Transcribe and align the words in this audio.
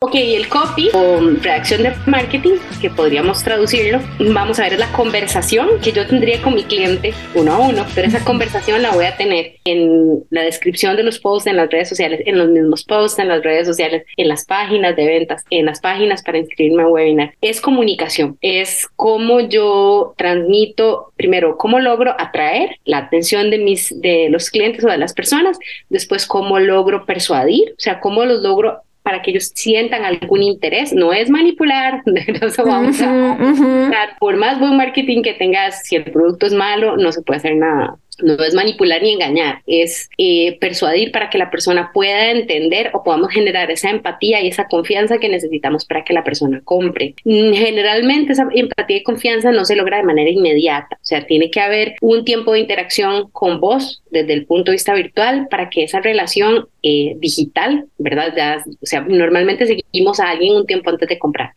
Ok, 0.00 0.12
el 0.14 0.46
copy 0.50 0.90
o 0.92 1.20
redacción 1.40 1.82
de 1.82 1.94
marketing, 2.04 2.56
que 2.82 2.90
podríamos 2.90 3.42
traducirlo, 3.42 3.98
vamos 4.18 4.58
a 4.58 4.68
ver 4.68 4.78
la 4.78 4.92
conversación 4.92 5.80
que 5.82 5.90
yo 5.90 6.06
tendría 6.06 6.42
con 6.42 6.54
mi 6.54 6.64
cliente 6.64 7.14
uno 7.34 7.54
a 7.54 7.58
uno, 7.60 7.86
pero 7.94 8.06
esa 8.06 8.22
conversación 8.22 8.82
la 8.82 8.90
voy 8.90 9.06
a 9.06 9.16
tener 9.16 9.54
en 9.64 10.22
la 10.28 10.42
descripción 10.42 10.96
de 10.96 11.02
los 11.02 11.18
posts 11.18 11.46
en 11.46 11.56
las 11.56 11.70
redes 11.70 11.88
sociales, 11.88 12.20
en 12.26 12.36
los 12.36 12.50
mismos 12.50 12.84
posts 12.84 13.20
en 13.20 13.28
las 13.28 13.42
redes 13.42 13.66
sociales, 13.66 14.04
en 14.18 14.28
las 14.28 14.44
páginas 14.44 14.94
de 14.96 15.06
ventas, 15.06 15.46
en 15.48 15.64
las 15.64 15.80
páginas 15.80 16.22
para 16.22 16.36
inscribirme 16.36 16.82
a 16.82 16.88
webinar. 16.88 17.32
Es 17.40 17.62
comunicación, 17.62 18.36
es 18.42 18.86
cómo 18.96 19.40
yo 19.40 20.12
transmito, 20.18 21.14
primero, 21.16 21.56
cómo 21.56 21.80
logro 21.80 22.14
atraer 22.18 22.76
la 22.84 22.98
atención 22.98 23.48
de 23.48 23.56
mis, 23.56 23.98
de 23.98 24.28
los 24.28 24.50
clientes 24.50 24.84
o 24.84 24.88
de 24.88 24.98
las 24.98 25.14
personas, 25.14 25.58
después 25.88 26.26
cómo 26.26 26.58
logro 26.58 27.06
persuadir, 27.06 27.70
o 27.70 27.80
sea, 27.80 27.98
cómo 27.98 28.26
los 28.26 28.42
logro 28.42 28.82
para 29.06 29.22
que 29.22 29.30
ellos 29.30 29.52
sientan 29.54 30.04
algún 30.04 30.42
interés. 30.42 30.92
No 30.92 31.12
es 31.12 31.30
manipular, 31.30 32.02
no 32.06 32.64
vamos 32.64 33.00
a, 33.00 34.16
por 34.18 34.36
más 34.36 34.58
buen 34.58 34.76
marketing 34.76 35.22
que 35.22 35.32
tengas, 35.34 35.84
si 35.84 35.94
el 35.94 36.10
producto 36.10 36.44
es 36.46 36.52
malo, 36.52 36.96
no 36.96 37.12
se 37.12 37.22
puede 37.22 37.38
hacer 37.38 37.54
nada 37.54 37.96
no 38.22 38.42
es 38.42 38.54
manipular 38.54 39.02
ni 39.02 39.12
engañar, 39.12 39.62
es 39.66 40.08
eh, 40.18 40.58
persuadir 40.60 41.12
para 41.12 41.30
que 41.30 41.38
la 41.38 41.50
persona 41.50 41.90
pueda 41.92 42.30
entender 42.30 42.90
o 42.94 43.02
podamos 43.02 43.30
generar 43.30 43.70
esa 43.70 43.90
empatía 43.90 44.40
y 44.40 44.48
esa 44.48 44.66
confianza 44.68 45.18
que 45.18 45.28
necesitamos 45.28 45.84
para 45.84 46.04
que 46.04 46.12
la 46.12 46.24
persona 46.24 46.60
compre. 46.64 47.14
Mm, 47.24 47.52
generalmente 47.52 48.32
esa 48.32 48.46
empatía 48.52 48.98
y 48.98 49.02
confianza 49.02 49.52
no 49.52 49.64
se 49.64 49.76
logra 49.76 49.98
de 49.98 50.04
manera 50.04 50.30
inmediata, 50.30 50.96
o 50.96 51.04
sea, 51.04 51.26
tiene 51.26 51.50
que 51.50 51.60
haber 51.60 51.94
un 52.00 52.24
tiempo 52.24 52.52
de 52.52 52.60
interacción 52.60 53.30
con 53.30 53.60
vos 53.60 54.02
desde 54.10 54.32
el 54.32 54.46
punto 54.46 54.70
de 54.70 54.76
vista 54.76 54.94
virtual 54.94 55.48
para 55.50 55.68
que 55.68 55.84
esa 55.84 56.00
relación 56.00 56.68
eh, 56.82 57.14
digital, 57.18 57.86
¿verdad? 57.98 58.62
o 58.80 58.86
sea, 58.86 59.00
normalmente 59.00 59.66
seguimos 59.66 60.20
a 60.20 60.30
alguien 60.30 60.54
un 60.54 60.66
tiempo 60.66 60.90
antes 60.90 61.08
de 61.08 61.18
comprar. 61.18 61.52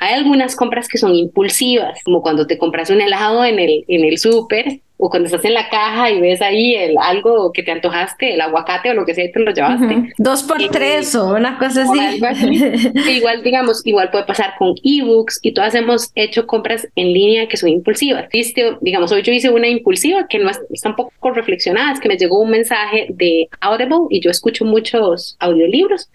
Hay 0.00 0.14
algunas 0.14 0.56
compras 0.56 0.88
que 0.88 0.98
son 0.98 1.14
impulsivas, 1.14 2.02
como 2.04 2.22
cuando 2.22 2.46
te 2.46 2.58
compras 2.58 2.90
un 2.90 3.00
helado 3.00 3.44
en 3.44 3.58
el, 3.58 3.84
en 3.88 4.04
el 4.04 4.18
súper 4.18 4.80
o 4.98 5.08
cuando 5.08 5.26
estás 5.26 5.44
en 5.44 5.54
la 5.54 5.68
caja 5.68 6.10
y 6.10 6.20
ves 6.20 6.42
ahí 6.42 6.74
el, 6.74 6.96
algo 7.00 7.52
que 7.52 7.62
te 7.62 7.70
antojaste, 7.70 8.34
el 8.34 8.40
aguacate 8.40 8.90
o 8.90 8.94
lo 8.94 9.06
que 9.06 9.14
sea, 9.14 9.24
y 9.24 9.32
te 9.32 9.38
lo 9.38 9.52
llevaste. 9.52 10.12
Dos 10.18 10.42
por 10.42 10.58
tres 10.68 11.14
o 11.14 11.34
una 11.34 11.56
cosa 11.56 11.84
así. 11.84 12.20
igual, 13.10 13.42
digamos, 13.42 13.86
igual 13.86 14.10
puede 14.10 14.24
pasar 14.24 14.54
con 14.58 14.74
ebooks 14.82 15.38
y 15.42 15.52
todas 15.52 15.74
hemos 15.76 16.10
hecho 16.16 16.46
compras 16.46 16.88
en 16.96 17.12
línea 17.12 17.46
que 17.46 17.56
son 17.56 17.68
impulsivas. 17.68 18.28
¿Viste? 18.32 18.76
Digamos, 18.80 19.12
hoy 19.12 19.22
yo 19.22 19.32
hice 19.32 19.50
una 19.50 19.68
impulsiva 19.68 20.26
que 20.26 20.38
no 20.38 20.50
es, 20.50 20.60
está 20.70 20.90
un 20.90 20.96
poco 20.96 21.30
reflexionada, 21.30 21.92
es 21.92 22.00
que 22.00 22.08
me 22.08 22.16
llegó 22.16 22.40
un 22.40 22.50
mensaje 22.50 23.06
de 23.10 23.48
Audible 23.60 24.06
y 24.10 24.20
yo 24.20 24.30
escucho 24.30 24.64
muchos 24.64 25.36
audiolibros. 25.38 26.10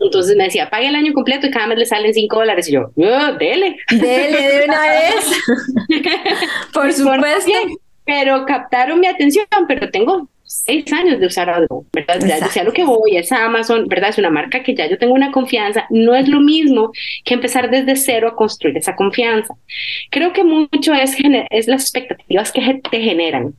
Entonces 0.00 0.36
me 0.36 0.44
decía, 0.44 0.68
pague 0.68 0.88
el 0.88 0.96
año 0.96 1.12
completo 1.12 1.46
y 1.46 1.50
cada 1.50 1.68
mes 1.68 1.78
le 1.78 1.86
salen 1.86 2.12
cinco 2.12 2.36
dólares. 2.36 2.68
Y 2.68 2.72
yo, 2.72 2.90
oh, 2.94 3.32
dele. 3.38 3.76
Dele 3.90 4.58
de 4.58 4.64
una 4.66 4.80
vez. 4.90 5.42
Por 6.72 6.92
supuesto 6.92 7.52
pero 8.04 8.44
captaron 8.46 9.00
mi 9.00 9.06
atención, 9.06 9.46
pero 9.66 9.90
tengo 9.90 10.28
seis 10.44 10.90
años 10.92 11.18
de 11.18 11.26
usar 11.26 11.48
algo, 11.50 11.86
¿verdad? 11.92 12.20
Ya 12.26 12.46
sé 12.48 12.60
a 12.60 12.64
lo 12.64 12.72
que 12.72 12.84
voy, 12.84 13.16
es 13.16 13.32
Amazon, 13.32 13.86
¿verdad? 13.88 14.10
Es 14.10 14.18
una 14.18 14.30
marca 14.30 14.62
que 14.62 14.74
ya 14.74 14.88
yo 14.88 14.98
tengo 14.98 15.14
una 15.14 15.32
confianza. 15.32 15.86
No 15.90 16.14
es 16.14 16.28
lo 16.28 16.40
mismo 16.40 16.92
que 17.24 17.34
empezar 17.34 17.70
desde 17.70 17.96
cero 17.96 18.28
a 18.28 18.36
construir 18.36 18.76
esa 18.76 18.94
confianza. 18.94 19.54
Creo 20.10 20.32
que 20.32 20.44
mucho 20.44 20.94
es, 20.94 21.16
es 21.50 21.66
las 21.66 21.82
expectativas 21.82 22.52
que 22.52 22.80
te 22.90 23.00
generan. 23.00 23.54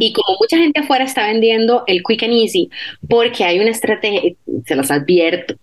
Y 0.00 0.14
como 0.14 0.38
mucha 0.40 0.56
gente 0.56 0.80
afuera 0.80 1.04
está 1.04 1.26
vendiendo 1.26 1.84
el 1.86 2.02
quick 2.02 2.22
and 2.22 2.32
easy, 2.32 2.70
porque 3.06 3.44
hay 3.44 3.60
una 3.60 3.70
estrategia, 3.70 4.32
se 4.64 4.74
los 4.74 4.90
advierto, 4.90 5.56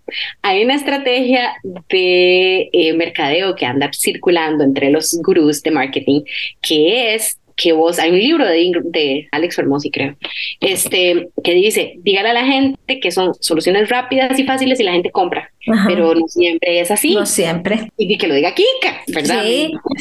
hay 0.43 0.63
una 0.63 0.75
estrategia 0.75 1.53
de 1.63 2.69
eh, 2.71 2.93
mercadeo 2.93 3.55
que 3.55 3.65
anda 3.65 3.89
circulando 3.91 4.63
entre 4.63 4.91
los 4.91 5.19
gurús 5.23 5.63
de 5.63 5.71
marketing, 5.71 6.21
que 6.61 7.15
es 7.15 7.38
que 7.61 7.73
vos, 7.73 7.99
hay 7.99 8.11
un 8.11 8.19
libro 8.19 8.45
de, 8.45 8.71
de 8.85 9.27
Alex 9.31 9.57
Fermosi, 9.57 9.91
creo, 9.91 10.15
este, 10.61 11.29
que 11.43 11.53
dice, 11.53 11.95
dígale 11.97 12.29
a 12.29 12.33
la 12.33 12.45
gente 12.45 12.99
que 12.99 13.11
son 13.11 13.33
soluciones 13.39 13.89
rápidas 13.89 14.39
y 14.39 14.45
fáciles 14.45 14.79
y 14.79 14.83
la 14.83 14.93
gente 14.93 15.11
compra, 15.11 15.51
pero 15.85 16.15
no 16.15 16.27
siempre 16.27 16.79
es 16.79 16.89
así. 16.89 17.13
No 17.13 17.25
siempre. 17.25 17.91
Y 17.97 18.17
que 18.17 18.27
lo 18.27 18.33
diga 18.33 18.55
Kika, 18.55 19.01
¿verdad? 19.07 19.43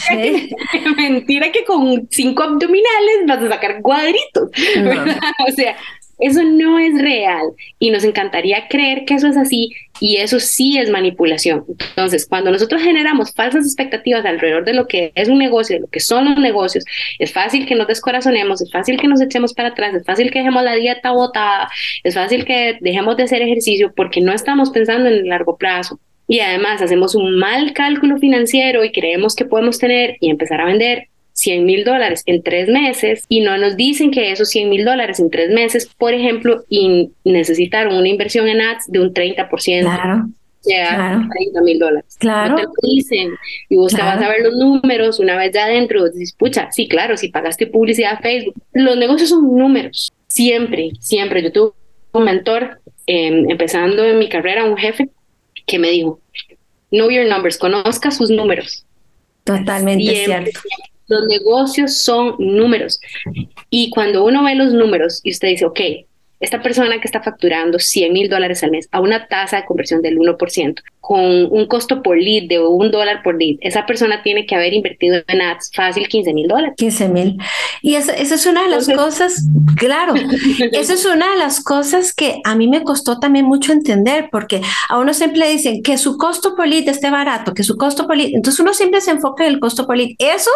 Sí, 0.08 0.50
Mentira 0.96 1.50
que 1.50 1.64
con 1.64 2.08
cinco 2.10 2.44
abdominales 2.44 3.26
vas 3.26 3.42
a 3.42 3.48
sacar 3.48 3.82
cuadritos, 3.82 4.50
O 5.48 5.52
sea, 5.52 5.76
eso 6.18 6.42
no 6.42 6.78
es 6.78 7.00
real 7.00 7.46
y 7.78 7.90
nos 7.90 8.04
encantaría 8.04 8.68
creer 8.68 9.04
que 9.04 9.14
eso 9.14 9.28
es 9.28 9.36
así 9.36 9.70
y 10.00 10.16
eso 10.16 10.40
sí 10.40 10.78
es 10.78 10.90
manipulación. 10.90 11.64
Entonces, 11.68 12.26
cuando 12.26 12.50
nosotros 12.50 12.82
generamos 12.82 13.32
falsas 13.32 13.64
expectativas 13.64 14.24
alrededor 14.24 14.64
de 14.64 14.74
lo 14.74 14.86
que 14.86 15.12
es 15.14 15.28
un 15.28 15.38
negocio, 15.38 15.76
de 15.76 15.80
lo 15.80 15.86
que 15.88 16.00
son 16.00 16.24
los 16.26 16.38
negocios, 16.38 16.84
es 17.18 17.32
fácil 17.32 17.66
que 17.66 17.74
nos 17.74 17.86
descorazonemos, 17.86 18.60
es 18.60 18.70
fácil 18.70 19.00
que 19.00 19.08
nos 19.08 19.20
echemos 19.20 19.54
para 19.54 19.70
atrás, 19.70 19.94
es 19.94 20.04
fácil 20.04 20.30
que 20.30 20.40
dejemos 20.40 20.62
la 20.62 20.74
dieta 20.74 21.12
botada, 21.12 21.68
es 22.02 22.14
fácil 22.14 22.44
que 22.44 22.78
dejemos 22.80 23.16
de 23.16 23.24
hacer 23.24 23.42
ejercicio 23.42 23.92
porque 23.94 24.20
no 24.20 24.32
estamos 24.32 24.70
pensando 24.70 25.08
en 25.08 25.14
el 25.14 25.28
largo 25.28 25.56
plazo. 25.56 25.98
Y 26.30 26.40
además 26.40 26.82
hacemos 26.82 27.14
un 27.14 27.38
mal 27.38 27.72
cálculo 27.72 28.18
financiero 28.18 28.84
y 28.84 28.92
creemos 28.92 29.34
que 29.34 29.46
podemos 29.46 29.78
tener 29.78 30.18
y 30.20 30.28
empezar 30.28 30.60
a 30.60 30.66
vender 30.66 31.08
100 31.38 31.64
mil 31.64 31.84
dólares 31.84 32.24
en 32.26 32.42
tres 32.42 32.68
meses 32.68 33.24
y 33.28 33.40
no 33.40 33.56
nos 33.58 33.76
dicen 33.76 34.10
que 34.10 34.32
esos 34.32 34.48
100 34.48 34.68
mil 34.68 34.84
dólares 34.84 35.20
en 35.20 35.30
tres 35.30 35.50
meses, 35.50 35.86
por 35.86 36.12
ejemplo, 36.12 36.64
y 36.68 37.10
necesitaron 37.24 37.96
una 37.96 38.08
inversión 38.08 38.48
en 38.48 38.60
ads 38.60 38.86
de 38.88 38.98
un 38.98 39.14
30%. 39.14 39.48
Claro. 39.82 40.24
O 40.60 40.64
sea, 40.64 41.28
30 41.32 41.60
mil 41.62 41.78
dólares. 41.78 42.16
Claro. 42.18 42.50
No 42.50 42.56
te 42.56 42.62
lo 42.64 42.72
dicen. 42.82 43.30
Y 43.68 43.76
vos 43.76 43.94
te 43.94 44.02
vas 44.02 44.20
a 44.20 44.28
ver 44.28 44.40
los 44.42 44.56
números 44.56 45.20
una 45.20 45.36
vez 45.36 45.52
ya 45.54 45.66
adentro. 45.66 46.10
Dices, 46.10 46.34
pucha, 46.36 46.72
sí, 46.72 46.88
claro, 46.88 47.16
si 47.16 47.28
pagaste 47.28 47.68
publicidad 47.68 48.14
a 48.14 48.18
Facebook. 48.18 48.54
Los 48.72 48.96
negocios 48.96 49.28
son 49.28 49.56
números. 49.56 50.12
Siempre, 50.26 50.90
siempre. 50.98 51.44
Yo 51.44 51.52
tuve 51.52 51.70
un 52.12 52.24
mentor, 52.24 52.80
em, 53.06 53.48
empezando 53.48 54.04
en 54.04 54.18
mi 54.18 54.28
carrera, 54.28 54.64
un 54.64 54.76
jefe, 54.76 55.08
que 55.66 55.78
me 55.78 55.90
dijo, 55.90 56.20
know 56.90 57.08
your 57.08 57.26
numbers, 57.26 57.56
conozca 57.56 58.10
sus 58.10 58.28
números. 58.28 58.84
Totalmente 59.44 60.24
cierto. 60.24 60.60
Los 61.08 61.26
negocios 61.26 61.96
son 61.96 62.36
números. 62.38 63.00
Y 63.70 63.90
cuando 63.90 64.24
uno 64.24 64.44
ve 64.44 64.54
los 64.54 64.72
números 64.72 65.20
y 65.24 65.30
usted 65.30 65.48
dice, 65.48 65.64
ok, 65.64 65.80
esta 66.40 66.62
persona 66.62 67.00
que 67.00 67.08
está 67.08 67.20
facturando 67.22 67.78
100 67.78 68.12
mil 68.12 68.28
dólares 68.28 68.62
al 68.62 68.70
mes 68.70 68.88
a 68.92 69.00
una 69.00 69.26
tasa 69.26 69.56
de 69.56 69.66
conversión 69.66 70.02
del 70.02 70.18
1%, 70.18 70.82
con 71.00 71.20
un 71.20 71.66
costo 71.66 72.02
por 72.02 72.16
lead 72.16 72.48
de 72.48 72.60
un 72.60 72.90
dólar 72.90 73.22
por 73.24 73.36
lead, 73.38 73.56
esa 73.60 73.86
persona 73.86 74.22
tiene 74.22 74.46
que 74.46 74.54
haber 74.54 74.72
invertido 74.72 75.22
en 75.26 75.40
ads 75.40 75.70
fácil 75.74 76.06
15 76.06 76.34
mil 76.34 76.46
dólares. 76.46 76.74
15 76.76 77.08
mil. 77.08 77.38
Y 77.82 77.94
esa, 77.94 78.12
es 78.12 78.46
una 78.46 78.64
de 78.64 78.68
las 78.68 78.88
cosas, 78.88 79.46
claro, 79.76 80.14
esa 80.72 80.94
es 80.94 81.04
una 81.06 81.30
de 81.32 81.38
las 81.38 81.62
cosas 81.62 82.12
que 82.12 82.40
a 82.44 82.54
mí 82.54 82.68
me 82.68 82.84
costó 82.84 83.18
también 83.18 83.46
mucho 83.46 83.72
entender, 83.72 84.28
porque 84.30 84.60
a 84.88 84.98
uno 84.98 85.14
siempre 85.14 85.40
le 85.40 85.50
dicen 85.50 85.82
que 85.82 85.98
su 85.98 86.18
costo 86.18 86.54
por 86.54 86.68
lead 86.68 86.88
esté 86.88 87.10
barato, 87.10 87.54
que 87.54 87.64
su 87.64 87.76
costo 87.76 88.06
por 88.06 88.16
lead, 88.16 88.30
entonces 88.34 88.60
uno 88.60 88.74
siempre 88.74 89.00
se 89.00 89.10
enfoca 89.10 89.44
en 89.44 89.54
el 89.54 89.60
costo 89.60 89.86
por 89.86 89.96
lead. 89.96 90.10
Eso 90.18 90.50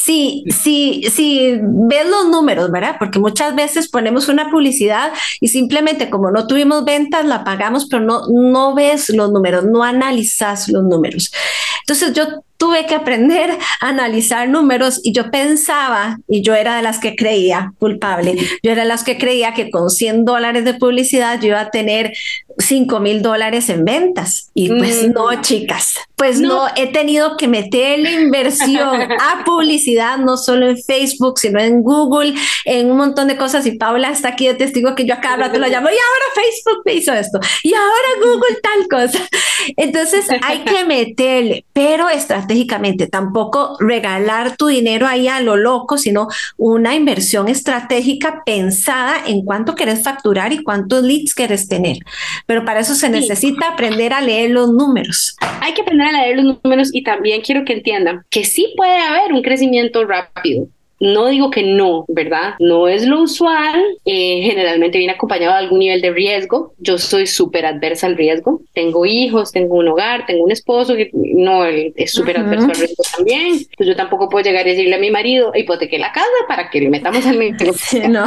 Sí, 0.00 0.44
sí, 0.48 1.02
sí, 1.10 1.58
ves 1.60 2.08
los 2.08 2.28
números, 2.28 2.70
¿verdad? 2.70 2.96
Porque 2.98 3.18
muchas 3.18 3.54
veces 3.56 3.88
ponemos 3.88 4.28
una 4.28 4.48
publicidad 4.48 5.12
y 5.40 5.48
simplemente 5.48 6.08
como 6.08 6.30
no 6.30 6.46
tuvimos 6.46 6.84
ventas, 6.84 7.24
la 7.26 7.42
pagamos, 7.42 7.86
pero 7.86 8.04
no, 8.04 8.22
no 8.28 8.74
ves 8.74 9.10
los 9.10 9.32
números, 9.32 9.64
no 9.64 9.82
analizas 9.82 10.68
los 10.68 10.84
números. 10.84 11.32
Entonces 11.80 12.12
yo 12.14 12.44
tuve 12.58 12.86
que 12.86 12.94
aprender 12.96 13.56
a 13.80 13.88
analizar 13.88 14.48
números 14.48 15.00
y 15.02 15.12
yo 15.12 15.30
pensaba, 15.30 16.18
y 16.28 16.42
yo 16.42 16.54
era 16.54 16.76
de 16.76 16.82
las 16.82 16.98
que 16.98 17.14
creía 17.14 17.72
culpable, 17.78 18.36
yo 18.62 18.72
era 18.72 18.82
de 18.82 18.88
las 18.88 19.04
que 19.04 19.16
creía 19.16 19.54
que 19.54 19.70
con 19.70 19.88
100 19.88 20.24
dólares 20.24 20.64
de 20.64 20.74
publicidad 20.74 21.40
yo 21.40 21.48
iba 21.48 21.60
a 21.60 21.70
tener 21.70 22.12
5 22.58 22.98
mil 22.98 23.22
dólares 23.22 23.68
en 23.68 23.84
ventas. 23.84 24.50
Y 24.52 24.68
pues 24.68 25.06
mm. 25.06 25.12
no, 25.12 25.40
chicas, 25.40 25.94
pues 26.16 26.40
no. 26.40 26.66
he 26.74 26.88
tenido 26.88 27.36
que 27.36 27.46
meter 27.46 28.00
la 28.00 28.10
inversión 28.10 29.02
a 29.12 29.44
publicidad, 29.44 30.18
no 30.18 30.36
solo 30.36 30.68
en 30.68 30.76
Facebook, 30.82 31.38
sino 31.38 31.60
en 31.60 31.82
Google, 31.82 32.34
en 32.64 32.90
un 32.90 32.96
montón 32.96 33.28
de 33.28 33.36
cosas. 33.36 33.64
Y 33.66 33.78
Paula 33.78 34.10
está 34.10 34.30
aquí 34.30 34.48
de 34.48 34.54
testigo 34.54 34.96
que 34.96 35.06
yo 35.06 35.14
a 35.14 35.20
cada 35.20 35.36
rato 35.36 35.60
la 35.60 35.68
llamo, 35.68 35.88
y 35.88 35.92
ahora 35.92 36.34
Facebook 36.34 36.82
me 36.84 36.94
hizo 36.94 37.12
esto, 37.12 37.38
y 37.62 37.72
ahora 37.72 38.08
Google 38.20 38.58
tal 38.60 38.88
cosa. 38.88 39.28
Entonces 39.76 40.26
hay 40.42 40.64
que 40.64 40.84
meterle, 40.84 41.64
pero 41.72 42.08
estrategia 42.08 42.47
estratégicamente, 42.48 43.06
tampoco 43.06 43.76
regalar 43.78 44.56
tu 44.56 44.66
dinero 44.68 45.06
ahí 45.06 45.28
a 45.28 45.40
lo 45.40 45.56
loco, 45.56 45.98
sino 45.98 46.28
una 46.56 46.94
inversión 46.94 47.48
estratégica 47.48 48.42
pensada 48.44 49.16
en 49.26 49.44
cuánto 49.44 49.74
quieres 49.74 50.02
facturar 50.02 50.52
y 50.52 50.62
cuántos 50.62 51.02
leads 51.02 51.34
quieres 51.34 51.68
tener. 51.68 51.98
Pero 52.46 52.64
para 52.64 52.80
eso 52.80 52.94
se 52.94 53.10
necesita 53.10 53.68
aprender 53.68 54.12
a 54.12 54.20
leer 54.20 54.50
los 54.50 54.72
números. 54.72 55.36
Hay 55.60 55.74
que 55.74 55.82
aprender 55.82 56.08
a 56.08 56.12
leer 56.12 56.36
los 56.42 56.58
números 56.62 56.90
y 56.92 57.02
también 57.02 57.42
quiero 57.42 57.64
que 57.64 57.74
entiendan 57.74 58.22
que 58.30 58.44
sí 58.44 58.72
puede 58.76 58.98
haber 58.98 59.32
un 59.32 59.42
crecimiento 59.42 60.04
rápido 60.04 60.68
no 61.00 61.28
digo 61.28 61.50
que 61.50 61.62
no, 61.62 62.04
¿verdad? 62.08 62.54
No 62.58 62.88
es 62.88 63.06
lo 63.06 63.22
usual, 63.22 63.80
eh, 64.04 64.40
generalmente 64.42 64.98
viene 64.98 65.12
acompañado 65.12 65.52
de 65.52 65.58
algún 65.60 65.78
nivel 65.78 66.00
de 66.00 66.10
riesgo. 66.10 66.74
Yo 66.78 66.98
soy 66.98 67.26
súper 67.26 67.66
adversa 67.66 68.06
al 68.06 68.16
riesgo. 68.16 68.62
Tengo 68.74 69.06
hijos, 69.06 69.52
tengo 69.52 69.76
un 69.76 69.88
hogar, 69.88 70.26
tengo 70.26 70.44
un 70.44 70.50
esposo 70.50 70.96
que 70.96 71.10
no 71.12 71.64
es 71.64 72.12
súper 72.12 72.38
adverso 72.38 72.66
al 72.66 72.76
riesgo 72.76 73.04
también. 73.16 73.60
Pues 73.76 73.88
yo 73.88 73.96
tampoco 73.96 74.28
puedo 74.28 74.44
llegar 74.44 74.66
y 74.66 74.70
decirle 74.70 74.96
a 74.96 74.98
mi 74.98 75.10
marido, 75.10 75.52
hipoteque 75.54 75.98
la 75.98 76.12
casa 76.12 76.26
para 76.48 76.70
que 76.70 76.80
le 76.80 76.90
metamos 76.90 77.24
al 77.26 77.38
medio. 77.38 77.72
no. 78.08 78.26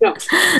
no. 0.00 0.14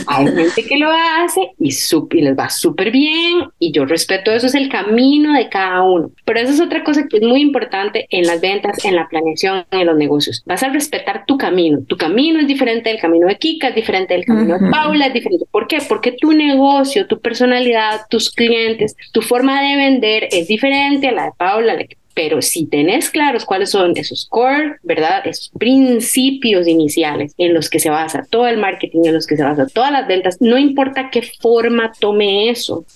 Hay 0.07 0.27
gente 0.27 0.65
que 0.65 0.77
lo 0.77 0.91
hace 0.91 1.53
y, 1.59 1.69
y 1.69 2.21
les 2.21 2.39
va 2.39 2.51
súper 2.51 2.91
bien 2.91 3.45
y 3.59 3.73
yo 3.73 3.85
respeto 3.85 4.33
eso, 4.33 4.47
es 4.47 4.55
el 4.55 4.69
camino 4.69 5.35
de 5.35 5.49
cada 5.49 5.83
uno. 5.83 6.11
Pero 6.25 6.41
eso 6.41 6.53
es 6.53 6.61
otra 6.61 6.85
cosa 6.85 7.07
que 7.09 7.19
es 7.19 7.23
muy 7.23 7.41
importante 7.41 8.07
en 8.11 8.27
las 8.27 8.41
ventas, 8.41 8.85
en 8.85 8.97
la 8.97 9.09
planeación, 9.09 9.65
en 9.71 9.87
los 9.87 9.97
negocios. 9.97 10.43
Vas 10.47 10.63
a 10.63 10.69
respetar 10.69 11.25
tu 11.27 11.37
camino. 11.45 11.81
Tu 11.87 11.97
camino 11.97 12.41
es 12.41 12.47
diferente 12.47 12.89
del 12.91 13.01
camino 13.01 13.27
de 13.27 13.37
Kika, 13.37 13.69
es 13.69 13.75
diferente 13.75 14.15
del 14.15 14.25
camino 14.25 14.59
de 14.59 14.71
Paula, 14.71 15.07
es 15.07 15.13
diferente. 15.13 15.45
¿Por 15.51 15.67
qué? 15.67 15.79
Porque 15.87 16.13
tu 16.13 16.33
negocio, 16.33 17.07
tu 17.07 17.21
personalidad, 17.21 18.03
tus 18.09 18.31
clientes, 18.31 18.97
tu 19.13 19.21
forma 19.21 19.61
de 19.63 19.77
vender 19.77 20.29
es 20.31 20.49
diferente 20.49 21.09
a 21.09 21.13
la 21.13 21.25
de 21.27 21.33
Paula, 21.37 21.77
pero 22.15 22.41
si 22.41 22.67
tenés 22.67 23.11
claros 23.11 23.45
cuáles 23.45 23.71
son 23.71 23.93
esos 23.97 24.27
core, 24.29 24.77
¿verdad? 24.83 25.27
Esos 25.27 25.51
principios 25.59 26.67
iniciales 26.67 27.35
en 27.37 27.53
los 27.53 27.69
que 27.69 27.81
se 27.81 27.91
basa 27.91 28.25
todo 28.31 28.47
el 28.47 28.57
marketing, 28.57 29.03
en 29.05 29.15
los 29.15 29.27
que 29.27 29.37
se 29.37 29.43
basa 29.43 29.67
todas 29.67 29.91
las 29.91 30.07
ventas, 30.07 30.41
no 30.41 30.57
importa 30.57 31.11
qué 31.11 31.23
forma 31.41 31.93
tome 31.99 32.51
eso, 32.51 32.87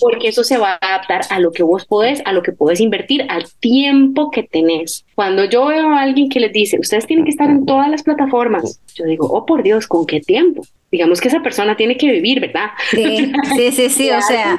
porque 0.00 0.28
eso 0.28 0.44
se 0.44 0.58
va 0.58 0.78
a 0.80 0.94
adaptar 0.94 1.22
a 1.30 1.38
lo 1.38 1.52
que 1.52 1.62
vos 1.62 1.84
podés, 1.84 2.22
a 2.24 2.32
lo 2.32 2.42
que 2.42 2.52
podés 2.52 2.80
invertir, 2.80 3.26
al 3.28 3.44
tiempo 3.60 4.30
que 4.30 4.42
tenés. 4.42 5.04
Cuando 5.14 5.44
yo 5.44 5.66
veo 5.66 5.90
a 5.90 6.02
alguien 6.02 6.28
que 6.28 6.40
les 6.40 6.52
dice, 6.52 6.78
ustedes 6.78 7.06
tienen 7.06 7.24
que 7.24 7.30
estar 7.30 7.50
en 7.50 7.66
todas 7.66 7.90
las 7.90 8.02
plataformas, 8.02 8.80
yo 8.94 9.04
digo, 9.04 9.26
oh 9.26 9.44
por 9.46 9.62
Dios, 9.62 9.86
¿con 9.86 10.06
qué 10.06 10.20
tiempo? 10.20 10.62
Digamos 10.90 11.20
que 11.20 11.28
esa 11.28 11.42
persona 11.42 11.76
tiene 11.76 11.98
que 11.98 12.10
vivir, 12.10 12.40
¿verdad? 12.40 12.70
Sí, 12.90 13.32
sí, 13.72 13.90
sí, 13.90 14.10
o 14.16 14.22
sea. 14.22 14.58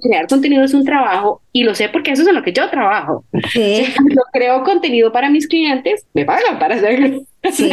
crear 0.00 0.28
contenido 0.28 0.62
es 0.62 0.72
un 0.72 0.84
trabajo 0.84 1.42
y 1.52 1.64
lo 1.64 1.74
sé 1.74 1.88
porque 1.88 2.12
eso 2.12 2.22
es 2.22 2.28
en 2.28 2.36
lo 2.36 2.42
que 2.42 2.52
yo 2.52 2.70
trabajo. 2.70 3.24
Sí. 3.50 3.84
Yo 4.08 4.22
creo 4.32 4.62
contenido 4.62 5.10
para 5.10 5.30
mis 5.30 5.48
clientes, 5.48 6.06
me 6.14 6.24
pagan 6.24 6.58
para 6.58 6.76
hacerlo. 6.76 7.22
Sí, 7.52 7.70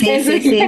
sí, 0.00 0.20
sí, 0.20 0.40
sí 0.40 0.58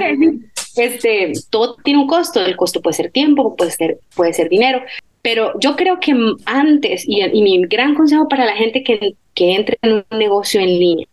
este, 0.77 1.33
todo 1.49 1.75
tiene 1.83 1.99
un 1.99 2.07
costo, 2.07 2.43
el 2.43 2.55
costo 2.55 2.81
puede 2.81 2.95
ser 2.95 3.11
tiempo, 3.11 3.55
puede 3.55 3.71
ser, 3.71 3.99
puede 4.15 4.33
ser 4.33 4.49
dinero, 4.49 4.81
pero 5.21 5.53
yo 5.59 5.75
creo 5.75 5.99
que 5.99 6.15
antes, 6.45 7.03
y, 7.07 7.41
mi 7.41 7.61
gran 7.67 7.95
consejo 7.95 8.27
para 8.27 8.45
la 8.45 8.55
gente 8.55 8.83
que, 8.83 9.15
que 9.33 9.55
entre 9.55 9.77
en 9.81 10.05
un 10.09 10.19
negocio 10.19 10.61
en 10.61 10.67
línea, 10.67 11.07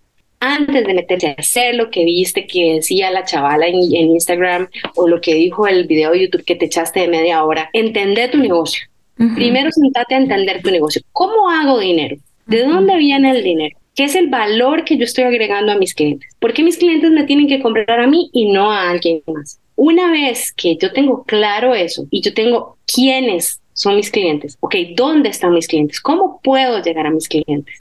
antes 0.44 0.86
de 0.86 0.94
meterse 0.94 1.28
a 1.28 1.34
hacer 1.38 1.74
lo 1.74 1.90
que 1.90 2.04
viste 2.04 2.46
que 2.46 2.74
decía 2.74 3.10
la 3.10 3.24
chavala 3.24 3.66
en, 3.66 3.76
Instagram 3.76 4.68
o 4.94 5.08
lo 5.08 5.20
que 5.20 5.34
dijo 5.34 5.66
el 5.66 5.86
video 5.86 6.12
de 6.12 6.26
YouTube 6.26 6.44
que 6.44 6.54
te 6.54 6.66
echaste 6.66 7.00
de 7.00 7.08
media 7.08 7.44
hora, 7.44 7.70
entender 7.72 8.30
tu 8.30 8.38
negocio. 8.38 8.86
Primero 9.16 9.70
sentate 9.70 10.16
a 10.16 10.18
entender 10.18 10.60
tu 10.60 10.70
negocio. 10.70 11.00
¿Cómo 11.12 11.48
hago 11.48 11.78
dinero? 11.78 12.16
¿De 12.46 12.64
dónde 12.64 12.96
viene 12.96 13.30
el 13.30 13.42
dinero? 13.42 13.76
¿Qué 13.94 14.04
es 14.04 14.14
el 14.16 14.28
valor 14.28 14.84
que 14.84 14.96
yo 14.96 15.04
estoy 15.04 15.24
agregando 15.24 15.72
a 15.72 15.78
mis 15.78 15.94
clientes? 15.94 16.34
¿Por 16.40 16.52
qué 16.52 16.62
mis 16.64 16.78
clientes 16.78 17.10
me 17.12 17.24
tienen 17.24 17.46
que 17.46 17.60
comprar 17.60 18.00
a 18.00 18.06
mí 18.06 18.28
y 18.32 18.50
no 18.50 18.72
a 18.72 18.90
alguien 18.90 19.22
más? 19.26 19.60
Una 19.76 20.10
vez 20.10 20.52
que 20.52 20.76
yo 20.76 20.92
tengo 20.92 21.24
claro 21.24 21.74
eso 21.74 22.06
y 22.10 22.20
yo 22.20 22.34
tengo 22.34 22.76
quiénes 22.92 23.60
son 23.72 23.96
mis 23.96 24.10
clientes, 24.10 24.56
ok, 24.60 24.74
¿dónde 24.96 25.28
están 25.28 25.52
mis 25.52 25.66
clientes? 25.66 26.00
¿Cómo 26.00 26.40
puedo 26.42 26.80
llegar 26.82 27.06
a 27.06 27.10
mis 27.10 27.28
clientes? 27.28 27.76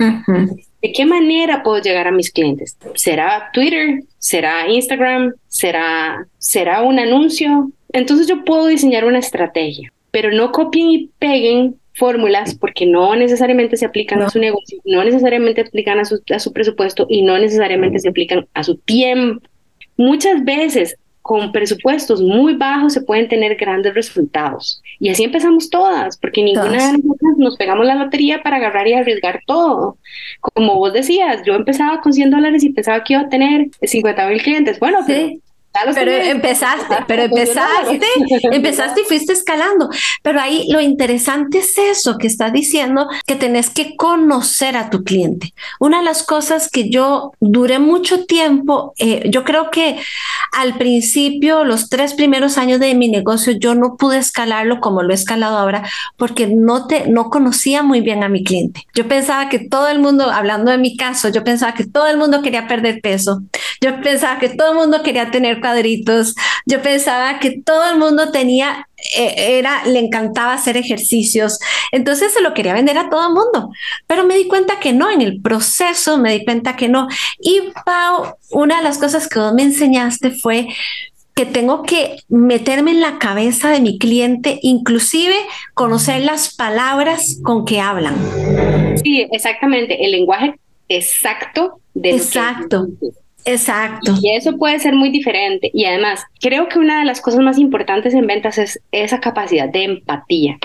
¿De 0.81 0.91
qué 0.91 1.05
manera 1.05 1.63
puedo 1.63 1.81
llegar 1.81 2.07
a 2.07 2.11
mis 2.11 2.31
clientes? 2.31 2.77
¿Será 2.95 3.49
Twitter? 3.53 4.03
¿Será 4.17 4.67
Instagram? 4.67 5.33
¿Será, 5.47 6.27
será 6.39 6.81
un 6.81 6.99
anuncio? 6.99 7.71
Entonces 7.91 8.27
yo 8.27 8.43
puedo 8.43 8.67
diseñar 8.67 9.05
una 9.05 9.19
estrategia, 9.19 9.93
pero 10.11 10.31
no 10.31 10.51
copien 10.51 10.89
y 10.89 11.09
peguen 11.19 11.75
fórmulas 11.95 12.55
porque 12.55 12.85
no 12.85 13.15
necesariamente 13.15 13.77
se 13.77 13.85
aplican 13.85 14.21
a 14.21 14.29
su 14.29 14.39
negocio, 14.39 14.79
no 14.85 15.03
necesariamente 15.03 15.61
aplican 15.61 15.99
a 15.99 16.05
su, 16.05 16.21
a 16.33 16.39
su 16.39 16.51
presupuesto 16.51 17.05
y 17.09 17.21
no 17.21 17.37
necesariamente 17.37 17.99
se 17.99 18.09
aplican 18.09 18.47
a 18.53 18.63
su 18.63 18.77
tiempo. 18.77 19.47
Muchas 19.95 20.43
veces 20.43 20.97
con 21.23 21.53
presupuestos 21.53 22.21
muy 22.21 22.55
bajos 22.55 22.93
se 22.93 23.01
pueden 23.01 23.29
tener 23.29 23.55
grandes 23.55 23.93
resultados. 23.93 24.81
Y 24.99 25.07
así 25.07 25.23
empezamos 25.23 25.69
todas, 25.69 26.17
porque 26.17 26.43
ninguna 26.43 26.91
de 26.91 26.97
nosotras 26.97 27.37
nos 27.37 27.55
pegamos 27.55 27.85
la 27.85 27.95
lotería 27.95 28.43
para 28.43 28.57
agarrar 28.57 28.87
y 28.89 28.93
arriesgar 28.93 29.41
todo. 29.47 29.97
Como 30.41 30.75
vos 30.75 30.91
decías, 30.91 31.41
yo 31.45 31.55
empezaba 31.55 32.01
con 32.01 32.11
100 32.11 32.29
dólares 32.29 32.63
y 32.65 32.71
pensaba 32.71 33.03
que 33.05 33.13
iba 33.13 33.21
a 33.21 33.29
tener 33.29 33.69
50 33.81 34.27
mil 34.27 34.41
clientes. 34.41 34.79
Bueno, 34.79 34.99
sí. 35.07 35.41
Pero 35.93 36.11
empezaste, 36.11 36.95
pero 37.07 37.23
empezaste, 37.23 38.05
empezaste 38.51 39.01
y 39.01 39.05
fuiste 39.05 39.33
escalando. 39.33 39.89
Pero 40.21 40.39
ahí 40.39 40.67
lo 40.69 40.79
interesante 40.79 41.59
es 41.59 41.77
eso 41.77 42.17
que 42.17 42.27
está 42.27 42.49
diciendo, 42.51 43.07
que 43.25 43.35
tenés 43.35 43.69
que 43.69 43.95
conocer 43.95 44.77
a 44.77 44.89
tu 44.89 45.03
cliente. 45.03 45.53
Una 45.79 45.99
de 45.99 46.03
las 46.03 46.23
cosas 46.23 46.69
que 46.69 46.89
yo 46.89 47.31
duré 47.39 47.79
mucho 47.79 48.25
tiempo, 48.25 48.93
eh, 48.97 49.23
yo 49.29 49.43
creo 49.43 49.71
que 49.71 49.97
al 50.51 50.77
principio, 50.77 51.63
los 51.63 51.89
tres 51.89 52.13
primeros 52.13 52.57
años 52.57 52.79
de 52.79 52.93
mi 52.93 53.09
negocio, 53.09 53.53
yo 53.53 53.73
no 53.73 53.97
pude 53.97 54.19
escalarlo 54.19 54.79
como 54.79 55.01
lo 55.01 55.11
he 55.11 55.15
escalado 55.15 55.57
ahora, 55.57 55.83
porque 56.17 56.47
no, 56.47 56.85
te, 56.85 57.07
no 57.07 57.29
conocía 57.29 57.81
muy 57.81 58.01
bien 58.01 58.23
a 58.23 58.29
mi 58.29 58.43
cliente. 58.43 58.85
Yo 58.93 59.07
pensaba 59.07 59.49
que 59.49 59.59
todo 59.59 59.87
el 59.87 59.99
mundo, 59.99 60.29
hablando 60.29 60.69
de 60.69 60.77
mi 60.77 60.95
caso, 60.95 61.29
yo 61.29 61.43
pensaba 61.43 61.73
que 61.73 61.85
todo 61.85 62.07
el 62.07 62.17
mundo 62.17 62.41
quería 62.41 62.67
perder 62.67 63.01
peso. 63.01 63.41
Yo 63.81 63.99
pensaba 64.01 64.39
que 64.39 64.49
todo 64.49 64.71
el 64.71 64.77
mundo 64.77 65.01
quería 65.01 65.31
tener 65.31 65.59
cuadritos. 65.63 66.35
Yo 66.65 66.81
pensaba 66.81 67.39
que 67.39 67.61
todo 67.61 67.89
el 67.89 67.97
mundo 67.97 68.31
tenía, 68.31 68.87
eh, 69.17 69.57
era, 69.57 69.85
le 69.85 69.99
encantaba 69.99 70.53
hacer 70.53 70.75
ejercicios. 70.75 71.57
Entonces 71.91 72.33
se 72.33 72.41
lo 72.41 72.53
quería 72.53 72.73
vender 72.73 72.97
a 72.97 73.09
todo 73.09 73.27
el 73.27 73.33
mundo. 73.33 73.71
Pero 74.05 74.25
me 74.25 74.35
di 74.35 74.47
cuenta 74.47 74.79
que 74.79 74.91
no, 74.91 75.09
en 75.09 75.21
el 75.21 75.41
proceso 75.41 76.17
me 76.17 76.33
di 76.33 76.43
cuenta 76.43 76.75
que 76.75 76.89
no. 76.89 77.07
Y 77.39 77.61
Pau, 77.85 78.35
una 78.51 78.77
de 78.77 78.83
las 78.83 78.97
cosas 78.97 79.27
que 79.27 79.39
vos 79.39 79.53
me 79.53 79.63
enseñaste 79.63 80.31
fue 80.31 80.67
que 81.33 81.45
tengo 81.45 81.81
que 81.81 82.17
meterme 82.27 82.91
en 82.91 83.01
la 83.01 83.17
cabeza 83.17 83.69
de 83.69 83.79
mi 83.79 83.97
cliente, 83.97 84.59
inclusive 84.61 85.35
conocer 85.73 86.21
las 86.21 86.53
palabras 86.53 87.39
con 87.41 87.65
que 87.65 87.79
hablan. 87.79 88.15
Sí, 89.03 89.25
exactamente, 89.31 90.05
el 90.05 90.11
lenguaje 90.11 90.55
exacto 90.89 91.79
de 91.93 92.11
Exacto. 92.11 92.87
Exacto. 93.45 94.13
Y 94.21 94.31
eso 94.35 94.57
puede 94.57 94.79
ser 94.79 94.93
muy 94.93 95.09
diferente. 95.09 95.69
Y 95.73 95.85
además, 95.85 96.23
creo 96.39 96.67
que 96.69 96.79
una 96.79 96.99
de 96.99 97.05
las 97.05 97.21
cosas 97.21 97.41
más 97.41 97.57
importantes 97.57 98.13
en 98.13 98.27
ventas 98.27 98.57
es 98.57 98.79
esa 98.91 99.19
capacidad 99.19 99.69
de 99.69 99.83
empatía. 99.83 100.57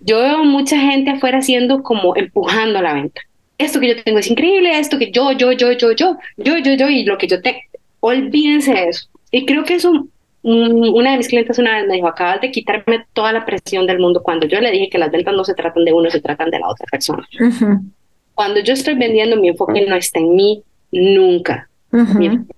Yo 0.00 0.20
veo 0.20 0.44
mucha 0.44 0.78
gente 0.78 1.10
afuera 1.10 1.38
haciendo 1.38 1.82
como 1.82 2.16
empujando 2.16 2.80
la 2.82 2.94
venta. 2.94 3.20
Esto 3.56 3.80
que 3.80 3.88
yo 3.88 4.02
tengo 4.02 4.18
es 4.18 4.30
increíble, 4.30 4.78
esto 4.78 4.98
que 4.98 5.10
yo, 5.10 5.32
yo, 5.32 5.52
yo, 5.52 5.72
yo, 5.72 5.92
yo, 5.92 6.16
yo, 6.36 6.58
yo, 6.58 6.74
yo, 6.74 6.88
y 6.88 7.04
lo 7.04 7.18
que 7.18 7.26
yo 7.26 7.40
te... 7.40 7.62
Olvídense 8.00 8.72
de 8.72 8.88
eso. 8.88 9.08
Y 9.32 9.44
creo 9.44 9.64
que 9.64 9.74
eso, 9.74 10.06
una 10.42 11.10
de 11.10 11.16
mis 11.18 11.28
clientes 11.28 11.58
una 11.58 11.76
vez 11.76 11.88
me 11.88 11.94
dijo, 11.94 12.06
acabas 12.06 12.40
de 12.40 12.52
quitarme 12.52 13.04
toda 13.12 13.32
la 13.32 13.44
presión 13.44 13.86
del 13.86 13.98
mundo 13.98 14.22
cuando 14.22 14.46
yo 14.46 14.60
le 14.60 14.70
dije 14.70 14.88
que 14.88 14.98
las 14.98 15.10
ventas 15.10 15.34
no 15.34 15.44
se 15.44 15.54
tratan 15.54 15.84
de 15.84 15.92
uno, 15.92 16.08
se 16.08 16.20
tratan 16.20 16.50
de 16.50 16.60
la 16.60 16.68
otra 16.68 16.86
persona. 16.90 17.26
Cuando 18.34 18.60
yo 18.60 18.72
estoy 18.72 18.94
vendiendo, 18.94 19.36
mi 19.36 19.48
enfoque 19.48 19.84
no 19.86 19.96
está 19.96 20.20
en 20.20 20.36
mí 20.36 20.62
nunca 20.92 21.68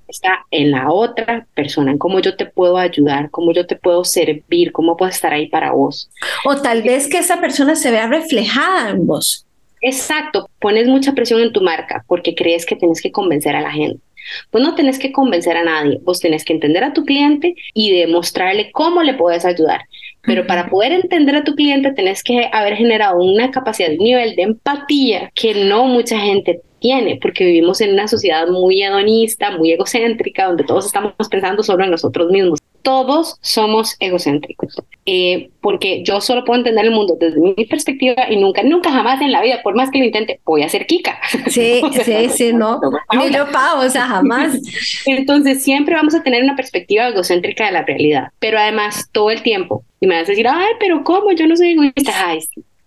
está 0.08 0.44
en 0.50 0.70
la 0.72 0.90
otra 0.90 1.46
persona, 1.54 1.92
en 1.92 1.98
cómo 1.98 2.20
yo 2.20 2.36
te 2.36 2.46
puedo 2.46 2.76
ayudar, 2.76 3.30
cómo 3.30 3.52
yo 3.52 3.66
te 3.66 3.76
puedo 3.76 4.04
servir, 4.04 4.72
cómo 4.72 4.96
puedo 4.96 5.10
estar 5.10 5.32
ahí 5.32 5.48
para 5.48 5.72
vos. 5.72 6.10
O 6.44 6.56
tal 6.56 6.82
vez 6.82 7.08
que 7.08 7.18
esa 7.18 7.40
persona 7.40 7.76
se 7.76 7.90
vea 7.90 8.06
reflejada 8.08 8.90
en 8.90 9.06
vos. 9.06 9.46
Exacto, 9.82 10.48
pones 10.58 10.88
mucha 10.88 11.12
presión 11.12 11.40
en 11.40 11.52
tu 11.52 11.62
marca 11.62 12.04
porque 12.06 12.34
crees 12.34 12.66
que 12.66 12.76
tienes 12.76 13.00
que 13.00 13.12
convencer 13.12 13.56
a 13.56 13.62
la 13.62 13.70
gente. 13.70 14.02
Pues 14.50 14.62
no 14.62 14.74
tenés 14.74 14.98
que 14.98 15.12
convencer 15.12 15.56
a 15.56 15.64
nadie, 15.64 15.98
vos 16.02 16.20
tenés 16.20 16.44
que 16.44 16.52
entender 16.52 16.84
a 16.84 16.92
tu 16.92 17.04
cliente 17.04 17.54
y 17.72 17.96
demostrarle 17.96 18.70
cómo 18.72 19.02
le 19.02 19.14
puedes 19.14 19.44
ayudar. 19.44 19.80
Pero 20.22 20.46
para 20.46 20.68
poder 20.68 20.92
entender 20.92 21.36
a 21.36 21.44
tu 21.44 21.54
cliente 21.54 21.92
tenés 21.92 22.22
que 22.22 22.50
haber 22.52 22.76
generado 22.76 23.18
una 23.22 23.50
capacidad, 23.50 23.90
un 23.90 24.04
nivel 24.04 24.36
de 24.36 24.42
empatía 24.42 25.30
que 25.34 25.64
no 25.64 25.86
mucha 25.86 26.18
gente 26.18 26.60
tiene, 26.80 27.18
porque 27.20 27.44
vivimos 27.44 27.80
en 27.80 27.92
una 27.92 28.08
sociedad 28.08 28.48
muy 28.48 28.82
hedonista, 28.82 29.56
muy 29.56 29.72
egocéntrica, 29.72 30.46
donde 30.46 30.64
todos 30.64 30.86
estamos 30.86 31.12
pensando 31.30 31.62
solo 31.62 31.84
en 31.84 31.90
nosotros 31.90 32.30
mismos. 32.30 32.58
Todos 32.82 33.36
somos 33.42 33.94
egocéntricos, 34.00 34.74
eh, 35.04 35.50
porque 35.60 36.02
yo 36.02 36.22
solo 36.22 36.46
puedo 36.46 36.60
entender 36.60 36.86
el 36.86 36.92
mundo 36.92 37.14
desde 37.20 37.38
mi 37.38 37.52
perspectiva 37.66 38.14
y 38.30 38.36
nunca, 38.36 38.62
nunca 38.62 38.90
jamás 38.90 39.20
en 39.20 39.32
la 39.32 39.42
vida, 39.42 39.60
por 39.62 39.74
más 39.74 39.90
que 39.90 39.98
lo 39.98 40.06
intente, 40.06 40.40
voy 40.46 40.62
a 40.62 40.68
ser 40.68 40.86
Kika. 40.86 41.18
Sí, 41.48 41.82
sí, 42.04 42.28
sí, 42.30 42.52
no. 42.54 42.80
Ni 43.12 43.30
yo 43.30 43.50
pago, 43.52 43.82
o 43.82 43.90
sea, 43.90 44.06
jamás. 44.06 44.58
Entonces 45.06 45.62
siempre 45.62 45.94
vamos 45.94 46.14
a 46.14 46.22
tener 46.22 46.42
una 46.42 46.56
perspectiva 46.56 47.08
egocéntrica 47.08 47.66
de 47.66 47.72
la 47.72 47.82
realidad, 47.82 48.28
pero 48.38 48.58
además 48.58 49.10
todo 49.12 49.30
el 49.30 49.42
tiempo. 49.42 49.84
Y 50.00 50.06
me 50.06 50.14
vas 50.14 50.28
a 50.28 50.32
decir, 50.32 50.48
ay, 50.48 50.72
pero 50.80 51.04
¿cómo? 51.04 51.32
Yo 51.32 51.46
no 51.46 51.56
soy 51.56 51.72
egoísta. 51.72 52.12
Ay, 52.14 52.40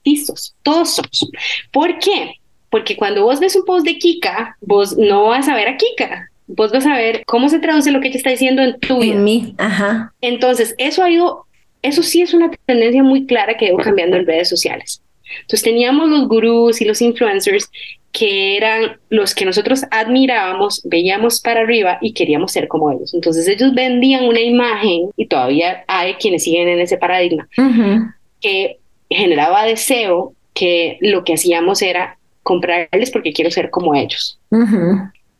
listos, 0.04 0.56
todos 0.64 0.96
somos. 0.96 1.30
¿Por 1.72 2.00
qué? 2.00 2.40
Porque 2.74 2.98
cuando 2.98 3.24
vos 3.24 3.40
ves 3.40 3.56
un 3.56 3.66
post 3.66 3.86
de 3.86 4.00
Kika, 4.00 4.58
vos 4.62 4.98
no 4.98 5.26
vas 5.26 5.48
a 5.48 5.56
ver 5.56 5.68
a 5.68 5.78
Kika, 5.78 6.32
vos 6.48 6.72
vas 6.72 6.88
a 6.88 6.98
ver 6.98 7.24
cómo 7.24 7.48
se 7.48 7.60
traduce 7.60 7.92
lo 7.92 8.02
que 8.02 8.08
ella 8.08 8.18
está 8.18 8.32
diciendo 8.32 8.64
en 8.64 8.80
tu 8.80 8.98
vida. 8.98 9.14
En 9.14 9.24
mí, 9.24 9.54
ajá. 9.60 10.12
Entonces, 10.22 10.74
eso 10.80 11.04
ha 11.04 11.12
ido, 11.12 11.46
eso 11.84 12.02
sí 12.02 12.24
es 12.24 12.34
una 12.34 12.50
tendencia 12.66 13.04
muy 13.04 13.28
clara 13.28 13.56
que 13.58 13.66
ha 13.66 13.68
ido 13.68 13.78
cambiando 13.78 14.18
en 14.18 14.26
redes 14.26 14.50
sociales. 14.50 15.04
Entonces 15.42 15.62
teníamos 15.62 16.10
los 16.10 16.28
gurús 16.28 16.82
y 16.82 16.86
los 16.86 17.00
influencers 17.04 17.70
que 18.12 18.58
eran 18.58 18.98
los 19.10 19.36
que 19.36 19.46
nosotros 19.46 19.84
admirábamos, 19.92 20.82
veíamos 20.84 21.42
para 21.42 21.60
arriba 21.60 22.00
y 22.02 22.14
queríamos 22.14 22.54
ser 22.54 22.68
como 22.68 22.90
ellos. 22.90 23.14
Entonces 23.14 23.48
ellos 23.48 23.76
vendían 23.76 24.26
una 24.26 24.42
imagen 24.42 25.12
y 25.16 25.28
todavía 25.28 25.84
hay 25.88 26.16
quienes 26.16 26.44
siguen 26.44 26.70
en 26.70 26.80
ese 26.80 26.98
paradigma 26.98 27.48
que 28.42 28.80
generaba 29.12 29.64
deseo 29.64 30.34
que 30.56 30.98
lo 31.02 31.24
que 31.24 31.36
hacíamos 31.36 31.84
era 31.84 32.18
comprarles 32.44 33.12
porque 33.12 33.34
quiero 33.34 33.50
ser 33.50 33.70
como 33.70 33.96
ellos. 33.96 34.40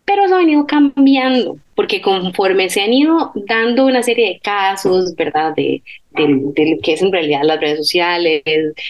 Pero 0.06 0.26
eso 0.26 0.36
ha 0.36 0.40
venido 0.40 0.66
cambiando, 0.68 1.58
porque 1.76 2.02
conforme 2.02 2.70
se 2.70 2.82
han 2.82 2.92
ido 2.92 3.32
dando 3.48 3.86
una 3.86 4.04
serie 4.04 4.28
de 4.30 4.40
casos, 4.40 5.16
¿verdad? 5.16 5.56
De, 5.56 5.82
de, 6.12 6.28
lo 6.28 6.82
que 6.82 6.94
es 6.94 7.02
en 7.02 7.12
realidad 7.12 7.42
las 7.44 7.62
redes 7.62 7.78
sociales, 7.78 8.44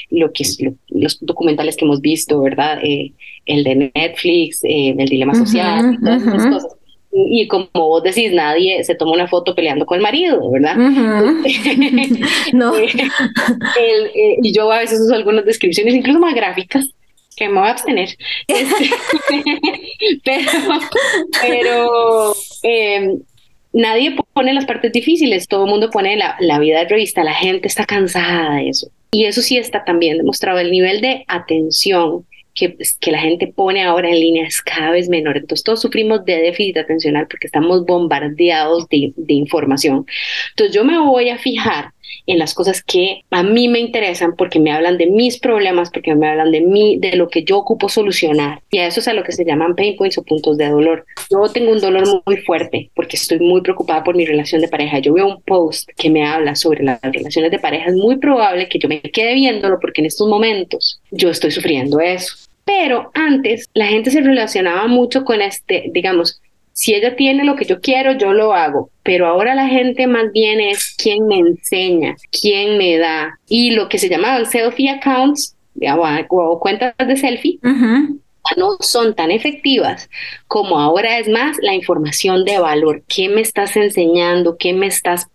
lo 0.09 0.31
que 0.31 0.43
es 0.43 0.57
los 0.89 1.19
documentales 1.21 1.77
que 1.77 1.85
hemos 1.85 2.01
visto, 2.01 2.41
¿verdad? 2.41 2.79
Eh, 2.83 3.11
el 3.45 3.63
de 3.63 3.91
Netflix, 3.93 4.63
eh, 4.63 4.95
el 4.97 5.07
dilema 5.07 5.35
social, 5.35 5.99
todas 6.01 6.23
esas 6.23 6.47
cosas. 6.47 6.75
Y, 7.15 7.47
como 7.47 7.67
vos 7.73 8.01
decís, 8.01 8.33
nadie 8.33 8.83
se 8.83 8.95
toma 8.95 9.11
una 9.11 9.27
foto 9.27 9.53
peleando 9.53 9.85
con 9.85 9.97
el 9.97 10.01
marido, 10.01 10.49
¿verdad? 10.49 10.75
no. 12.53 12.75
Eh, 12.75 14.39
y 14.41 14.51
yo 14.51 14.71
a 14.71 14.79
veces 14.79 14.99
uso 14.99 15.13
algunas 15.13 15.45
descripciones, 15.45 15.93
incluso 15.93 16.19
más 16.19 16.33
gráficas, 16.33 16.89
que 17.35 17.47
me 17.49 17.59
voy 17.59 17.67
a 17.67 17.71
abstener. 17.71 18.09
Este, 18.47 18.91
pero 21.41 22.33
em, 22.63 23.19
nadie 23.73 24.15
pone 24.33 24.53
las 24.53 24.65
partes 24.65 24.91
difíciles, 24.91 25.47
todo 25.47 25.65
el 25.65 25.71
mundo 25.71 25.89
pone 25.89 26.15
la, 26.15 26.35
la 26.39 26.59
vida 26.59 26.79
de 26.79 26.89
revista, 26.89 27.23
la 27.23 27.33
gente 27.33 27.67
está 27.67 27.85
cansada 27.85 28.55
de 28.55 28.69
eso. 28.69 28.87
Y 29.11 29.25
eso 29.25 29.41
sí 29.41 29.57
está 29.57 29.83
también 29.83 30.17
demostrado, 30.17 30.59
el 30.59 30.71
nivel 30.71 31.01
de 31.01 31.23
atención 31.27 32.25
que, 32.55 32.77
que, 32.99 33.11
la 33.11 33.19
gente 33.19 33.47
pone 33.47 33.83
ahora 33.83 34.09
en 34.09 34.19
línea 34.19 34.47
es 34.47 34.61
cada 34.61 34.91
vez 34.91 35.09
menor. 35.09 35.37
Entonces 35.37 35.63
todos 35.63 35.81
sufrimos 35.81 36.23
de 36.25 36.37
déficit 36.37 36.77
atencional 36.77 37.27
porque 37.27 37.47
estamos 37.47 37.85
bombardeados 37.85 38.87
de, 38.89 39.13
de 39.15 39.33
información. 39.33 40.05
Entonces 40.51 40.75
yo 40.75 40.83
me 40.83 40.99
voy 40.99 41.29
a 41.29 41.37
fijar 41.37 41.93
en 42.25 42.39
las 42.39 42.53
cosas 42.53 42.83
que 42.83 43.21
a 43.31 43.43
mí 43.43 43.67
me 43.67 43.79
interesan 43.79 44.35
porque 44.35 44.59
me 44.59 44.71
hablan 44.71 44.97
de 44.97 45.07
mis 45.07 45.39
problemas, 45.39 45.89
porque 45.91 46.15
me 46.15 46.27
hablan 46.27 46.51
de 46.51 46.61
mí, 46.61 46.97
de 46.99 47.15
lo 47.15 47.29
que 47.29 47.43
yo 47.43 47.57
ocupo 47.57 47.89
solucionar. 47.89 48.61
Y 48.71 48.79
a 48.79 48.87
eso 48.87 48.99
es 48.99 49.07
a 49.07 49.13
lo 49.13 49.23
que 49.23 49.31
se 49.31 49.45
llaman 49.45 49.75
pain 49.75 49.95
points 49.95 50.17
o 50.17 50.23
puntos 50.23 50.57
de 50.57 50.69
dolor. 50.69 51.05
Yo 51.29 51.47
tengo 51.51 51.71
un 51.71 51.81
dolor 51.81 52.23
muy 52.25 52.37
fuerte 52.37 52.89
porque 52.95 53.17
estoy 53.17 53.39
muy 53.39 53.61
preocupada 53.61 54.03
por 54.03 54.15
mi 54.15 54.25
relación 54.25 54.61
de 54.61 54.67
pareja. 54.67 54.99
Yo 54.99 55.13
veo 55.13 55.27
un 55.27 55.41
post 55.41 55.89
que 55.97 56.09
me 56.09 56.25
habla 56.25 56.55
sobre 56.55 56.83
las 56.83 56.99
relaciones 57.01 57.51
de 57.51 57.59
pareja. 57.59 57.89
Es 57.89 57.95
muy 57.95 58.17
probable 58.17 58.69
que 58.69 58.79
yo 58.79 58.89
me 58.89 59.01
quede 59.01 59.35
viéndolo 59.35 59.79
porque 59.79 60.01
en 60.01 60.07
estos 60.07 60.27
momentos 60.27 61.01
yo 61.11 61.29
estoy 61.29 61.51
sufriendo 61.51 61.99
eso. 61.99 62.35
Pero 62.65 63.11
antes 63.13 63.69
la 63.73 63.87
gente 63.87 64.09
se 64.09 64.21
relacionaba 64.21 64.87
mucho 64.87 65.25
con 65.25 65.41
este, 65.41 65.89
digamos, 65.91 66.41
si 66.73 66.95
ella 66.95 67.15
tiene 67.15 67.45
lo 67.45 67.55
que 67.55 67.65
yo 67.65 67.79
quiero, 67.79 68.13
yo 68.13 68.33
lo 68.33 68.53
hago. 68.53 68.89
Pero 69.03 69.27
ahora 69.27 69.55
la 69.55 69.67
gente 69.67 70.07
más 70.07 70.31
bien 70.33 70.59
es 70.59 70.95
quien 70.97 71.27
me 71.27 71.37
enseña, 71.37 72.15
quién 72.31 72.77
me 72.77 72.97
da. 72.97 73.39
Y 73.47 73.71
lo 73.71 73.87
que 73.89 73.99
se 73.99 74.09
llamaban 74.09 74.45
selfie 74.45 74.89
accounts 74.89 75.55
o 76.29 76.59
cuentas 76.59 76.93
de 76.97 77.15
selfie. 77.15 77.59
no 78.57 78.75
son 78.81 79.15
tan 79.15 79.31
efectivas 79.31 80.09
como 80.47 80.77
ahora 80.79 81.17
es 81.17 81.29
más 81.29 81.57
la 81.61 81.73
información 81.73 82.43
de 82.43 82.59
valor. 82.59 83.03
¿Qué 83.07 83.29
me 83.29 83.41
estás 83.41 83.75
enseñando? 83.77 84.57
¿Qué 84.57 84.73
me 84.73 84.87
estás 84.87 85.27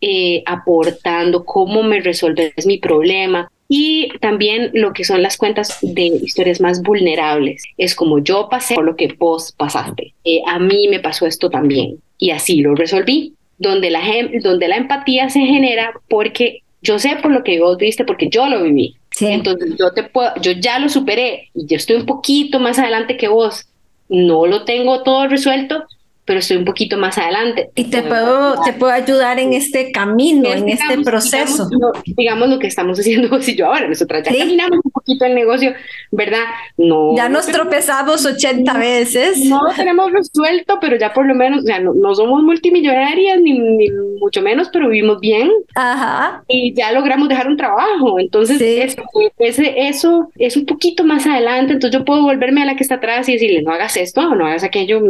eh, 0.00 0.42
aportando? 0.46 1.44
¿Cómo 1.44 1.82
me 1.82 2.00
resolves 2.00 2.66
mi 2.66 2.78
problema? 2.78 3.50
Y 3.74 4.10
también 4.20 4.70
lo 4.74 4.92
que 4.92 5.02
son 5.02 5.22
las 5.22 5.38
cuentas 5.38 5.78
de 5.80 6.02
historias 6.02 6.60
más 6.60 6.82
vulnerables. 6.82 7.62
Es 7.78 7.94
como 7.94 8.18
yo 8.18 8.50
pasé 8.50 8.74
por 8.74 8.84
lo 8.84 8.96
que 8.96 9.08
vos 9.18 9.52
pasaste. 9.56 10.12
Eh, 10.24 10.42
a 10.46 10.58
mí 10.58 10.88
me 10.88 11.00
pasó 11.00 11.26
esto 11.26 11.48
también 11.48 11.96
y 12.18 12.32
así 12.32 12.60
lo 12.60 12.74
resolví. 12.74 13.32
Donde 13.56 13.88
la, 13.90 14.02
donde 14.42 14.68
la 14.68 14.76
empatía 14.76 15.30
se 15.30 15.40
genera 15.40 15.94
porque 16.10 16.58
yo 16.82 16.98
sé 16.98 17.16
por 17.22 17.30
lo 17.30 17.44
que 17.44 17.60
vos 17.60 17.78
viste, 17.78 18.04
porque 18.04 18.28
yo 18.28 18.46
lo 18.46 18.62
viví. 18.62 18.96
Entonces 19.20 19.74
yo 19.78 19.90
te 19.92 20.02
puedo, 20.02 20.32
yo 20.42 20.52
ya 20.52 20.78
lo 20.78 20.90
superé 20.90 21.48
y 21.54 21.64
yo 21.64 21.76
estoy 21.78 21.96
un 21.96 22.04
poquito 22.04 22.60
más 22.60 22.78
adelante 22.78 23.16
que 23.16 23.28
vos. 23.28 23.68
No 24.10 24.44
lo 24.44 24.64
tengo 24.64 25.02
todo 25.02 25.28
resuelto, 25.28 25.84
pero 26.24 26.38
estoy 26.38 26.56
un 26.56 26.64
poquito 26.64 26.96
más 26.96 27.18
adelante. 27.18 27.70
Y 27.74 27.84
te 27.84 28.02
puedo, 28.02 28.62
te 28.62 28.72
puedo 28.72 28.92
ayudar 28.92 29.40
en 29.40 29.52
este 29.52 29.90
camino, 29.90 30.52
en 30.52 30.68
este 30.68 30.98
proceso. 31.02 31.68
Digamos, 32.04 32.48
lo 32.48 32.58
que 32.60 32.68
estamos 32.68 32.98
haciendo 32.98 33.40
si 33.42 33.56
yo 33.56 33.66
ahora, 33.66 33.88
nosotras 33.88 34.22
ya 34.24 34.36
caminamos 34.36 34.78
un 34.84 34.90
poquito 34.92 35.24
el 35.24 35.34
negocio, 35.34 35.74
¿verdad? 36.10 36.44
No. 36.76 37.16
Ya 37.16 37.28
nos 37.28 37.46
tropezamos 37.46 38.24
80 38.24 38.72
veces. 38.74 39.38
No 39.46 39.62
lo 39.66 39.74
tenemos 39.74 40.12
resuelto, 40.12 40.78
pero 40.80 40.96
ya 40.96 41.12
por 41.12 41.26
lo 41.26 41.34
menos, 41.34 41.64
o 41.64 41.66
sea, 41.66 41.80
no, 41.80 42.14
somos 42.14 42.42
multimillonarias 42.42 43.40
ni, 43.40 43.58
ni, 43.58 43.90
mucho 44.20 44.42
menos, 44.42 44.68
pero 44.72 44.88
vivimos 44.88 45.18
bien. 45.20 45.50
Ajá. 45.74 46.44
Y 46.46 46.72
ya 46.74 46.92
logramos 46.92 47.28
dejar 47.28 47.48
un 47.48 47.56
trabajo. 47.56 48.20
Entonces, 48.20 48.60
eso, 48.60 49.02
ese, 49.38 49.88
eso 49.88 50.30
es 50.36 50.56
un 50.56 50.66
poquito 50.66 51.02
más 51.02 51.26
adelante. 51.26 51.72
Entonces, 51.72 51.98
yo 51.98 52.04
puedo 52.04 52.22
volverme 52.22 52.62
a 52.62 52.66
la 52.66 52.76
que 52.76 52.84
está 52.84 52.96
atrás 52.96 53.28
y 53.28 53.32
decirle, 53.32 53.62
no 53.62 53.72
hagas 53.72 53.96
esto, 53.96 54.34
no 54.36 54.46
hagas 54.46 54.62
aquello, 54.62 55.02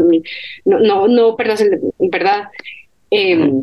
no, 0.64 0.78
no 0.78 1.11
no, 1.14 1.36
perdón, 1.36 1.56
verdad. 2.10 2.48
Eh, 3.10 3.62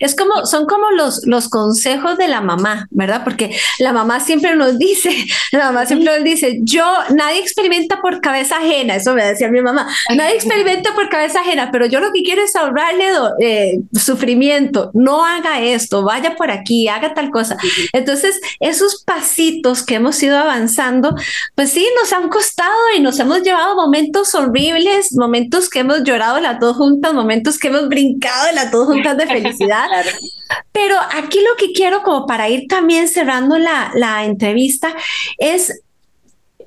es 0.00 0.14
como, 0.14 0.46
son 0.46 0.66
como 0.66 0.90
los, 0.90 1.26
los 1.26 1.48
consejos 1.48 2.18
de 2.18 2.28
la 2.28 2.40
mamá, 2.40 2.86
¿verdad? 2.90 3.22
Porque 3.24 3.56
la 3.78 3.92
mamá 3.92 4.20
siempre 4.20 4.54
nos 4.54 4.78
dice, 4.78 5.10
la 5.52 5.66
mamá 5.66 5.86
siempre 5.86 6.14
nos 6.14 6.24
dice, 6.24 6.58
yo, 6.62 6.84
nadie 7.14 7.40
experimenta 7.40 8.00
por 8.00 8.20
cabeza 8.20 8.58
ajena, 8.58 8.96
eso 8.96 9.14
me 9.14 9.24
decía 9.24 9.48
mi 9.48 9.60
mamá, 9.60 9.88
nadie 10.16 10.34
experimenta 10.34 10.94
por 10.94 11.08
cabeza 11.08 11.40
ajena, 11.40 11.70
pero 11.70 11.86
yo 11.86 12.00
lo 12.00 12.12
que 12.12 12.22
quiero 12.22 12.42
es 12.42 12.54
ahorrarle 12.56 13.06
eh, 13.40 13.80
sufrimiento, 13.92 14.90
no 14.94 15.24
haga 15.24 15.60
esto, 15.60 16.02
vaya 16.02 16.36
por 16.36 16.50
aquí, 16.50 16.88
haga 16.88 17.14
tal 17.14 17.30
cosa. 17.30 17.56
Entonces, 17.92 18.40
esos 18.60 19.02
pasitos 19.04 19.84
que 19.84 19.96
hemos 19.96 20.22
ido 20.22 20.38
avanzando, 20.38 21.14
pues 21.54 21.70
sí, 21.70 21.86
nos 22.00 22.12
han 22.12 22.28
costado 22.28 22.72
y 22.96 23.00
nos 23.00 23.18
hemos 23.20 23.42
llevado 23.42 23.74
momentos 23.74 24.34
horribles, 24.34 25.12
momentos 25.12 25.68
que 25.68 25.80
hemos 25.80 26.02
llorado 26.04 26.40
las 26.40 26.58
dos 26.60 26.76
juntas, 26.76 27.12
momentos 27.12 27.58
que 27.58 27.68
hemos 27.68 27.88
brincado 27.88 28.52
las 28.54 28.70
dos 28.70 28.86
juntas 28.86 29.16
de 29.16 29.26
felicidad 29.26 29.61
Pero 30.72 30.96
aquí 31.14 31.38
lo 31.40 31.56
que 31.56 31.72
quiero 31.72 32.02
como 32.02 32.26
para 32.26 32.48
ir 32.48 32.66
también 32.68 33.08
cerrando 33.08 33.58
la, 33.58 34.24
entrevista 34.24 34.94
es 35.38 35.82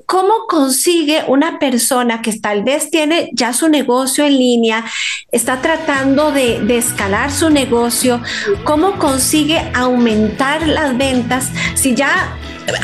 ¿Cómo 0.07 0.45
consigue 0.47 1.23
una 1.27 1.57
persona 1.57 2.21
que 2.21 2.31
tal 2.33 2.63
vez 2.63 2.91
tiene 2.91 3.31
ya 3.33 3.53
su 3.53 3.69
negocio 3.69 4.23
en 4.23 4.37
línea, 4.37 4.85
está 5.31 5.63
tratando 5.63 6.31
de, 6.31 6.77
escalar 6.77 7.31
su 7.31 7.49
negocio, 7.49 8.21
cómo 8.65 8.99
consigue 8.99 9.59
aumentar 9.73 10.67
las 10.67 10.95
ventas 10.95 11.49
si 11.73 11.95
ya... 11.95 12.37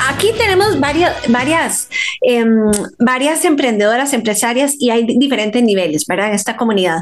Aquí 0.09 0.31
tenemos 0.35 0.79
varias, 0.79 1.15
varias, 1.27 1.89
em, 2.21 2.71
varias 2.97 3.45
emprendedoras, 3.45 4.13
empresarias 4.13 4.73
y 4.79 4.89
hay 4.89 5.05
diferentes 5.05 5.61
niveles, 5.61 6.05
¿verdad? 6.07 6.29
En 6.29 6.33
esta 6.33 6.57
comunidad. 6.57 7.01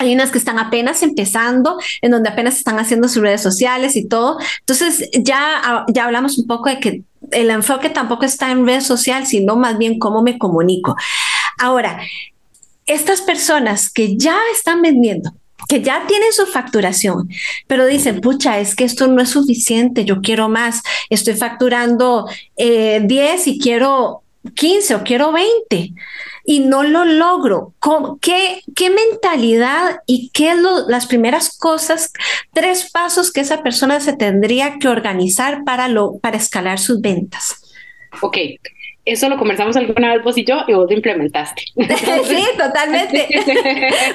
Hay 0.00 0.14
unas 0.14 0.30
que 0.30 0.38
están 0.38 0.58
apenas 0.58 1.02
empezando, 1.02 1.78
en 2.00 2.10
donde 2.10 2.30
apenas 2.30 2.56
están 2.56 2.78
haciendo 2.78 3.06
sus 3.06 3.22
redes 3.22 3.42
sociales 3.42 3.96
y 3.96 4.08
todo. 4.08 4.38
Entonces, 4.60 5.10
ya, 5.12 5.84
ya 5.88 6.06
hablamos 6.06 6.38
un 6.38 6.46
poco 6.46 6.70
de 6.70 6.80
que 6.80 7.02
el 7.32 7.50
enfoque 7.50 7.90
tampoco 7.90 8.24
está 8.24 8.50
en 8.50 8.66
red 8.66 8.80
social, 8.80 9.26
sino 9.26 9.56
más 9.56 9.76
bien 9.76 9.98
cómo 9.98 10.22
me 10.22 10.38
comunico. 10.38 10.96
Ahora, 11.58 12.00
estas 12.86 13.20
personas 13.20 13.90
que 13.90 14.16
ya 14.16 14.38
están 14.54 14.80
vendiendo, 14.80 15.32
que 15.68 15.82
ya 15.82 16.06
tienen 16.06 16.32
su 16.32 16.46
facturación, 16.46 17.28
pero 17.66 17.84
dicen, 17.84 18.22
pucha, 18.22 18.58
es 18.58 18.74
que 18.74 18.84
esto 18.84 19.06
no 19.06 19.20
es 19.20 19.28
suficiente, 19.28 20.06
yo 20.06 20.22
quiero 20.22 20.48
más, 20.48 20.82
estoy 21.10 21.34
facturando 21.34 22.26
10 22.56 23.06
eh, 23.06 23.42
y 23.44 23.58
quiero 23.58 24.22
15 24.54 24.94
o 24.94 25.04
quiero 25.04 25.32
20 25.32 25.92
y 26.44 26.60
no 26.60 26.82
lo 26.82 27.04
logro. 27.04 27.74
¿Qué, 28.20 28.62
qué 28.74 28.90
mentalidad 28.90 30.00
y 30.06 30.30
qué 30.30 30.52
es 30.52 30.58
las 30.88 31.06
primeras 31.06 31.56
cosas, 31.58 32.12
tres 32.52 32.90
pasos 32.90 33.32
que 33.32 33.40
esa 33.40 33.62
persona 33.62 34.00
se 34.00 34.14
tendría 34.14 34.78
que 34.78 34.88
organizar 34.88 35.64
para, 35.64 35.88
lo, 35.88 36.18
para 36.18 36.36
escalar 36.36 36.78
sus 36.78 37.00
ventas? 37.00 37.62
Ok, 38.22 38.36
eso 39.10 39.28
lo 39.28 39.36
conversamos 39.38 39.76
alguna 39.76 40.14
vez 40.14 40.22
vos 40.22 40.36
y 40.38 40.44
yo 40.44 40.62
y 40.66 40.74
vos 40.74 40.86
lo 40.88 40.96
implementaste. 40.96 41.62
sí, 41.74 42.44
totalmente. 42.58 43.28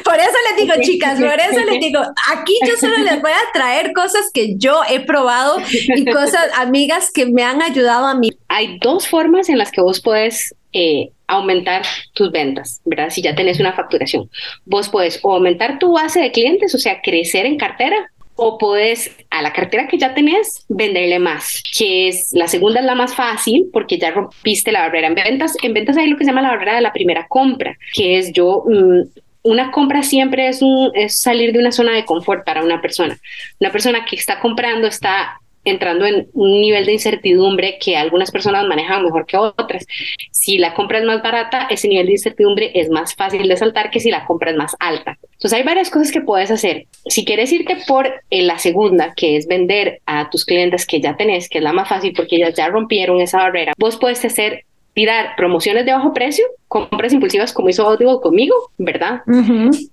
por 0.04 0.16
eso 0.16 0.38
les 0.50 0.58
digo, 0.58 0.74
chicas, 0.82 1.20
por 1.20 1.40
eso 1.40 1.72
les 1.72 1.80
digo, 1.80 2.02
aquí 2.34 2.58
yo 2.68 2.76
solo 2.78 2.98
les 2.98 3.22
voy 3.22 3.32
a 3.32 3.52
traer 3.54 3.94
cosas 3.94 4.30
que 4.34 4.56
yo 4.58 4.82
he 4.90 5.00
probado 5.00 5.58
y 5.72 6.06
cosas, 6.06 6.48
amigas 6.58 7.12
que 7.12 7.26
me 7.26 7.44
han 7.44 7.62
ayudado 7.62 8.08
a 8.08 8.16
mí. 8.16 8.32
Hay 8.48 8.80
dos 8.80 9.08
formas 9.08 9.50
en 9.50 9.58
las 9.58 9.72
que 9.72 9.82
vos 9.82 10.02
puedes 10.02 10.56
eh, 10.74 11.12
aumentar 11.28 11.84
tus 12.14 12.32
ventas, 12.32 12.82
¿verdad? 12.86 13.10
Si 13.10 13.22
ya 13.22 13.36
tenés 13.36 13.60
una 13.60 13.74
facturación. 13.74 14.30
Vos 14.66 14.90
puedes 14.90 15.20
aumentar 15.24 15.80
tu 15.80 15.94
base 15.94 16.20
de 16.20 16.32
clientes, 16.32 16.76
o 16.76 16.78
sea, 16.78 17.02
crecer 17.02 17.46
en 17.46 17.58
cartera, 17.58 18.12
o 18.36 18.58
puedes 18.58 19.16
a 19.30 19.42
la 19.42 19.54
cartera 19.54 19.88
que 19.88 19.98
ya 19.98 20.14
tenés 20.14 20.66
venderle 20.70 21.20
más, 21.20 21.64
que 21.78 22.10
es 22.10 22.30
la 22.34 22.48
segunda 22.48 22.80
es 22.80 22.86
la 22.86 22.96
más 22.96 23.16
fácil 23.16 23.70
porque 23.72 23.98
ya 23.98 24.12
rompiste 24.12 24.72
la 24.72 24.82
barrera 24.82 25.08
en 25.08 25.16
ventas. 25.16 25.56
En 25.64 25.74
ventas 25.74 25.98
hay 25.98 26.10
lo 26.10 26.18
que 26.18 26.26
se 26.26 26.32
llama 26.32 26.42
la 26.42 26.50
barrera 26.50 26.76
de 26.76 26.82
la 26.82 26.94
primera 26.94 27.28
compra, 27.28 27.78
que 27.94 28.18
es 28.18 28.32
yo 28.34 28.64
mm, 28.68 29.02
una 29.44 29.72
compra 29.72 30.02
siempre 30.02 30.48
es, 30.48 30.62
un, 30.62 30.92
es 30.96 31.20
salir 31.20 31.54
de 31.54 31.60
una 31.60 31.72
zona 31.72 31.94
de 31.94 32.04
confort 32.04 32.44
para 32.46 32.64
una 32.64 32.82
persona. 32.82 33.18
Una 33.60 33.72
persona 33.72 34.04
que 34.04 34.16
está 34.16 34.40
comprando 34.40 34.88
está 34.88 35.40
entrando 35.66 36.06
en 36.06 36.30
un 36.34 36.62
nivel 36.62 36.86
de 36.86 36.94
incertidumbre 36.94 37.78
que 37.80 37.98
algunas 37.98 38.32
personas 38.32 38.66
manejan 38.68 39.04
mejor 39.04 39.26
que 39.26 39.38
otras. 39.38 39.86
Si 40.32 40.58
la 40.58 40.74
compra 40.74 41.00
es 41.00 41.06
más 41.06 41.22
barata, 41.22 41.68
ese 41.70 41.88
nivel 41.88 42.06
de 42.06 42.14
incertidumbre 42.14 42.72
es 42.76 42.90
más 42.90 43.16
fácil 43.16 43.48
de 43.48 43.58
saltar 43.58 43.90
que 43.92 44.00
si 44.00 44.12
la 44.12 44.26
compra 44.26 44.52
es 44.52 44.58
más 44.58 44.76
alta. 44.80 45.18
Entonces 45.34 45.54
hay 45.54 45.64
varias 45.64 45.90
cosas 45.90 46.12
que 46.12 46.22
puedes 46.22 46.52
hacer. 46.52 46.86
Si 47.08 47.26
quieres 47.26 47.52
irte 47.52 47.78
por 47.88 48.08
eh, 48.30 48.42
la 48.44 48.60
segunda, 48.60 49.14
que 49.16 49.36
es 49.38 49.48
vender 49.48 50.02
a 50.06 50.30
tus 50.30 50.46
clientes 50.46 50.86
que 50.86 51.02
ya 51.02 51.18
tenés, 51.18 51.50
que 51.50 51.58
es 51.58 51.64
la 51.64 51.74
más 51.74 51.90
fácil 51.90 52.14
porque 52.16 52.38
ellas 52.38 52.54
ya 52.56 52.70
rompieron 52.70 53.20
esa 53.20 53.40
barrera, 53.40 53.74
vos 53.78 53.98
puedes 53.98 54.24
hacer 54.24 54.66
tirar 54.94 55.36
promociones 55.36 55.86
de 55.86 55.92
bajo 55.92 56.14
precio, 56.14 56.46
compras 56.70 57.12
impulsivas 57.12 57.52
como 57.52 57.70
hizo 57.70 57.86
Audible 57.86 58.20
conmigo, 58.24 58.56
¿verdad? 58.78 59.22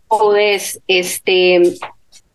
Puedes 0.07 0.81
este, 0.87 1.61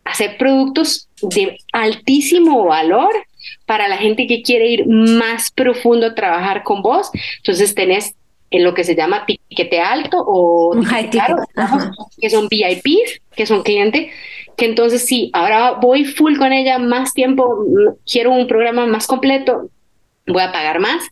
hacer 0.04 0.38
productos 0.38 1.07
de 1.22 1.58
altísimo 1.74 2.66
valor 2.66 3.14
para 3.66 3.88
la 3.88 3.98
gente 3.98 4.28
que 4.28 4.42
quiere 4.42 4.68
ir 4.68 4.88
más 4.88 5.52
profundo 5.52 6.08
a 6.08 6.16
trabajar 6.16 6.64
con 6.64 6.82
vos. 6.82 7.10
Entonces 7.38 7.76
tenés 7.76 8.16
en 8.50 8.64
lo 8.64 8.74
que 8.74 8.84
se 8.84 8.96
llama 8.96 9.26
tiquete 9.26 9.80
alto 9.80 10.18
o 10.26 10.74
que 12.20 12.30
son 12.30 12.48
VIPs, 12.48 13.22
que 13.36 13.46
son 13.46 13.64
clientes, 13.64 14.12
que 14.56 14.66
entonces 14.66 15.06
sí, 15.06 15.30
ahora 15.34 15.74
voy 15.74 16.06
full 16.06 16.38
con 16.38 16.54
ella 16.54 16.80
más 16.80 17.14
tiempo, 17.14 17.66
quiero 18.10 18.32
un 18.32 18.48
programa 18.48 18.86
más 18.86 19.06
completo, 19.06 19.70
voy 20.26 20.42
a 20.42 20.52
pagar 20.52 20.80
más. 20.80 21.04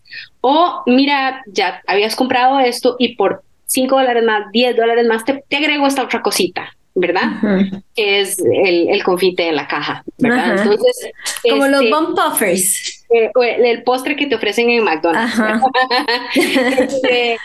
O 0.41 0.83
mira, 0.85 1.41
ya 1.47 1.81
habías 1.87 2.15
comprado 2.15 2.59
esto 2.59 2.95
y 2.99 3.15
por 3.15 3.43
5 3.67 3.95
dólares 3.95 4.23
más, 4.23 4.51
10 4.51 4.75
dólares 4.75 5.07
más, 5.07 5.25
te, 5.25 5.43
te 5.47 5.57
agrego 5.57 5.87
esta 5.87 6.03
otra 6.03 6.21
cosita. 6.21 6.75
¿Verdad? 6.95 7.81
Que 7.93 8.21
es 8.21 8.39
el, 8.39 8.89
el, 8.89 9.03
confite 9.03 9.49
en 9.49 9.57
la 9.57 9.67
caja, 9.67 10.03
¿verdad? 10.17 10.57
Entonces, 10.57 11.11
como 11.47 11.67
los 11.67 11.81
este, 11.81 11.93
bump 11.93 12.17
puffers. 12.17 13.04
Eh, 13.15 13.31
el, 13.63 13.83
postre 13.83 14.15
que 14.15 14.25
te 14.25 14.35
ofrecen 14.35 14.69
en 14.69 14.83
McDonald's. 14.83 15.35
Este, 16.35 17.37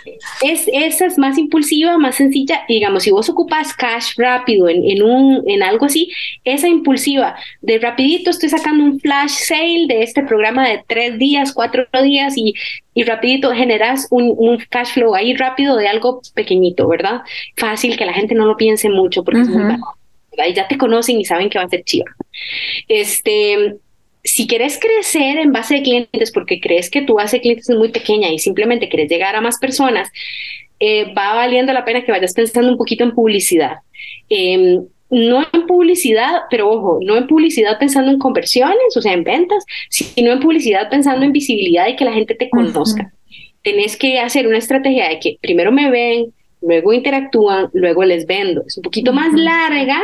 es, 0.42 0.68
esa 0.72 1.06
es 1.06 1.18
más 1.18 1.38
impulsiva, 1.38 1.96
más 1.98 2.16
sencilla. 2.16 2.62
digamos, 2.68 3.04
si 3.04 3.10
vos 3.10 3.28
ocupas 3.28 3.72
cash 3.74 4.14
rápido 4.16 4.68
en, 4.68 4.82
en, 4.84 5.02
un, 5.02 5.42
en 5.46 5.62
algo 5.62 5.86
así, 5.86 6.10
esa 6.44 6.68
impulsiva 6.68 7.36
de 7.60 7.78
rapidito 7.78 8.30
estoy 8.30 8.48
sacando 8.48 8.84
un 8.84 9.00
flash 9.00 9.30
sale 9.30 9.86
de 9.88 10.02
este 10.02 10.22
programa 10.22 10.68
de 10.68 10.82
tres 10.86 11.18
días, 11.18 11.52
cuatro 11.52 11.86
días 12.02 12.36
y, 12.36 12.54
y 12.94 13.04
rapidito 13.04 13.52
generas 13.52 14.08
un, 14.10 14.34
un 14.36 14.58
cash 14.68 14.94
flow 14.94 15.14
ahí 15.14 15.34
rápido 15.34 15.76
de 15.76 15.88
algo 15.88 16.20
pequeñito, 16.34 16.88
¿verdad? 16.88 17.22
Fácil 17.56 17.96
que 17.96 18.06
la 18.06 18.12
gente 18.12 18.34
no 18.34 18.46
lo 18.46 18.56
piense 18.56 18.88
mucho 18.88 19.22
porque 19.22 19.42
es 19.42 19.48
muy 19.48 19.62
barato. 19.62 19.84
Y 20.48 20.54
ya 20.54 20.66
te 20.66 20.78
conocen 20.78 21.20
y 21.20 21.24
saben 21.24 21.50
que 21.50 21.58
va 21.58 21.64
a 21.64 21.68
ser 21.68 21.84
chiva. 21.84 22.06
Este, 22.88 23.76
si 24.22 24.46
quieres 24.46 24.78
crecer 24.78 25.38
en 25.38 25.52
base 25.52 25.76
de 25.76 25.82
clientes 25.82 26.30
porque 26.32 26.60
crees 26.60 26.90
que 26.90 27.02
tu 27.02 27.14
base 27.14 27.36
de 27.36 27.42
clientes 27.42 27.68
es 27.68 27.76
muy 27.76 27.90
pequeña 27.90 28.28
y 28.30 28.38
simplemente 28.38 28.88
quieres 28.88 29.10
llegar 29.10 29.34
a 29.36 29.40
más 29.40 29.58
personas, 29.58 30.10
eh, 30.78 31.12
va 31.14 31.34
valiendo 31.34 31.72
la 31.72 31.84
pena 31.84 32.04
que 32.04 32.12
vayas 32.12 32.34
pensando 32.34 32.70
un 32.70 32.78
poquito 32.78 33.04
en 33.04 33.12
publicidad. 33.12 33.78
Em, 34.28 34.84
no 35.10 35.44
en 35.52 35.66
publicidad, 35.66 36.42
pero 36.50 36.70
ojo, 36.70 36.98
no 37.02 37.16
en 37.16 37.26
publicidad 37.26 37.78
pensando 37.78 38.10
en 38.12 38.18
conversiones, 38.18 38.96
o 38.96 39.02
sea, 39.02 39.12
en 39.12 39.24
ventas, 39.24 39.64
sino 39.88 40.32
en 40.32 40.40
publicidad 40.40 40.88
pensando 40.88 41.24
en 41.24 41.32
visibilidad 41.32 41.88
y 41.88 41.96
que 41.96 42.04
la 42.04 42.12
gente 42.12 42.34
te 42.34 42.48
conozca. 42.48 43.12
Tenés 43.62 43.96
que 43.96 44.20
hacer 44.20 44.46
una 44.46 44.58
estrategia 44.58 45.08
de 45.08 45.18
que 45.18 45.36
primero 45.40 45.72
me 45.72 45.90
ven, 45.90 46.32
luego 46.62 46.93
interactúan, 46.93 47.71
luego 47.73 48.05
les 48.05 48.26
vendo. 48.26 48.62
Es 48.67 48.76
un 48.76 48.83
poquito 48.83 49.12
más 49.12 49.33
larga, 49.33 50.01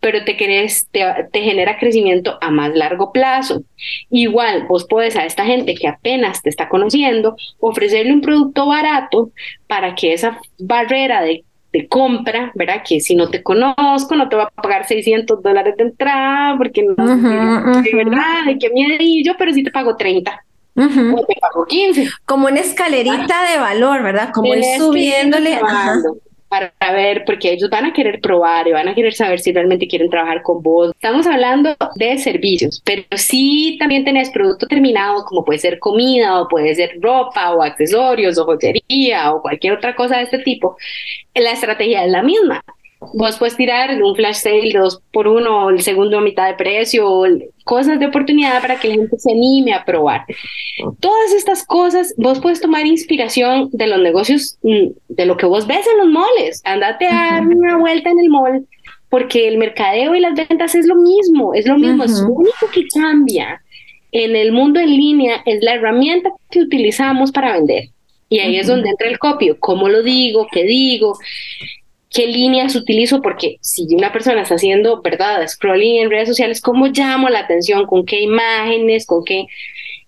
pero 0.00 0.24
te, 0.24 0.36
querés, 0.36 0.88
te, 0.90 1.02
genera 1.32 1.78
crecimiento 1.78 2.38
a 2.40 2.50
más 2.50 2.74
largo 2.74 3.12
plazo. 3.12 3.62
Igual, 4.10 4.66
vos 4.68 4.86
puedes 4.88 5.16
a 5.16 5.24
esta 5.24 5.44
gente 5.44 5.74
que 5.74 5.88
apenas 5.88 6.42
te 6.42 6.50
está 6.50 6.68
conociendo 6.68 7.36
ofrecerle 7.58 8.12
un 8.12 8.20
producto 8.20 8.66
barato 8.66 9.30
para 9.66 9.94
que 9.94 10.12
esa 10.12 10.40
barrera 10.58 11.22
de, 11.22 11.44
compra, 11.88 12.52
¿verdad? 12.54 12.84
Que 12.88 13.00
si 13.00 13.16
no 13.16 13.30
te 13.30 13.42
conozco, 13.42 14.14
no 14.14 14.28
te 14.28 14.36
va 14.36 14.44
a 14.44 14.62
pagar 14.62 14.86
600 14.86 15.42
dólares 15.42 15.76
de 15.76 15.82
entrada, 15.82 16.56
porque 16.56 16.84
no 16.84 16.94
sé, 16.94 17.96
¿verdad? 17.96 18.44
De 18.46 18.58
que 18.58 19.22
yo, 19.24 19.32
pero 19.36 19.52
sí 19.52 19.64
te 19.64 19.72
pago 19.72 19.96
30 19.96 20.44
como 22.24 22.46
una 22.46 22.60
escalerita 22.60 23.50
de 23.50 23.58
valor, 23.58 24.02
¿verdad? 24.02 24.30
Como 24.32 24.54
ir 24.54 24.64
subiéndole. 24.78 25.60
Para 26.48 26.92
ver, 26.92 27.24
porque 27.26 27.50
ellos 27.50 27.68
van 27.68 27.84
a 27.84 27.92
querer 27.92 28.20
probar 28.20 28.68
y 28.68 28.72
van 28.72 28.86
a 28.86 28.94
querer 28.94 29.12
saber 29.12 29.40
si 29.40 29.52
realmente 29.52 29.88
quieren 29.88 30.08
trabajar 30.08 30.40
con 30.42 30.62
vos. 30.62 30.92
Estamos 30.92 31.26
hablando 31.26 31.74
de 31.96 32.16
servicios, 32.18 32.80
pero 32.84 33.02
si 33.16 33.76
también 33.80 34.04
tenés 34.04 34.30
producto 34.30 34.68
terminado, 34.68 35.24
como 35.24 35.44
puede 35.44 35.58
ser 35.58 35.80
comida, 35.80 36.40
o 36.40 36.46
puede 36.46 36.72
ser 36.76 36.92
ropa, 37.00 37.52
o 37.54 37.62
accesorios, 37.62 38.38
o 38.38 38.44
joyería, 38.44 39.32
o 39.32 39.42
cualquier 39.42 39.72
otra 39.72 39.96
cosa 39.96 40.18
de 40.18 40.24
este 40.24 40.38
tipo. 40.38 40.76
La 41.34 41.50
estrategia 41.50 42.04
es 42.04 42.12
la 42.12 42.22
misma 42.22 42.62
vos 43.12 43.36
puedes 43.38 43.56
tirar 43.56 44.02
un 44.02 44.14
flash 44.14 44.36
sale 44.36 44.72
dos 44.72 45.00
por 45.12 45.28
uno, 45.28 45.70
el 45.70 45.80
segundo 45.82 46.18
a 46.18 46.20
mitad 46.20 46.46
de 46.48 46.54
precio, 46.54 47.24
cosas 47.64 47.98
de 47.98 48.06
oportunidad 48.06 48.60
para 48.60 48.78
que 48.78 48.88
la 48.88 48.94
gente 48.94 49.18
se 49.18 49.32
anime 49.32 49.72
a 49.72 49.84
probar. 49.84 50.24
Todas 51.00 51.32
estas 51.32 51.64
cosas, 51.66 52.14
vos 52.16 52.40
puedes 52.40 52.60
tomar 52.60 52.86
inspiración 52.86 53.68
de 53.72 53.86
los 53.86 54.00
negocios, 54.00 54.58
mm, 54.62 54.88
de 55.08 55.26
lo 55.26 55.36
que 55.36 55.46
vos 55.46 55.66
ves 55.66 55.86
en 55.86 55.98
los 55.98 56.08
moles. 56.08 56.62
Andate 56.64 57.06
a 57.06 57.40
dar 57.40 57.46
una 57.46 57.76
vuelta 57.76 58.10
en 58.10 58.18
el 58.18 58.28
mall, 58.28 58.66
porque 59.08 59.48
el 59.48 59.58
mercadeo 59.58 60.14
y 60.14 60.20
las 60.20 60.34
ventas 60.34 60.74
es 60.74 60.86
lo 60.86 60.96
mismo, 60.96 61.54
es 61.54 61.66
lo 61.66 61.78
mismo, 61.78 62.04
es 62.04 62.20
lo 62.20 62.28
único 62.28 62.68
que 62.72 62.86
cambia 62.88 63.60
en 64.12 64.36
el 64.36 64.52
mundo 64.52 64.80
en 64.80 64.90
línea, 64.90 65.42
es 65.44 65.62
la 65.62 65.74
herramienta 65.74 66.30
que 66.50 66.60
utilizamos 66.60 67.32
para 67.32 67.52
vender. 67.52 67.88
Y 68.28 68.40
ahí 68.40 68.56
es 68.56 68.66
donde 68.66 68.88
entra 68.88 69.08
el 69.08 69.18
copio, 69.18 69.56
cómo 69.60 69.88
lo 69.88 70.02
digo, 70.02 70.48
qué 70.50 70.64
digo 70.64 71.16
qué 72.14 72.28
líneas 72.28 72.76
utilizo, 72.76 73.20
porque 73.20 73.58
si 73.60 73.92
una 73.94 74.12
persona 74.12 74.42
está 74.42 74.54
haciendo, 74.54 75.02
¿verdad?, 75.02 75.46
scrolling 75.48 75.96
en 75.96 76.10
redes 76.10 76.28
sociales, 76.28 76.60
¿cómo 76.60 76.86
llamo 76.86 77.28
la 77.28 77.40
atención? 77.40 77.86
¿Con 77.86 78.06
qué 78.06 78.22
imágenes? 78.22 79.04
¿Con 79.04 79.24
qué? 79.24 79.46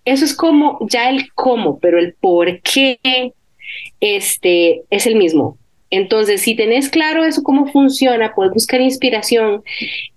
Eso 0.05 0.23
es 0.23 0.33
como 0.33 0.79
ya 0.89 1.09
el 1.09 1.33
cómo, 1.33 1.79
pero 1.79 1.99
el 1.99 2.13
por 2.13 2.61
qué 2.61 3.33
este, 3.99 4.83
es 4.89 5.05
el 5.05 5.15
mismo. 5.15 5.57
Entonces, 5.89 6.41
si 6.41 6.55
tenés 6.55 6.89
claro 6.89 7.25
eso, 7.25 7.43
cómo 7.43 7.67
funciona, 7.67 8.33
puedes 8.33 8.53
buscar 8.53 8.79
inspiración 8.79 9.63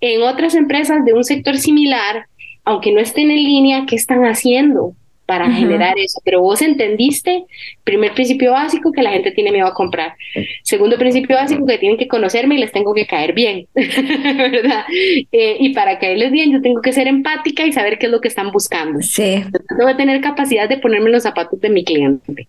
en 0.00 0.22
otras 0.22 0.54
empresas 0.54 1.04
de 1.04 1.12
un 1.12 1.24
sector 1.24 1.58
similar, 1.58 2.26
aunque 2.64 2.92
no 2.92 3.00
estén 3.00 3.32
en 3.32 3.42
línea, 3.42 3.84
¿qué 3.88 3.96
están 3.96 4.22
haciendo? 4.26 4.94
Para 5.30 5.48
generar 5.48 5.96
eso. 5.96 6.20
Pero 6.24 6.40
vos 6.40 6.60
entendiste, 6.60 7.44
primer 7.84 8.14
principio 8.14 8.50
básico, 8.50 8.90
que 8.90 9.00
la 9.00 9.12
gente 9.12 9.30
tiene 9.30 9.52
miedo 9.52 9.68
a 9.68 9.74
comprar. 9.74 10.14
Segundo 10.64 10.98
principio 10.98 11.36
básico, 11.36 11.64
que 11.66 11.78
tienen 11.78 11.96
que 11.96 12.08
conocerme 12.08 12.56
y 12.56 12.58
les 12.58 12.72
tengo 12.72 12.92
que 12.92 13.06
caer 13.06 13.32
bien, 13.32 13.68
¿verdad? 13.74 14.84
Eh, 15.30 15.56
y 15.60 15.72
para 15.72 16.00
caerles 16.00 16.32
bien, 16.32 16.50
yo 16.50 16.60
tengo 16.60 16.82
que 16.82 16.92
ser 16.92 17.06
empática 17.06 17.64
y 17.64 17.72
saber 17.72 18.00
qué 18.00 18.06
es 18.06 18.12
lo 18.12 18.20
que 18.20 18.26
están 18.26 18.50
buscando. 18.50 19.00
Sí. 19.02 19.44
tengo 19.68 19.86
que 19.86 19.94
tener 19.94 20.20
capacidad 20.20 20.68
de 20.68 20.78
ponerme 20.78 21.10
los 21.10 21.22
zapatos 21.22 21.60
de 21.60 21.70
mi 21.70 21.84
cliente. 21.84 22.48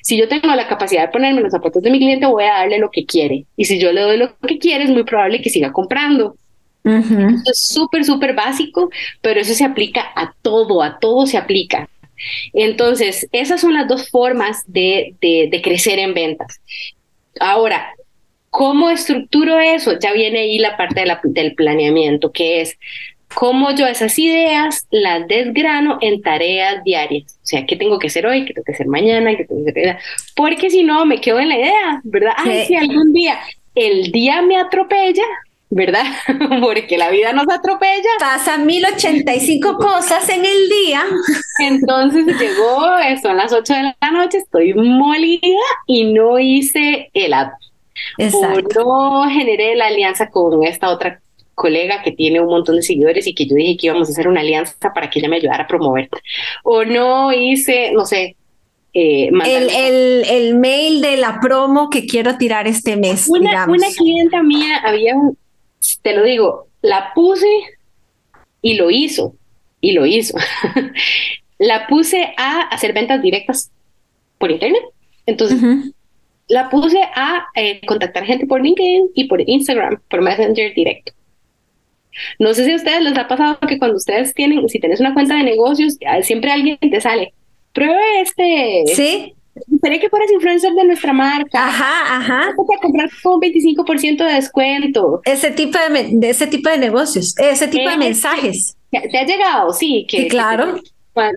Si 0.00 0.16
yo 0.16 0.26
tengo 0.26 0.46
la 0.54 0.66
capacidad 0.66 1.02
de 1.02 1.12
ponerme 1.12 1.42
los 1.42 1.52
zapatos 1.52 1.82
de 1.82 1.90
mi 1.90 1.98
cliente, 1.98 2.24
voy 2.24 2.44
a 2.44 2.54
darle 2.54 2.78
lo 2.78 2.90
que 2.90 3.04
quiere. 3.04 3.44
Y 3.54 3.66
si 3.66 3.78
yo 3.78 3.92
le 3.92 4.00
doy 4.00 4.16
lo 4.16 4.34
que 4.38 4.58
quiere, 4.58 4.84
es 4.84 4.90
muy 4.90 5.04
probable 5.04 5.42
que 5.42 5.50
siga 5.50 5.72
comprando. 5.72 6.36
es 6.84 7.66
súper, 7.68 8.02
súper 8.02 8.34
básico, 8.34 8.88
pero 9.20 9.40
eso 9.40 9.52
se 9.52 9.64
aplica 9.64 10.06
a 10.16 10.32
todo, 10.40 10.82
a 10.82 10.98
todo 10.98 11.26
se 11.26 11.36
aplica. 11.36 11.86
Entonces, 12.52 13.28
esas 13.32 13.60
son 13.60 13.74
las 13.74 13.88
dos 13.88 14.10
formas 14.10 14.64
de, 14.66 15.14
crecer 15.62 15.98
en 15.98 16.14
ventas. 16.14 16.60
Ahora, 17.40 17.94
¿cómo 18.50 18.90
estructuro 18.90 19.58
eso? 19.58 19.98
Ya 19.98 20.12
viene 20.12 20.40
ahí 20.40 20.58
la 20.58 20.76
parte 20.76 21.04
del 21.24 21.54
planeamiento, 21.54 22.32
que 22.32 22.60
es 22.60 22.78
cómo 23.34 23.74
yo 23.74 23.86
esas 23.86 24.18
ideas 24.18 24.86
las 24.90 25.26
desgrano 25.26 25.98
en 26.00 26.22
tareas 26.22 26.84
diarias. 26.84 27.38
O 27.42 27.46
sea, 27.46 27.66
¿qué 27.66 27.76
tengo 27.76 27.98
que 27.98 28.06
hacer 28.06 28.26
hoy? 28.26 28.44
¿Qué 28.44 28.54
tengo 28.54 28.64
que 28.64 28.72
hacer 28.72 28.86
mañana? 28.86 29.36
¿Qué 29.36 29.44
tengo 29.44 29.64
que 29.64 29.70
hacer? 29.70 29.98
Porque 30.36 30.70
si 30.70 30.84
no, 30.84 31.04
me 31.04 31.20
quedo 31.20 31.40
en 31.40 31.48
la 31.48 31.58
idea, 31.58 32.00
¿verdad? 32.04 32.32
Ay, 32.36 32.66
si 32.66 32.76
algún 32.76 33.12
día 33.12 33.38
el 33.74 34.12
día 34.12 34.42
me 34.42 34.56
atropella, 34.56 35.24
¿verdad? 35.74 36.04
Porque 36.62 36.96
la 36.96 37.10
vida 37.10 37.32
nos 37.32 37.48
atropella. 37.48 38.10
Pasan 38.20 38.64
1085 38.64 39.76
cosas 39.76 40.28
en 40.28 40.44
el 40.44 40.68
día. 40.68 41.04
Entonces 41.58 42.26
llegó, 42.38 42.80
son 43.20 43.36
las 43.36 43.52
8 43.52 43.74
de 43.74 43.94
la 44.00 44.10
noche, 44.10 44.38
estoy 44.38 44.72
molida 44.74 45.40
y 45.86 46.12
no 46.12 46.38
hice 46.38 47.10
el 47.12 47.34
ad. 47.34 47.48
Exacto. 48.18 48.82
O 48.86 49.24
no 49.24 49.30
generé 49.30 49.74
la 49.74 49.86
alianza 49.86 50.30
con 50.30 50.64
esta 50.64 50.90
otra 50.90 51.20
colega 51.54 52.02
que 52.02 52.12
tiene 52.12 52.40
un 52.40 52.48
montón 52.48 52.76
de 52.76 52.82
seguidores 52.82 53.26
y 53.26 53.34
que 53.34 53.46
yo 53.46 53.56
dije 53.56 53.76
que 53.76 53.86
íbamos 53.88 54.08
a 54.08 54.12
hacer 54.12 54.28
una 54.28 54.40
alianza 54.40 54.92
para 54.92 55.10
que 55.10 55.18
ella 55.18 55.28
me 55.28 55.36
ayudara 55.36 55.64
a 55.64 55.68
promover. 55.68 56.08
O 56.62 56.84
no 56.84 57.32
hice, 57.32 57.92
no 57.92 58.04
sé, 58.04 58.36
eh, 58.92 59.28
el, 59.44 60.24
el, 60.24 60.54
mail 60.54 61.00
de 61.00 61.16
la 61.16 61.40
promo 61.40 61.90
que 61.90 62.06
quiero 62.06 62.38
tirar 62.38 62.68
este 62.68 62.96
mes. 62.96 63.26
Una, 63.28 63.66
una 63.66 63.88
clienta 63.96 64.40
mía 64.44 64.78
había, 64.84 65.14
te 66.02 66.14
lo 66.14 66.24
digo, 66.24 66.68
la 66.82 67.12
puse 67.14 67.48
y 68.62 68.74
lo 68.74 68.90
hizo, 68.90 69.34
y 69.80 69.92
lo 69.92 70.06
hizo. 70.06 70.36
la 71.58 71.86
puse 71.86 72.32
a 72.36 72.62
hacer 72.62 72.92
ventas 72.92 73.22
directas 73.22 73.70
por 74.38 74.50
internet. 74.50 74.82
Entonces, 75.26 75.58
la 76.48 76.68
puse 76.68 77.00
a 77.14 77.46
eh, 77.54 77.80
contactar 77.86 78.24
gente 78.24 78.46
por 78.46 78.62
LinkedIn 78.62 79.10
y 79.14 79.24
por 79.24 79.40
Instagram, 79.48 80.00
por 80.08 80.22
Messenger 80.22 80.74
directo. 80.74 81.12
No 82.38 82.54
sé 82.54 82.64
si 82.64 82.72
a 82.72 82.76
ustedes 82.76 83.02
les 83.02 83.18
ha 83.18 83.26
pasado 83.26 83.58
que 83.60 83.78
cuando 83.78 83.96
ustedes 83.96 84.34
tienen, 84.34 84.68
si 84.68 84.78
tienes 84.78 85.00
una 85.00 85.14
cuenta 85.14 85.34
de 85.34 85.42
negocios, 85.42 85.96
siempre 86.22 86.52
alguien 86.52 86.78
te 86.78 87.00
sale 87.00 87.32
pruebe 87.74 88.20
este. 88.22 88.84
Sí. 88.94 89.33
Esperé 89.54 90.00
que 90.00 90.08
fueras 90.08 90.30
influencer 90.32 90.72
de 90.72 90.84
nuestra 90.84 91.12
marca. 91.12 91.66
Ajá, 91.66 92.16
ajá. 92.16 92.50
Te 92.50 92.80
comprar 92.80 93.10
con 93.22 93.34
un 93.34 93.40
25% 93.40 94.26
de 94.26 94.34
descuento. 94.34 95.20
Ese 95.24 95.50
tipo 95.52 95.78
de, 95.78 96.28
ese 96.28 96.46
tipo 96.46 96.70
de 96.70 96.78
negocios, 96.78 97.34
ese 97.38 97.68
tipo 97.68 97.88
de 97.88 97.96
mensajes. 97.96 98.76
Te, 98.90 99.18
ha 99.18 99.24
llegado, 99.24 99.72
sí. 99.72 100.06
Que, 100.08 100.28
claro. 100.28 100.80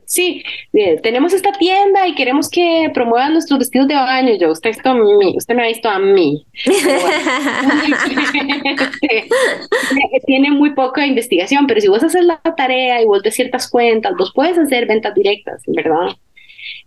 sí, 0.06 0.44
eh, 0.74 1.00
tenemos 1.02 1.34
esta 1.34 1.52
tienda 1.52 2.08
y 2.08 2.16
queremos 2.16 2.50
que 2.50 2.90
promuevan 2.94 3.34
nuestros 3.34 3.60
vestidos 3.60 3.88
de 3.88 3.96
baño. 3.96 4.34
Yo, 4.40 4.52
usted, 4.52 4.72
usted 4.72 5.56
me 5.56 5.64
ha 5.64 5.68
visto 5.68 5.90
a 5.90 6.00
mí. 6.00 6.46
Tiene 10.26 10.52
muy 10.52 10.74
poca 10.74 11.06
investigación, 11.06 11.68
pero 11.68 11.82
si 11.82 11.88
vos 11.88 12.04
haces 12.04 12.26
la 12.26 12.42
tarea 12.42 13.02
y 13.02 13.06
vos 13.06 13.22
de 13.22 13.32
ciertas 13.32 13.70
cuentas, 13.70 14.14
vos 14.18 14.32
puedes 14.34 14.58
hacer 14.58 14.88
ventas 14.88 15.14
directas, 15.14 15.62
¿verdad? 15.68 16.16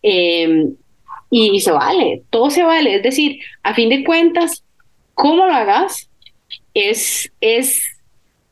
Em, 0.02 0.74
y 1.30 1.60
se 1.60 1.70
vale, 1.70 2.22
todo 2.30 2.50
se 2.50 2.62
vale. 2.62 2.96
Es 2.96 3.02
decir, 3.02 3.40
a 3.62 3.74
fin 3.74 3.88
de 3.88 4.04
cuentas, 4.04 4.64
cómo 5.14 5.46
lo 5.46 5.52
hagas 5.52 6.08
es, 6.74 7.30
es 7.40 7.82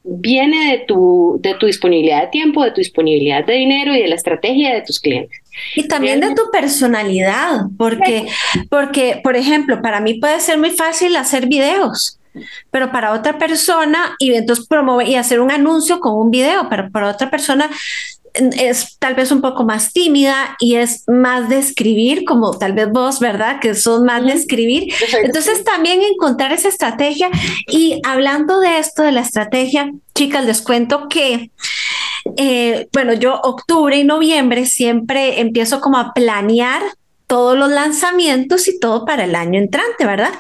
viene 0.05 0.73
de 0.73 0.85
tu, 0.87 1.39
de 1.41 1.55
tu 1.55 1.67
disponibilidad 1.67 2.23
de 2.23 2.29
tiempo, 2.29 2.65
de 2.65 2.71
tu 2.71 2.81
disponibilidad 2.81 3.45
de 3.45 3.55
dinero 3.55 3.95
y 3.95 4.01
de 4.01 4.09
la 4.09 4.15
estrategia 4.15 4.75
de 4.75 4.83
tus 4.83 5.01
clientes. 5.01 5.39
Y 5.75 5.89
también 5.89 6.21
de 6.21 6.35
tu 6.35 6.51
personalidad, 6.53 7.63
porque, 7.77 8.27
porque, 8.71 9.21
por 9.23 9.37
ejemplo, 9.37 9.83
para 9.83 10.01
mí 10.01 10.15
puede 10.15 10.41
ser 10.41 10.59
muy 10.59 10.71
fácil 10.71 11.17
hacer 11.17 11.47
videos, 11.47 12.19
pero 12.71 12.93
para 12.93 13.13
otra 13.13 13.39
persona, 13.39 14.15
y 14.19 14.35
entonces 14.35 14.67
promover 14.67 15.09
y 15.09 15.17
hacer 15.17 15.41
un 15.41 15.51
anuncio 15.51 15.99
con 16.01 16.15
un 16.15 16.31
video, 16.31 16.69
pero 16.71 16.91
para 16.91 17.11
otra 17.11 17.29
persona 17.29 17.69
es 18.35 18.97
tal 18.99 19.15
vez 19.15 19.31
un 19.31 19.41
poco 19.41 19.65
más 19.65 19.93
tímida 19.93 20.57
y 20.59 20.77
es 20.77 21.05
más 21.09 21.49
de 21.49 21.59
escribir, 21.59 22.25
como 22.25 22.57
tal 22.59 22.73
vez 22.73 22.91
vos, 22.91 23.21
¿verdad? 23.21 23.61
Que 23.61 23.75
son 23.75 24.05
más 24.05 24.25
de 24.25 24.33
escribir. 24.33 24.93
Entonces 25.23 25.65
también 25.65 26.01
encontrar 26.03 26.53
esa 26.53 26.69
estrategia. 26.69 27.31
Y 27.67 28.01
hablando 28.05 28.61
de 28.61 28.79
esto, 28.79 29.03
de 29.03 29.13
la 29.13 29.21
estrategia, 29.21 29.91
chicas, 30.15 30.45
les 30.45 30.63
cuento 30.63 31.09
que, 31.09 31.51
eh, 32.37 32.89
bueno, 32.93 33.13
yo 33.13 33.41
octubre 33.43 33.97
y 33.97 34.05
noviembre 34.05 34.67
siempre 34.67 35.41
empiezo 35.41 35.81
como 35.81 35.99
a 35.99 36.13
planear 36.13 36.83
todos 37.29 37.57
los 37.57 37.71
lanzamientos 37.71 38.67
y 38.69 38.81
todo 38.81 39.05
para 39.05 39.25
el 39.25 39.35
año 39.35 39.61
entrante, 39.61 40.07
¿verdad? 40.07 40.33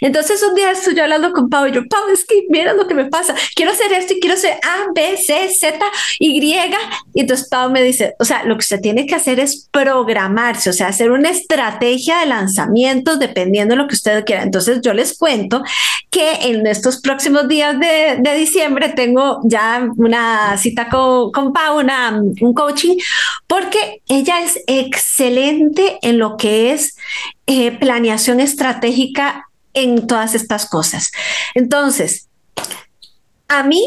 Entonces 0.00 0.42
un 0.42 0.54
día 0.54 0.72
estoy 0.72 0.98
hablando 0.98 1.32
con 1.32 1.48
Pau 1.48 1.66
y 1.66 1.72
yo, 1.72 1.82
Pau, 1.88 2.08
es 2.12 2.26
que 2.26 2.44
mira 2.50 2.74
lo 2.74 2.86
que 2.86 2.94
me 2.94 3.06
pasa, 3.06 3.34
quiero 3.54 3.70
hacer 3.70 3.92
esto 3.92 4.14
y 4.14 4.20
quiero 4.20 4.34
hacer 4.34 4.58
A, 4.62 4.90
B, 4.94 5.16
C, 5.16 5.48
Z, 5.48 5.78
Y. 6.18 6.44
Y 7.14 7.20
entonces 7.20 7.48
Pau 7.48 7.70
me 7.70 7.82
dice, 7.82 8.14
o 8.18 8.24
sea, 8.24 8.44
lo 8.44 8.56
que 8.56 8.62
usted 8.62 8.80
tiene 8.80 9.06
que 9.06 9.14
hacer 9.14 9.38
es 9.38 9.68
programarse, 9.70 10.70
o 10.70 10.72
sea, 10.72 10.88
hacer 10.88 11.12
una 11.12 11.30
estrategia 11.30 12.18
de 12.18 12.26
lanzamientos 12.26 13.18
dependiendo 13.18 13.74
de 13.74 13.82
lo 13.82 13.88
que 13.88 13.94
usted 13.94 14.24
quiera. 14.24 14.42
Entonces 14.42 14.80
yo 14.82 14.92
les 14.92 15.16
cuento 15.16 15.62
que 16.10 16.32
en 16.42 16.66
estos 16.66 17.00
próximos 17.00 17.46
días 17.48 17.78
de, 17.78 18.16
de 18.18 18.34
diciembre 18.34 18.90
tengo 18.90 19.40
ya 19.44 19.88
una 19.96 20.56
cita 20.58 20.88
con, 20.88 21.30
con 21.30 21.52
Pau, 21.52 21.78
una, 21.78 22.20
un 22.40 22.54
coaching, 22.54 22.96
porque 23.46 24.02
ella 24.08 24.40
es 24.42 24.60
excelente 24.66 25.98
en 26.02 26.18
lo 26.18 26.23
que 26.36 26.72
es 26.72 26.96
eh, 27.46 27.72
planeación 27.72 28.40
estratégica 28.40 29.48
en 29.74 30.06
todas 30.06 30.34
estas 30.34 30.68
cosas. 30.68 31.10
Entonces, 31.54 32.28
a 33.48 33.62
mí 33.62 33.82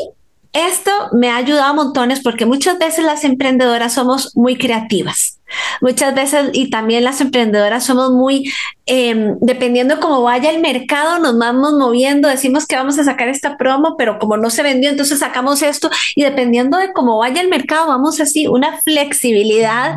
esto 0.54 0.91
me 1.12 1.30
ha 1.30 1.38
ayudado 1.38 1.65
a 1.65 1.73
montones 1.73 2.21
porque 2.21 2.45
muchas 2.45 2.80
veces 2.80 3.06
las 3.06 3.23
emprendedoras 3.23 3.93
somos 3.93 4.36
muy 4.36 4.58
creativas. 4.58 5.39
Muchas 5.82 6.15
veces, 6.15 6.50
y 6.54 6.69
también 6.69 7.04
las 7.04 7.21
emprendedoras 7.21 7.86
somos 7.86 8.12
muy, 8.12 8.52
em, 8.86 9.38
dependiendo 9.39 9.95
de 9.95 10.02
cómo 10.02 10.23
vaya 10.23 10.50
el 10.50 10.60
mercado, 10.60 11.19
nos 11.19 11.38
vamos 11.38 11.73
moviendo, 11.73 12.28
decimos 12.28 12.65
que 12.65 12.76
vamos 12.76 12.97
a 13.00 13.04
sacar 13.04 13.30
esta 13.30 13.56
promo, 13.56 13.95
pero 13.97 14.19
como 14.19 14.36
no 14.36 14.50
se 14.50 14.63
vendió, 14.63 14.89
entonces 14.89 15.19
sacamos 15.19 15.62
esto, 15.62 15.89
y 16.15 16.23
dependiendo 16.23 16.78
de 16.78 16.91
cómo 16.91 17.19
vaya 17.19 17.39
el 17.39 17.50
mercado, 17.50 17.88
vamos 17.88 18.19
así, 18.19 18.47
una 18.47 18.82
flexibilidad 18.82 19.95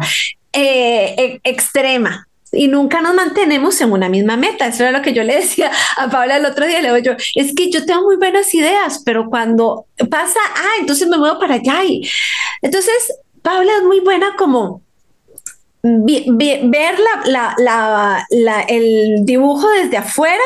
eh, 0.52 1.14
e, 1.16 1.40
extrema 1.44 2.28
y 2.52 2.68
nunca 2.68 3.00
nos 3.00 3.14
mantenemos 3.14 3.80
en 3.80 3.92
una 3.92 4.08
misma 4.08 4.36
meta. 4.36 4.66
Eso 4.66 4.82
era 4.82 4.98
lo 4.98 5.02
que 5.02 5.12
yo 5.12 5.22
le 5.22 5.36
decía 5.36 5.70
a 5.96 6.08
Paula 6.10 6.36
el 6.36 6.44
otro 6.44 6.66
día. 6.66 6.80
Le 6.80 6.92
digo 6.92 6.98
yo, 6.98 7.24
es 7.34 7.54
que 7.54 7.70
yo 7.70 7.84
tengo 7.84 8.02
muy 8.02 8.16
buenas 8.16 8.52
ideas, 8.54 9.02
pero 9.04 9.28
cuando 9.28 9.86
pasa, 10.10 10.40
ah, 10.56 10.74
entonces 10.80 11.08
me 11.08 11.18
muevo 11.18 11.38
para 11.38 11.54
allá. 11.54 11.84
Y 11.84 12.08
entonces, 12.62 13.14
Paula 13.42 13.72
es 13.78 13.82
muy 13.84 14.00
buena 14.00 14.34
como 14.36 14.82
ver 15.82 16.98
la, 17.24 18.26
el 18.68 19.24
dibujo 19.24 19.68
desde 19.70 19.96
afuera 19.96 20.42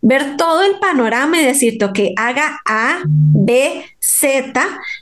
ver 0.00 0.36
todo 0.36 0.62
el 0.62 0.78
panorama 0.78 1.40
y 1.40 1.44
decirte, 1.44 1.86
que 1.92 2.12
haga 2.16 2.60
A, 2.64 3.02
B, 3.06 3.84
Z, 3.98 4.52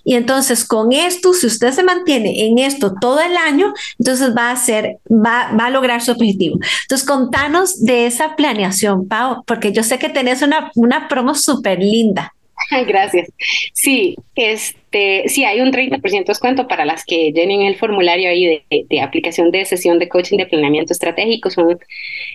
y 0.05 0.15
entonces 0.15 0.65
con 0.65 0.93
esto, 0.93 1.33
si 1.33 1.47
usted 1.47 1.73
se 1.73 1.83
mantiene 1.83 2.47
en 2.47 2.59
esto 2.59 2.95
todo 3.01 3.21
el 3.21 3.37
año, 3.37 3.73
entonces 3.99 4.35
va 4.37 4.51
a 4.51 4.57
ser, 4.57 4.99
va, 5.11 5.53
va 5.53 5.67
a 5.67 5.71
lograr 5.71 6.03
su 6.03 6.13
objetivo. 6.13 6.59
Entonces, 6.83 7.07
contanos 7.07 7.85
de 7.85 8.07
esa 8.07 8.37
planeación, 8.37 9.07
Pau, 9.09 9.45
porque 9.47 9.73
yo 9.73 9.83
sé 9.83 9.99
que 9.99 10.09
tenés 10.09 10.43
una, 10.43 10.71
una 10.75 11.09
promo 11.09 11.35
súper 11.35 11.79
linda. 11.79 12.34
Gracias. 12.87 13.31
Sí, 13.73 14.17
este, 14.35 15.25
sí, 15.29 15.45
hay 15.45 15.61
un 15.61 15.73
30% 15.73 16.01
de 16.01 16.25
descuento 16.25 16.67
para 16.69 16.85
las 16.85 17.05
que 17.05 17.33
llenen 17.33 17.63
el 17.63 17.77
formulario 17.77 18.29
ahí 18.29 18.63
de, 18.71 19.01
aplicación 19.01 19.51
de 19.51 19.65
sesión 19.65 19.99
de 19.99 20.09
coaching 20.09 20.39
de 20.39 20.47
planeamiento 20.47 20.93
estratégico. 20.93 21.51
Son, 21.51 21.79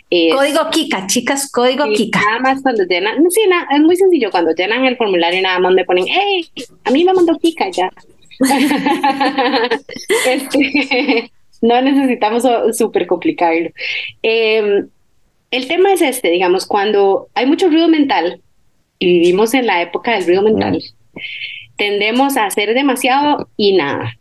eh, 0.10 0.30
código 0.30 0.70
Kika, 0.72 1.08
chicas, 1.08 1.52
código 1.52 1.86
Kika. 1.94 2.20
Nada 2.20 2.40
más 2.40 2.62
cuando 2.62 2.84
llenan, 2.84 3.18
sí, 3.30 3.42
es 3.74 3.80
muy 3.82 3.96
sencillo, 3.96 4.32
cuando 4.32 4.54
llenan 4.54 4.86
el 4.86 4.98
formulario 4.98 5.42
nada 5.42 5.60
más 5.60 5.74
me 5.74 5.86
ponen, 5.86 6.06
hey, 6.08 6.50
a 6.84 6.92
mí 6.92 7.04
me 7.04 7.14
mandó 7.14 7.38
Kika 7.38 7.70
ya. 7.70 7.92
Este, 10.26 11.32
no 11.62 11.82
necesitamos 11.82 12.44
súper 12.78 13.06
complicarlo. 13.08 13.70
Em, 14.22 14.88
el 15.52 15.68
tema 15.68 15.94
es 15.94 16.02
este, 16.02 16.30
digamos, 16.30 16.66
cuando 16.66 17.28
hay 17.34 17.46
mucho 17.46 17.68
ruido 17.70 17.88
mental, 17.88 18.42
y 19.00 19.06
vivimos 19.06 19.54
en 19.54 19.66
la 19.66 19.82
época 19.82 20.14
del 20.14 20.26
ruido 20.26 20.44
mental, 20.44 20.84
tendemos 21.78 22.36
a 22.38 22.46
hacer 22.46 22.74
demasiado 22.74 23.50
y 23.56 23.74
nada. 23.74 24.18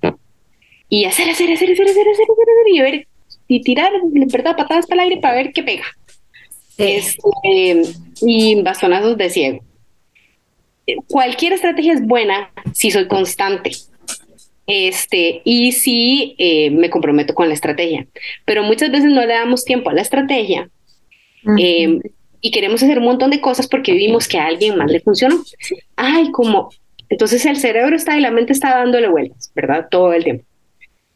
Y 0.89 1.05
hacer, 1.05 1.29
hacer, 1.29 1.53
hacer, 1.53 1.73
hacer, 1.73 1.89
hacer, 1.89 2.09
hacer, 2.09 2.09
hacer, 2.09 2.73
y 2.73 2.81
ver, 2.81 3.09
y 3.49 3.63
tirar, 3.63 3.93
¿verdad? 4.05 4.57
Patadas 4.57 4.87
para 4.87 5.03
el 5.03 5.09
aire 5.09 5.21
para 5.21 5.35
ver 5.35 5.53
qué 5.53 5.63
pega. 5.63 5.85
Este, 6.79 7.83
y 8.23 8.63
bastonazos 8.63 9.19
de 9.19 9.31
ciego. 9.31 9.65
Cualquier 11.09 11.53
estrategia 11.53 11.93
es 11.93 12.07
buena 12.07 12.51
si 12.73 12.91
soy 12.91 13.09
constante. 13.09 13.73
Este, 14.67 15.41
y 15.45 15.73
si 15.73 16.37
eh, 16.39 16.71
me 16.71 16.91
comprometo 16.91 17.35
con 17.35 17.49
la 17.49 17.55
estrategia. 17.55 18.07
Pero 18.45 18.63
muchas 18.63 18.91
veces 18.91 19.11
no 19.11 19.21
le 19.21 19.35
damos 19.35 19.65
tiempo 19.65 19.91
a 19.91 19.95
la 19.95 20.03
estrategia 20.03 20.71
y 22.41 22.51
queremos 22.51 22.83
hacer 22.83 22.99
un 22.99 23.05
montón 23.05 23.31
de 23.31 23.41
cosas 23.41 23.67
porque 23.69 23.93
vimos 23.93 24.29
que 24.29 24.39
a 24.39 24.47
alguien 24.47 24.77
más 24.77 24.91
le 24.91 25.01
funcionó. 25.01 25.43
Ay, 25.97 26.31
como, 26.31 26.71
entonces 27.09 27.45
el 27.47 27.57
cerebro 27.57 27.97
está 27.97 28.17
y 28.17 28.21
la 28.21 28.31
mente 28.31 28.53
está 28.53 28.71
dándole 28.71 29.09
vueltas, 29.09 29.51
¿verdad? 29.55 29.89
Todo 29.91 30.13
el 30.13 30.25
tiempo. 30.25 30.45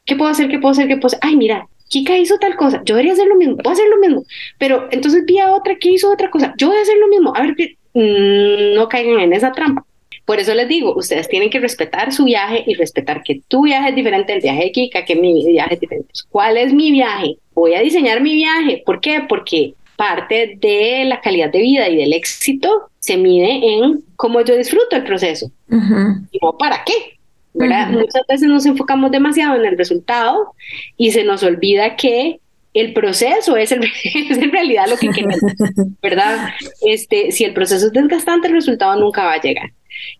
¿Qué 0.05 0.17
puedo 0.17 0.31
hacer? 0.31 0.49
¿Qué 0.49 0.59
puedo 0.59 0.73
hacer? 0.73 0.89
¿Qué 0.89 0.97
puedo 0.97 1.09
hacer? 1.09 1.21
Ay, 1.23 1.37
mira, 1.37 1.69
Kika 1.93 2.17
hizo 2.17 2.39
tal 2.39 2.57
cosa, 2.57 2.81
yo 2.87 2.95
debería 2.95 3.13
hacer 3.13 3.29
lo 3.29 3.37
mismo, 3.37 3.59
puedo 3.59 3.75
hacer 3.75 3.87
lo 3.89 3.99
mismo, 3.99 4.25
pero 4.57 4.89
entonces 4.91 5.27
vi 5.27 5.39
a 5.39 5.53
otra 5.53 5.77
que 5.77 5.91
hizo 5.91 6.11
otra 6.11 6.31
cosa, 6.31 6.55
yo 6.57 6.69
voy 6.69 6.79
a 6.79 6.81
hacer 6.81 6.97
lo 6.97 7.07
mismo, 7.07 7.37
a 7.37 7.43
ver 7.43 7.55
que 7.55 7.77
mm, 7.93 8.75
no 8.75 8.89
caigan 8.89 9.21
en 9.21 9.35
esa 9.35 9.53
trampa. 9.53 9.85
Por 10.25 10.39
eso 10.39 10.55
les 10.55 10.69
digo, 10.69 10.95
ustedes 10.97 11.29
tienen 11.29 11.51
que 11.51 11.61
respetar 11.61 12.13
su 12.13 12.25
viaje 12.25 12.65
y 12.67 12.75
respetar 12.75 13.23
que 13.23 13.43
tu 13.47 13.65
viaje 13.65 13.91
es 13.91 13.95
diferente 13.95 14.33
del 14.33 14.41
viaje 14.41 14.65
de 14.65 14.73
Kika, 14.73 15.05
que 15.05 15.17
mi 15.17 15.45
viaje 15.45 15.75
es 15.75 15.81
diferente. 15.81 16.13
¿Cuál 16.31 16.57
es 16.57 16.73
mi 16.73 16.93
viaje? 16.93 17.37
Voy 17.53 17.75
a 17.75 17.81
diseñar 17.81 18.23
mi 18.23 18.35
viaje. 18.35 18.83
¿Por 18.87 19.01
qué? 19.01 19.27
Porque 19.29 19.75
parte 20.03 20.59
de 20.61 21.05
la 21.05 21.21
calidad 21.21 21.53
de 21.53 21.61
vida 21.61 21.88
y 21.88 21.95
del 21.95 22.12
éxito 22.12 22.91
se 22.99 23.17
mide 23.17 23.61
en 23.62 24.03
cómo 24.17 24.41
yo 24.41 24.57
disfruto 24.57 24.97
el 24.97 25.05
proceso. 25.05 25.53
Y 25.71 26.38
no 26.43 26.59
para 26.59 26.83
qué. 26.85 27.19
Muchas 27.55 28.23
veces 28.29 28.49
nos 28.49 28.67
enfocamos 28.67 29.12
demasiado 29.12 29.55
en 29.55 29.65
el 29.65 29.79
resultado 29.79 30.55
y 30.97 31.12
se 31.12 31.23
nos 31.23 31.45
olvida 31.45 31.95
que 31.95 32.41
el 32.75 32.95
proceso 32.95 33.57
es, 33.57 33.71
en 33.73 34.51
realidad 34.51 34.87
lo 34.88 34.97
que 34.97 35.11
queremos, 35.11 35.38
¿verdad? 36.03 36.49
Este, 36.81 37.31
si 37.31 37.45
el 37.45 37.55
proceso 37.55 37.87
es 37.87 37.93
desgastante, 37.93 38.49
el 38.49 38.55
resultado 38.55 38.99
nunca 38.99 39.23
va 39.23 39.35
a 39.35 39.41
llegar. 39.41 39.71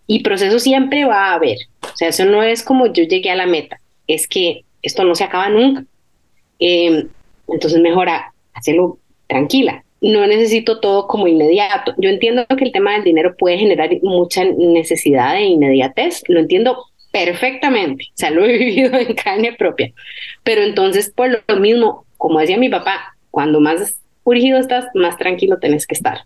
Y 0.07 0.23
proceso 0.23 0.59
siempre 0.59 1.03
va 1.03 1.31
a 1.31 1.33
haber. 1.33 1.57
O 1.81 1.97
sea, 1.97 2.07
eso 2.07 2.23
no 2.23 2.41
es 2.41 2.63
como 2.63 2.87
yo 2.93 3.03
llegué 3.03 3.31
a 3.31 3.35
la 3.35 3.47
meta, 3.47 3.81
es 4.07 4.29
que 4.29 4.63
esto 4.81 5.03
no 5.03 5.13
se 5.13 5.25
acaba 5.25 5.49
nunca. 5.49 5.83
Em, 6.59 7.09
entonces, 7.49 7.81
mejor 7.81 8.07
hacerlo 8.53 8.97
tranquila. 9.33 9.83
No 10.01 10.25
necesito 10.27 10.79
todo 10.79 11.07
como 11.07 11.27
inmediato. 11.27 11.93
Yo 11.97 12.09
entiendo 12.09 12.45
que 12.45 12.65
el 12.65 12.71
tema 12.71 12.93
del 12.93 13.03
dinero 13.03 13.35
puede 13.37 13.57
generar 13.57 13.89
mucha 14.01 14.43
necesidad 14.45 15.33
de 15.33 15.43
inmediatez, 15.43 16.23
lo 16.27 16.39
entiendo 16.39 16.85
perfectamente, 17.11 18.05
o 18.09 18.15
sea, 18.15 18.31
lo 18.31 18.43
he 18.43 18.57
vivido 18.57 18.97
en 18.97 19.13
carne 19.13 19.53
propia. 19.53 19.91
Pero 20.43 20.61
entonces, 20.61 21.11
por 21.15 21.29
lo 21.47 21.59
mismo, 21.59 22.05
como 22.17 22.39
decía 22.39 22.57
mi 22.57 22.69
papá, 22.69 23.15
cuando 23.31 23.59
más 23.59 23.97
urgido 24.23 24.59
estás, 24.59 24.85
más 24.93 25.17
tranquilo 25.17 25.57
tenés 25.59 25.87
que 25.87 25.95
estar. 25.95 26.25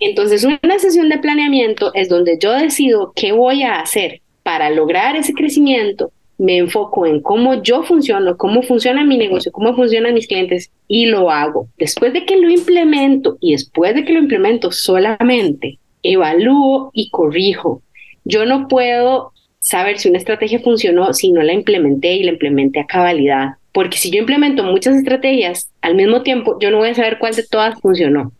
Entonces, 0.00 0.44
una 0.44 0.78
sesión 0.78 1.08
de 1.08 1.18
planeamiento 1.18 1.92
es 1.94 2.08
donde 2.08 2.38
yo 2.40 2.52
decido 2.52 3.12
qué 3.16 3.32
voy 3.32 3.62
a 3.64 3.80
hacer 3.80 4.20
para 4.42 4.70
lograr 4.70 5.16
ese 5.16 5.34
crecimiento. 5.34 6.12
Me 6.38 6.56
enfoco 6.56 7.04
en 7.04 7.20
cómo 7.20 7.62
yo 7.62 7.82
funciono, 7.82 8.36
cómo 8.36 8.62
funciona 8.62 9.04
mi 9.04 9.18
negocio, 9.18 9.52
cómo 9.52 9.74
funcionan 9.74 10.14
mis 10.14 10.26
clientes 10.26 10.70
y 10.86 11.06
lo 11.06 11.30
hago. 11.30 11.68
Después 11.76 12.12
de 12.12 12.24
que 12.24 12.36
lo 12.36 12.48
implemento 12.48 13.36
y 13.40 13.52
después 13.52 13.94
de 13.94 14.04
que 14.04 14.12
lo 14.12 14.20
implemento 14.20 14.70
solamente, 14.70 15.78
evalúo 16.02 16.90
y 16.94 17.10
corrijo. 17.10 17.82
Yo 18.24 18.46
no 18.46 18.68
puedo 18.68 19.32
saber 19.58 19.98
si 19.98 20.08
una 20.08 20.18
estrategia 20.18 20.60
funcionó 20.60 21.12
si 21.12 21.32
no 21.32 21.42
la 21.42 21.52
implementé 21.52 22.14
y 22.14 22.22
la 22.22 22.30
implementé 22.30 22.80
a 22.80 22.86
cabalidad 22.86 23.58
porque 23.78 23.96
si 23.96 24.10
yo 24.10 24.18
implemento 24.18 24.64
muchas 24.64 24.96
estrategias 24.96 25.70
al 25.82 25.94
mismo 25.94 26.22
tiempo, 26.22 26.58
yo 26.60 26.72
no 26.72 26.78
voy 26.78 26.88
a 26.88 26.94
saber 26.94 27.18
cuál 27.20 27.34
de 27.36 27.44
todas 27.44 27.80
funcionó. 27.80 28.32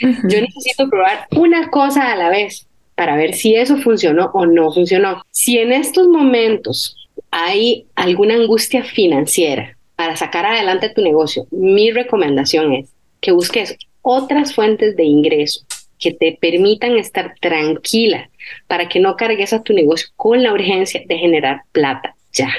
Yo 0.00 0.40
necesito 0.40 0.88
probar 0.88 1.26
una 1.32 1.68
cosa 1.68 2.12
a 2.12 2.16
la 2.16 2.30
vez 2.30 2.66
para 2.94 3.14
ver 3.14 3.34
si 3.34 3.54
eso 3.56 3.76
funcionó 3.76 4.30
o 4.32 4.46
no 4.46 4.72
funcionó. 4.72 5.22
Si 5.30 5.58
en 5.58 5.72
estos 5.72 6.08
momentos 6.08 6.96
hay 7.30 7.86
alguna 7.94 8.34
angustia 8.34 8.84
financiera 8.84 9.76
para 9.96 10.16
sacar 10.16 10.46
adelante 10.46 10.90
tu 10.90 11.02
negocio, 11.02 11.46
mi 11.50 11.90
recomendación 11.90 12.74
es 12.74 12.90
que 13.20 13.32
busques 13.32 13.76
otras 14.02 14.54
fuentes 14.54 14.96
de 14.96 15.04
ingreso 15.04 15.64
que 15.98 16.12
te 16.12 16.36
permitan 16.38 16.96
estar 16.96 17.34
tranquila 17.40 18.28
para 18.66 18.88
que 18.88 19.00
no 19.00 19.16
cargues 19.16 19.52
a 19.52 19.62
tu 19.62 19.72
negocio 19.72 20.08
con 20.16 20.42
la 20.42 20.52
urgencia 20.52 21.02
de 21.06 21.18
generar 21.18 21.62
plata 21.72 22.14
ya, 22.36 22.50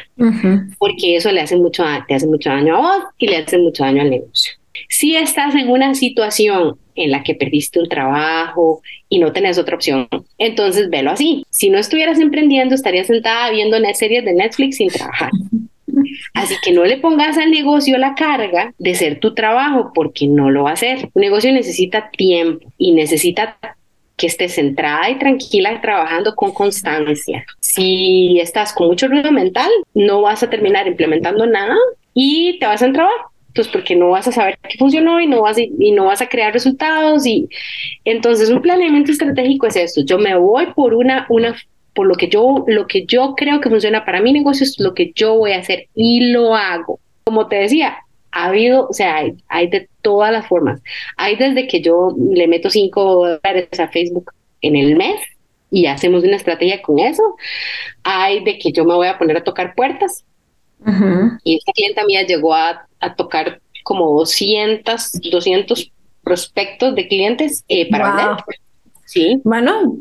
porque 0.79 1.15
eso 1.15 1.31
le 1.31 1.41
hace 1.41 1.55
mucho, 1.55 1.83
te 2.07 2.15
hace 2.15 2.25
mucho 2.25 2.49
daño 2.49 2.75
a 2.75 2.79
vos 2.79 3.03
y 3.19 3.27
le 3.27 3.37
hace 3.37 3.59
mucho 3.59 3.83
daño 3.83 4.01
al 4.01 4.09
negocio. 4.09 4.53
Si 4.89 5.15
estás 5.15 5.55
en 5.55 5.69
una 5.69 5.93
situación 5.95 6.77
en 6.95 7.11
la 7.11 7.23
que 7.23 7.35
perdiste 7.35 7.79
un 7.79 7.89
trabajo 7.89 8.81
y 9.09 9.19
no 9.19 9.31
tenés 9.33 9.57
otra 9.57 9.75
opción, 9.75 10.07
entonces 10.37 10.89
velo 10.89 11.11
así. 11.11 11.43
Si 11.49 11.69
no 11.69 11.77
estuvieras 11.77 12.19
emprendiendo, 12.19 12.75
estarías 12.75 13.07
sentada 13.07 13.51
viendo 13.51 13.77
series 13.93 14.25
de 14.25 14.33
Netflix 14.33 14.77
sin 14.77 14.89
trabajar. 14.89 15.31
Así 16.33 16.55
que 16.63 16.71
no 16.71 16.85
le 16.85 16.97
pongas 16.97 17.37
al 17.37 17.51
negocio 17.51 17.97
la 17.97 18.15
carga 18.15 18.73
de 18.77 18.95
ser 18.95 19.19
tu 19.19 19.33
trabajo 19.33 19.91
porque 19.93 20.27
no 20.27 20.49
lo 20.49 20.63
va 20.63 20.71
a 20.71 20.73
hacer. 20.73 21.09
Un 21.13 21.21
negocio 21.21 21.51
necesita 21.51 22.09
tiempo 22.11 22.71
y 22.77 22.93
necesita 22.93 23.57
que 24.15 24.27
estés 24.27 24.55
centrada 24.55 25.09
y 25.09 25.19
tranquila 25.19 25.79
trabajando 25.79 26.35
con 26.35 26.51
constancia. 26.51 27.45
Si 27.59 28.39
estás 28.39 28.73
con 28.73 28.87
mucho 28.87 29.07
ruido 29.07 29.31
mental, 29.31 29.69
no 29.93 30.21
vas 30.21 30.41
a 30.43 30.49
terminar 30.49 30.87
implementando 30.87 31.45
nada 31.45 31.75
y 32.13 32.57
te 32.59 32.65
vas 32.65 32.81
a 32.81 32.87
entrar. 32.87 33.09
Pues 33.53 33.67
porque 33.67 33.95
no 33.95 34.09
vas 34.09 34.27
a 34.27 34.31
saber 34.31 34.57
qué 34.69 34.77
funcionó 34.77 35.19
y 35.19 35.27
no 35.27 35.41
vas 35.41 35.57
a, 35.57 35.61
y 35.61 35.91
no 35.91 36.05
vas 36.05 36.21
a 36.21 36.29
crear 36.29 36.53
resultados 36.53 37.25
y 37.25 37.49
entonces 38.05 38.49
un 38.49 38.61
planeamiento 38.61 39.11
estratégico 39.11 39.67
es 39.67 39.75
esto. 39.75 40.01
Yo 40.05 40.19
me 40.19 40.35
voy 40.35 40.67
por 40.75 40.93
una 40.93 41.25
una 41.29 41.55
por 41.93 42.05
lo 42.05 42.15
que 42.15 42.27
yo 42.27 42.63
lo 42.67 42.85
que 42.85 43.05
yo 43.05 43.33
creo 43.35 43.59
que 43.59 43.69
funciona 43.69 44.05
para 44.05 44.21
mi 44.21 44.31
negocio 44.31 44.63
es 44.63 44.79
lo 44.79 44.93
que 44.93 45.11
yo 45.15 45.35
voy 45.35 45.53
a 45.53 45.59
hacer 45.59 45.87
y 45.95 46.31
lo 46.31 46.55
hago. 46.55 46.99
Como 47.23 47.47
te 47.47 47.55
decía, 47.55 47.97
ha 48.31 48.45
habido, 48.45 48.87
o 48.87 48.93
sea, 48.93 49.23
hay, 49.47 49.67
de 49.67 49.89
todas 50.01 50.31
las 50.31 50.47
formas. 50.47 50.81
Hay 51.17 51.35
desde 51.35 51.67
que 51.67 51.81
yo 51.81 52.15
le 52.31 52.47
meto 52.47 52.69
cinco 52.69 53.03
dólares 53.03 53.79
a 53.79 53.87
Facebook 53.87 54.31
en 54.61 54.75
el 54.75 54.95
mes 54.95 55.19
y 55.71 55.87
hacemos 55.87 56.23
una 56.23 56.35
estrategia 56.35 56.81
con 56.81 56.99
eso. 56.99 57.35
Hay 58.03 58.43
de 58.43 58.59
que 58.59 58.71
yo 58.71 58.85
me 58.85 58.93
voy 58.93 59.07
a 59.07 59.17
poner 59.17 59.37
a 59.37 59.43
tocar 59.43 59.73
puertas. 59.75 60.23
Y 61.43 61.57
esta 61.57 61.71
clienta 61.73 62.05
mía 62.05 62.25
llegó 62.25 62.53
a, 62.53 62.87
tocar 63.15 63.61
como 63.83 64.17
200, 64.19 65.21
200 65.31 65.91
prospectos 66.23 66.95
de 66.95 67.07
clientes 67.07 67.63
eh, 67.67 67.89
para 67.89 68.15
vender. 68.15 68.45
Sí. 69.05 69.41
Bueno. 69.43 69.97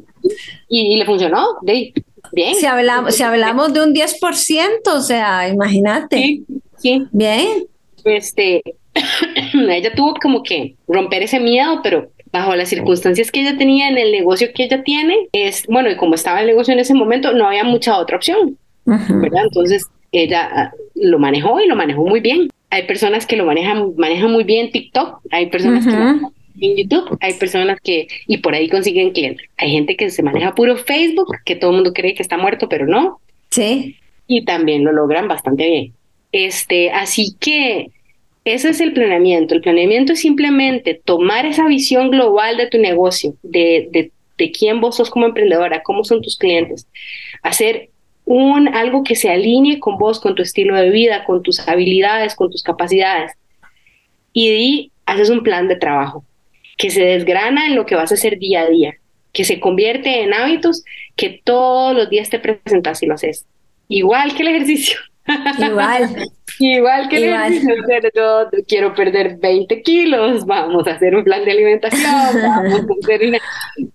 Y, 0.68 0.96
le 0.96 1.04
funcionó. 1.04 1.56
De, 1.62 1.92
bien. 2.32 2.54
Si 2.54 2.66
hablamos, 2.66 3.14
si 3.14 3.22
hablamos 3.22 3.72
de 3.72 3.82
un 3.82 3.94
10%, 3.94 4.80
o 4.86 5.00
sea, 5.00 5.48
imagínate. 5.48 6.16
Sí, 6.16 6.44
sí. 6.78 7.06
Bien 7.12 7.66
este, 8.06 8.62
ella 9.54 9.94
tuvo 9.94 10.14
como 10.14 10.42
que 10.42 10.76
romper 10.86 11.22
ese 11.22 11.40
miedo, 11.40 11.80
pero 11.82 12.10
bajo 12.32 12.54
las 12.54 12.68
circunstancias 12.68 13.30
que 13.30 13.40
ella 13.40 13.56
tenía 13.56 13.88
en 13.88 13.98
el 13.98 14.12
negocio 14.12 14.48
que 14.54 14.64
ella 14.64 14.82
tiene, 14.82 15.28
es, 15.32 15.66
bueno, 15.66 15.90
y 15.90 15.96
como 15.96 16.14
estaba 16.14 16.40
el 16.40 16.46
negocio 16.46 16.72
en 16.72 16.80
ese 16.80 16.94
momento, 16.94 17.32
no 17.32 17.46
había 17.46 17.64
mucha 17.64 17.98
otra 17.98 18.16
opción, 18.16 18.58
¿verdad? 18.84 19.44
Entonces, 19.44 19.86
ella 20.22 20.48
ah, 20.52 20.72
lo 20.94 21.18
manejó 21.18 21.60
y 21.60 21.66
lo 21.66 21.76
manejó 21.76 22.04
muy 22.06 22.20
bien. 22.20 22.48
Hay 22.70 22.86
personas 22.86 23.26
que 23.26 23.36
lo 23.36 23.44
manejan, 23.44 23.94
manejan 23.96 24.32
muy 24.32 24.44
bien 24.44 24.70
TikTok, 24.70 25.20
hay 25.30 25.46
personas 25.46 25.84
que 25.84 25.92
lo 25.92 26.32
en 26.60 26.76
YouTube, 26.76 27.18
hay 27.20 27.34
personas 27.34 27.78
que, 27.82 28.08
y 28.26 28.38
por 28.38 28.54
ahí 28.54 28.68
consiguen 28.68 29.12
clientes. 29.12 29.46
Hay 29.58 29.70
gente 29.70 29.96
que 29.96 30.10
se 30.10 30.22
maneja 30.22 30.54
puro 30.54 30.76
Facebook, 30.76 31.36
que 31.44 31.56
todo 31.56 31.70
el 31.70 31.76
mundo 31.76 31.92
cree 31.92 32.14
que 32.14 32.22
está 32.22 32.38
muerto, 32.38 32.68
pero 32.68 32.86
no. 32.86 33.20
Sí. 33.50 33.96
Y 34.26 34.44
también 34.44 34.84
lo 34.84 34.92
logran 34.92 35.28
bastante 35.28 35.68
bien. 35.68 35.92
Este, 36.32 36.90
así 36.90 37.34
que 37.38 37.90
ese 38.44 38.70
es 38.70 38.80
el 38.80 38.92
planeamiento. 38.92 39.54
El 39.54 39.60
planeamiento 39.60 40.12
es 40.12 40.20
simplemente 40.20 41.00
tomar 41.04 41.46
esa 41.46 41.66
visión 41.66 42.10
global 42.10 42.56
de 42.56 42.68
tu 42.68 42.78
negocio, 42.78 43.34
de, 43.42 43.88
de, 43.90 44.10
de 44.38 44.50
quién 44.50 44.80
vos 44.80 44.96
sos 44.96 45.10
como 45.10 45.26
emprendedora, 45.26 45.82
cómo 45.82 46.04
son 46.04 46.22
tus 46.22 46.36
clientes, 46.36 46.86
hacer 47.42 47.90
un, 48.26 48.68
algo 48.68 49.04
que 49.04 49.14
se 49.14 49.30
alinee 49.30 49.78
con 49.78 49.96
vos, 49.96 50.20
con 50.20 50.34
tu 50.34 50.42
estilo 50.42 50.76
de 50.76 50.90
vida, 50.90 51.24
con 51.24 51.42
tus 51.42 51.66
habilidades, 51.66 52.34
con 52.34 52.50
tus 52.50 52.62
capacidades. 52.62 53.32
Y 54.32 54.92
haces 55.06 55.30
un 55.30 55.42
plan 55.42 55.68
de 55.68 55.76
trabajo 55.76 56.24
que 56.76 56.90
se 56.90 57.02
desgrana 57.02 57.66
en 57.66 57.76
lo 57.76 57.86
que 57.86 57.94
vas 57.94 58.10
a 58.10 58.16
hacer 58.16 58.38
día 58.38 58.62
a 58.62 58.68
día, 58.68 58.96
que 59.32 59.44
se 59.44 59.60
convierte 59.60 60.22
en 60.22 60.34
hábitos 60.34 60.84
que 61.14 61.40
todos 61.42 61.94
los 61.94 62.10
días 62.10 62.28
te 62.28 62.38
presentas 62.38 63.02
y 63.02 63.06
lo 63.06 63.14
haces. 63.14 63.46
Igual 63.88 64.34
que 64.34 64.42
el 64.42 64.48
ejercicio. 64.48 64.98
Igual. 65.58 66.28
Igual 66.58 67.08
que 67.08 67.20
Igual. 67.20 67.52
yo 68.14 68.48
quiero 68.66 68.94
perder 68.94 69.36
20 69.38 69.82
kilos, 69.82 70.46
vamos 70.46 70.86
a 70.86 70.92
hacer 70.92 71.14
un 71.14 71.24
plan 71.24 71.44
de 71.44 71.50
alimentación, 71.50 72.02
vamos 72.42 72.80
a 72.80 72.84
hacer 73.02 73.40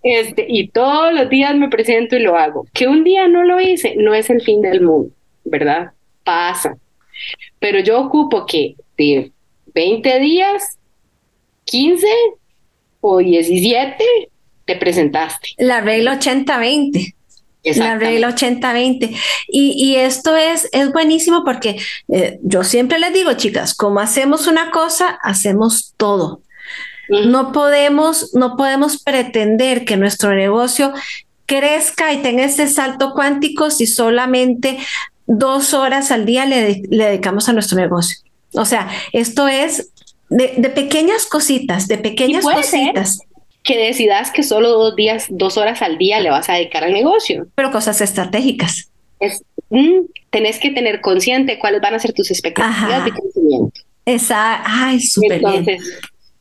este, 0.03 0.45
y 0.47 0.67
todos 0.67 1.13
los 1.13 1.29
días 1.29 1.55
me 1.55 1.69
presento 1.69 2.15
y 2.15 2.19
lo 2.19 2.37
hago. 2.37 2.67
Que 2.73 2.87
un 2.87 3.03
día 3.03 3.27
no 3.27 3.43
lo 3.43 3.59
hice, 3.59 3.95
no 3.97 4.13
es 4.13 4.29
el 4.29 4.41
fin 4.41 4.61
del 4.61 4.81
mundo, 4.81 5.11
¿verdad? 5.43 5.91
Pasa. 6.23 6.75
Pero 7.59 7.79
yo 7.79 7.99
ocupo 7.99 8.45
que 8.45 8.75
de 8.97 9.31
20 9.73 10.19
días, 10.19 10.77
15 11.65 12.07
o 13.01 13.17
17, 13.17 14.03
te 14.65 14.75
presentaste. 14.75 15.49
La 15.57 15.81
regla 15.81 16.19
80-20. 16.19 17.15
La 17.63 17.97
regla 17.97 18.35
80-20. 18.35 19.15
Y, 19.47 19.73
y, 19.73 19.95
esto 19.95 20.35
es, 20.35 20.67
es 20.71 20.91
buenísimo 20.91 21.43
porque 21.43 21.79
eh, 22.07 22.39
yo 22.41 22.63
siempre 22.63 22.97
les 22.97 23.13
digo, 23.13 23.33
chicas, 23.33 23.75
como 23.75 23.99
hacemos 23.99 24.47
una 24.47 24.71
cosa, 24.71 25.19
hacemos 25.21 25.93
todo. 25.97 26.41
No 27.09 27.51
podemos, 27.51 28.33
no 28.33 28.55
podemos 28.55 29.03
pretender 29.03 29.85
que 29.85 29.97
nuestro 29.97 30.33
negocio 30.33 30.93
crezca 31.45 32.13
y 32.13 32.21
tenga 32.21 32.45
ese 32.45 32.67
salto 32.67 33.11
cuántico 33.13 33.69
si 33.69 33.85
solamente 33.85 34.77
dos 35.27 35.73
horas 35.73 36.11
al 36.11 36.25
día 36.25 36.45
le, 36.45 36.81
dedicamos 36.87 37.49
a 37.49 37.53
nuestro 37.53 37.77
negocio. 37.77 38.17
O 38.53 38.65
sea, 38.65 38.89
esto 39.11 39.47
es 39.49 39.91
de, 40.29 40.47
pequeñas 40.73 41.25
cositas, 41.25 41.87
de 41.87 41.97
pequeñas 41.97 42.43
cositas. 42.43 43.19
Que 43.63 43.77
decidas 43.77 44.31
que 44.31 44.43
solo 44.43 44.69
dos 44.69 44.95
días, 44.95 45.27
dos 45.29 45.57
horas 45.57 45.81
al 45.81 45.97
día 45.97 46.19
le 46.19 46.29
vas 46.29 46.49
a 46.49 46.53
dedicar 46.53 46.83
al 46.83 46.93
negocio. 46.93 47.47
Pero 47.55 47.71
cosas 47.71 48.01
estratégicas. 48.01 48.89
Es, 49.19 49.43
mm, 49.69 50.05
tenés 50.29 50.59
que 50.59 50.71
tener 50.71 51.01
consciente 51.01 51.59
cuáles 51.59 51.81
van 51.81 51.93
a 51.93 51.99
ser 51.99 52.13
tus 52.13 52.31
expectativas 52.31 53.05
de 53.05 53.11
crecimiento. 53.11 53.81
Esa, 54.05 54.61
ay, 54.65 54.99
súper 54.99 55.39
bien. 55.39 55.79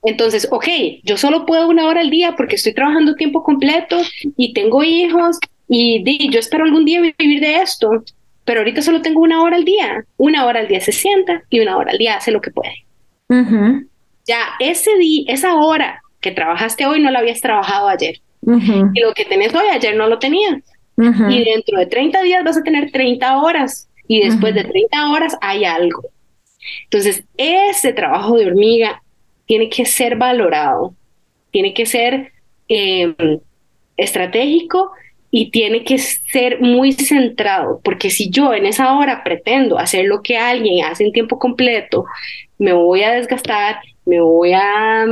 Entonces, 0.02 0.48
ok, 0.50 0.66
yo 1.04 1.18
solo 1.18 1.44
puedo 1.44 1.68
una 1.68 1.86
hora 1.86 2.00
al 2.00 2.08
día 2.08 2.34
porque 2.36 2.56
estoy 2.56 2.72
trabajando 2.72 3.14
tiempo 3.16 3.42
completo 3.42 4.00
y 4.36 4.54
tengo 4.54 4.82
hijos 4.82 5.38
y 5.68 6.30
yo 6.30 6.40
espero 6.40 6.64
algún 6.64 6.86
día 6.86 7.02
vivir 7.18 7.40
de 7.40 7.56
esto, 7.56 8.02
pero 8.44 8.60
ahorita 8.60 8.80
solo 8.80 9.02
tengo 9.02 9.20
una 9.20 9.42
hora 9.42 9.56
al 9.56 9.64
día. 9.64 10.04
Una 10.16 10.46
hora 10.46 10.60
al 10.60 10.68
día 10.68 10.80
se 10.80 10.92
sienta 10.92 11.42
y 11.50 11.60
una 11.60 11.76
hora 11.76 11.92
al 11.92 11.98
día 11.98 12.16
hace 12.16 12.30
lo 12.30 12.40
que 12.40 12.50
puede. 12.50 12.86
Ya 14.26 14.38
ese 14.58 14.96
día, 14.96 15.24
esa 15.28 15.54
hora 15.54 16.02
que 16.20 16.32
trabajaste 16.32 16.86
hoy 16.86 17.00
no 17.00 17.10
la 17.10 17.20
habías 17.20 17.40
trabajado 17.40 17.88
ayer. 17.88 18.20
Y 18.42 19.00
lo 19.00 19.12
que 19.14 19.24
tenés 19.24 19.54
hoy 19.54 19.66
ayer 19.72 19.96
no 19.96 20.06
lo 20.08 20.18
tenías. 20.18 20.62
Y 20.96 21.44
dentro 21.44 21.78
de 21.78 21.86
30 21.86 22.22
días 22.22 22.44
vas 22.44 22.58
a 22.58 22.62
tener 22.62 22.90
30 22.90 23.38
horas. 23.38 23.88
Y 24.06 24.20
después 24.22 24.54
de 24.54 24.64
30 24.64 25.10
horas 25.10 25.36
hay 25.40 25.64
algo. 25.64 26.02
Entonces, 26.84 27.24
ese 27.36 27.92
trabajo 27.92 28.36
de 28.36 28.46
hormiga 28.46 29.02
tiene 29.46 29.68
que 29.68 29.84
ser 29.84 30.16
valorado, 30.16 30.94
tiene 31.50 31.74
que 31.74 31.86
ser 31.86 32.32
em, 32.68 33.14
estratégico 33.96 34.92
y 35.30 35.50
tiene 35.50 35.84
que 35.84 35.98
ser 35.98 36.60
muy 36.60 36.92
centrado, 36.92 37.80
porque 37.84 38.10
si 38.10 38.30
yo 38.30 38.52
en 38.52 38.66
esa 38.66 38.96
hora 38.96 39.22
pretendo 39.22 39.78
hacer 39.78 40.06
lo 40.06 40.22
que 40.22 40.36
alguien 40.36 40.84
hace 40.84 41.04
en 41.04 41.12
tiempo 41.12 41.38
completo, 41.38 42.04
me 42.58 42.72
voy 42.72 43.02
a 43.02 43.12
desgastar, 43.12 43.76
me 44.04 44.20
voy 44.20 44.52
a, 44.52 45.06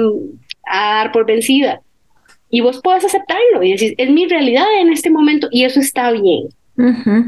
dar 0.75 1.13
por 1.13 1.27
vencida. 1.27 1.81
Y 2.51 2.61
vos 2.61 2.81
puedes 2.83 3.05
aceptarlo 3.05 3.63
y 3.63 3.73
decir, 3.73 3.95
es 3.99 4.11
mi 4.11 4.27
realidad 4.27 4.67
en 4.81 4.93
este 4.93 5.11
momento 5.11 5.49
y 5.51 5.65
eso 5.65 5.81
está 5.81 6.11
bien. 6.13 6.49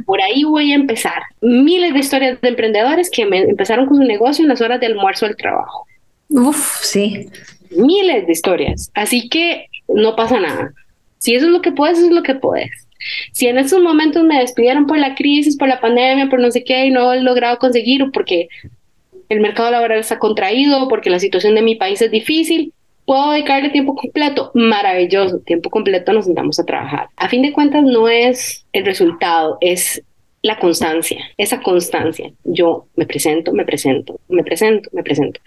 Por 0.07 0.23
ahí 0.23 0.45
voy 0.45 0.71
a 0.71 0.77
empezar. 0.77 1.23
Miles 1.41 1.93
de 1.93 1.99
historias 1.99 2.41
de 2.41 2.49
emprendedores 2.49 3.11
que 3.11 3.27
me 3.27 3.39
empezaron 3.39 3.87
con 3.87 3.97
su 3.97 4.05
negocio 4.05 4.45
en 4.45 4.49
las 4.49 4.61
horas 4.61 4.79
de 4.79 4.87
almuerzo 4.87 5.27
al 5.27 5.37
trabajo. 5.37 5.87
Uf, 6.29 6.83
sí. 6.83 7.29
Miles 7.71 8.27
de 8.27 8.33
historias. 8.33 8.91
Así 8.95 9.29
que 9.29 9.67
no 9.89 10.15
pasa 10.15 10.39
nada. 10.39 10.73
Si 11.19 11.35
eso 11.35 11.47
es 11.47 11.53
lo 11.53 11.61
que 11.63 11.73
puedes, 11.73 11.99
eso 11.99 12.07
es 12.07 12.13
lo 12.13 12.23
que 12.23 12.37
puedes. 12.37 12.71
Si 13.33 13.49
en 13.49 13.59
esos 13.59 13.83
momentos 13.83 14.23
me 14.25 14.39
despidieron 14.39 14.87
por 14.87 14.99
la 14.99 15.15
crisis, 15.15 15.57
por 15.57 15.69
la 15.69 15.81
pandemia, 15.81 16.29
por 16.29 16.41
no 16.41 16.51
sé 16.51 16.63
qué, 16.63 16.87
y 16.87 16.91
no 16.91 17.13
he 17.13 17.21
logrado 17.21 17.59
conseguir, 17.59 18.03
o 18.03 18.13
porque 18.13 18.49
el 19.29 19.41
mercado 19.41 19.71
laboral 19.71 19.99
está 19.99 20.19
contraído, 20.19 20.89
porque 20.89 21.11
la 21.11 21.19
situación 21.19 21.55
de 21.55 21.63
mi 21.63 21.75
país 21.75 22.01
es 22.03 22.11
difícil, 22.11 22.73
puedo 23.05 23.33
dedicarle 23.33 23.71
tiempo 23.71 23.95
completo. 23.95 24.51
Maravilloso, 24.55 25.41
tiempo 25.41 25.71
completo 25.71 26.13
nos 26.13 26.27
sentamos 26.27 26.59
a 26.59 26.65
trabajar. 26.65 27.09
A 27.17 27.29
fin 27.29 27.43
de 27.43 27.53
cuentas, 27.53 27.83
no 27.83 28.09
es 28.09 28.65
el 28.73 28.85
resultado, 28.85 29.59
es 29.61 30.03
la 30.43 30.59
constancia, 30.59 31.19
esa 31.37 31.61
constancia. 31.61 32.33
Yo 32.45 32.87
me 32.97 33.07
presento, 33.07 33.53
me 33.53 33.65
presento, 33.65 34.19
me 34.29 34.43
presento, 34.43 34.89
me 34.93 35.03
presento, 35.03 35.41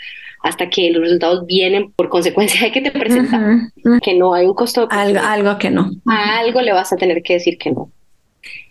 hasta 0.44 0.70
que 0.70 0.92
los 0.92 1.02
resultados 1.02 1.46
vienen 1.46 1.92
por 1.92 2.10
consecuencia 2.10 2.62
de 2.62 2.72
que 2.72 2.82
te 2.82 2.92
presentas, 2.92 3.72
que 4.04 4.14
no 4.14 4.34
hay 4.34 4.46
un 4.46 4.54
costo. 4.54 4.88
Algo, 4.92 5.20
algo 5.20 5.58
que 5.58 5.72
no. 5.72 5.90
A 6.06 6.40
algo 6.40 6.62
le 6.62 6.74
vas 6.74 6.94
a 6.94 6.98
tener 6.98 7.24
que 7.24 7.34
decir 7.34 7.58
que 7.58 7.72
no. 7.72 7.90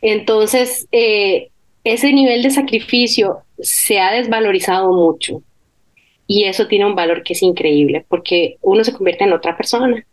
Entonces, 0.01 0.87
eh, 0.93 1.49
ese 1.85 2.13
nivel 2.13 2.43
de 2.43 2.51
sacrificio 2.51 3.39
se 3.59 3.99
ha 3.99 4.13
desvalorizado 4.13 4.93
mucho 4.93 5.43
y 6.27 6.45
eso 6.45 6.67
tiene 6.67 6.87
un 6.87 6.95
valor 6.95 7.23
que 7.23 7.33
es 7.35 7.43
increíble 7.43 8.05
porque 8.09 8.57
uno 8.63 8.85
se 8.85 8.93
convierte 8.93 9.25
en 9.25 9.33
otra 9.33 9.57
persona. 9.57 10.05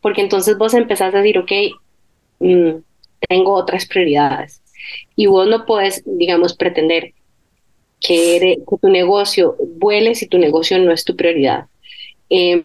Porque 0.00 0.20
entonces 0.20 0.58
vos 0.58 0.74
empezás 0.74 1.14
a 1.14 1.18
decir, 1.18 1.38
ok, 1.38 1.52
mm, 2.40 2.70
tengo 3.28 3.54
otras 3.54 3.86
prioridades 3.86 4.62
y 5.16 5.26
vos 5.26 5.48
no 5.48 5.64
puedes, 5.66 6.02
digamos, 6.04 6.54
pretender 6.54 7.14
que, 8.00 8.58
tu 8.80 8.88
negocio 8.88 9.56
vuele 9.76 10.14
si 10.14 10.26
tu 10.26 10.38
negocio 10.38 10.78
no 10.78 10.92
es 10.92 11.04
tu 11.04 11.16
prioridad. 11.16 11.66
Em, 12.28 12.64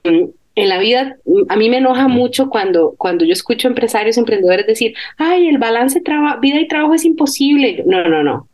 en 0.55 0.69
la 0.69 0.77
vida, 0.79 1.17
a 1.47 1.55
mí 1.55 1.69
me 1.69 1.77
enoja 1.77 2.07
mucho 2.07 2.49
cuando, 2.49 2.95
cuando 2.97 3.23
yo 3.23 3.31
escucho 3.31 3.67
empresarios, 3.67 4.17
emprendedores 4.17 4.67
decir, 4.67 4.93
ay, 5.17 5.47
el 5.47 5.57
balance 5.57 6.01
vida 6.41 6.59
y 6.59 6.67
trabajo 6.67 6.93
es 6.93 7.05
imposible. 7.05 7.83
No, 7.85 8.03
no, 8.03 8.23
no. 8.23 8.49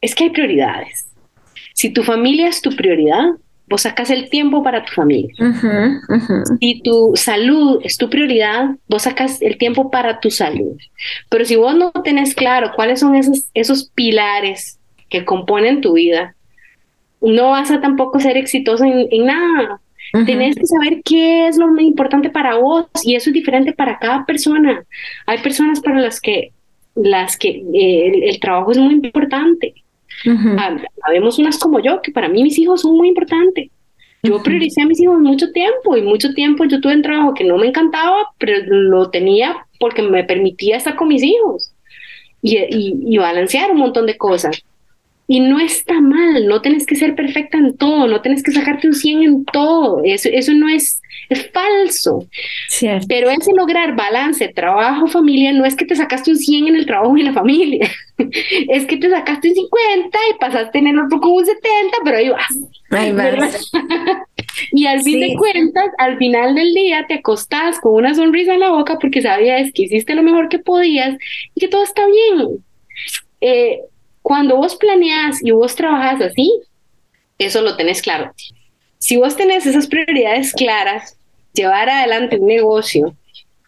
Es 0.00 0.14
que 0.14 0.24
hay 0.24 0.30
prioridades. 0.30 1.07
Si 1.78 1.90
tu 1.90 2.02
familia 2.02 2.48
es 2.48 2.60
tu 2.60 2.70
prioridad, 2.74 3.36
vos 3.68 3.82
sacas 3.82 4.10
el 4.10 4.28
tiempo 4.30 4.64
para 4.64 4.84
tu 4.84 4.92
familia. 4.94 5.32
Si 6.58 6.82
tu 6.82 7.12
salud 7.14 7.78
es 7.84 7.96
tu 7.96 8.10
prioridad, 8.10 8.70
vos 8.88 9.02
sacas 9.02 9.40
el 9.40 9.58
tiempo 9.58 9.88
para 9.88 10.18
tu 10.18 10.28
salud. 10.28 10.76
Pero 11.28 11.44
si 11.44 11.54
vos 11.54 11.76
no 11.76 11.92
tenés 12.02 12.34
claro 12.34 12.72
cuáles 12.74 12.98
son 12.98 13.14
esos, 13.14 13.44
esos 13.54 13.90
pilares 13.94 14.80
que 15.08 15.24
componen 15.24 15.80
tu 15.80 15.92
vida, 15.92 16.34
no 17.20 17.50
vas 17.50 17.70
a 17.70 17.80
tampoco 17.80 18.18
ser 18.18 18.36
exitoso 18.36 18.84
en, 18.84 19.24
nada. 19.24 19.80
Tenés 20.26 20.56
que 20.56 20.66
saber 20.66 21.00
qué 21.04 21.46
es 21.46 21.58
lo 21.58 21.68
más 21.68 21.84
importante 21.84 22.28
para 22.28 22.56
vos 22.56 22.86
y 23.04 23.14
eso 23.14 23.30
es 23.30 23.34
diferente 23.34 23.72
para 23.72 24.00
cada 24.00 24.26
persona. 24.26 24.82
Hay 25.26 25.38
personas 25.38 25.80
para 25.80 26.00
las 26.00 26.20
que, 26.20 26.50
las 26.96 27.36
que 27.36 27.62
eh, 27.72 28.30
el 28.30 28.40
trabajo 28.40 28.72
es 28.72 28.78
muy 28.78 28.94
importante 28.94 29.74
Sabemos 31.04 31.38
unas 31.38 31.58
como 31.58 31.80
yo, 31.80 32.02
que 32.02 32.12
para 32.12 32.28
mí 32.28 32.42
mis 32.42 32.58
hijos 32.58 32.82
son 32.82 32.96
muy 32.96 33.08
importantes. 33.08 33.70
Yo 34.22 34.42
prioricé 34.42 34.82
a 34.82 34.86
mis 34.86 35.00
hijos 35.00 35.20
mucho 35.20 35.52
tiempo 35.52 35.96
y 35.96 36.02
mucho 36.02 36.34
tiempo 36.34 36.64
yo 36.64 36.80
tuve 36.80 36.94
un 36.94 37.02
trabajo 37.02 37.34
que 37.34 37.44
no 37.44 37.56
me 37.56 37.68
encantaba, 37.68 38.32
pero 38.38 38.58
lo 38.66 39.10
tenía 39.10 39.56
porque 39.78 40.02
me 40.02 40.24
permitía 40.24 40.76
estar 40.76 40.96
con 40.96 41.08
mis 41.08 41.22
hijos 41.22 41.72
y, 42.42 42.56
y, 42.56 42.98
y 43.06 43.18
balancear 43.18 43.70
un 43.70 43.78
montón 43.78 44.06
de 44.06 44.18
cosas. 44.18 44.64
Y 45.30 45.40
no 45.40 45.60
está 45.60 46.00
mal, 46.00 46.46
no 46.46 46.62
tienes 46.62 46.86
que 46.86 46.96
ser 46.96 47.14
perfecta 47.14 47.58
en 47.58 47.76
todo, 47.76 48.06
no 48.06 48.22
tienes 48.22 48.42
que 48.42 48.50
sacarte 48.50 48.88
un 48.88 48.94
100 48.94 49.22
en 49.22 49.44
todo, 49.44 50.00
eso, 50.02 50.30
eso 50.32 50.54
no 50.54 50.70
es, 50.70 51.02
es 51.28 51.50
falso. 51.52 52.26
Pero 53.06 53.28
ese 53.28 53.52
lograr 53.54 53.94
balance, 53.94 54.48
trabajo, 54.48 55.06
familia, 55.06 55.52
no 55.52 55.66
es 55.66 55.76
que 55.76 55.84
te 55.84 55.94
sacaste 55.96 56.30
un 56.30 56.38
100 56.38 56.68
en 56.68 56.76
el 56.76 56.86
trabajo 56.86 57.14
y 57.14 57.20
en 57.20 57.26
la 57.26 57.34
familia, 57.34 57.90
es 58.68 58.86
que 58.86 58.96
te 58.96 59.10
sacaste 59.10 59.50
un 59.50 59.54
50 59.54 60.18
y 60.30 60.38
pasaste 60.38 60.78
en 60.78 60.86
el 60.86 60.98
otro 60.98 61.20
como 61.20 61.34
un 61.34 61.44
70, 61.44 61.68
pero 62.04 62.16
ahí 62.16 62.30
vas. 62.30 62.58
Ahí 62.90 63.12
vas. 63.12 63.70
y 64.72 64.86
al 64.86 65.02
fin 65.02 65.20
de 65.20 65.34
cuentas, 65.36 65.90
al 65.98 66.16
final 66.16 66.54
del 66.54 66.72
día 66.72 67.04
te 67.06 67.14
acostás 67.14 67.78
con 67.80 67.92
una 67.94 68.14
sonrisa 68.14 68.54
en 68.54 68.60
la 68.60 68.70
boca 68.70 68.98
porque 68.98 69.20
sabías 69.20 69.70
que 69.74 69.82
hiciste 69.82 70.14
lo 70.14 70.22
mejor 70.22 70.48
que 70.48 70.58
podías 70.58 71.18
y 71.54 71.60
que 71.60 71.68
todo 71.68 71.82
está 71.82 72.02
bien. 72.06 72.64
Eh, 73.42 73.80
cuando 74.28 74.58
vos 74.58 74.76
planeas 74.76 75.42
y 75.42 75.52
vos 75.52 75.74
trabajas 75.74 76.20
así, 76.20 76.52
eso 77.38 77.62
lo 77.62 77.76
tenés 77.78 78.02
claro. 78.02 78.30
Si 78.98 79.16
vos 79.16 79.38
tenés 79.38 79.64
esas 79.64 79.86
prioridades 79.86 80.52
claras, 80.52 81.16
llevar 81.54 81.88
adelante 81.88 82.36
un 82.36 82.46
negocio, 82.46 83.16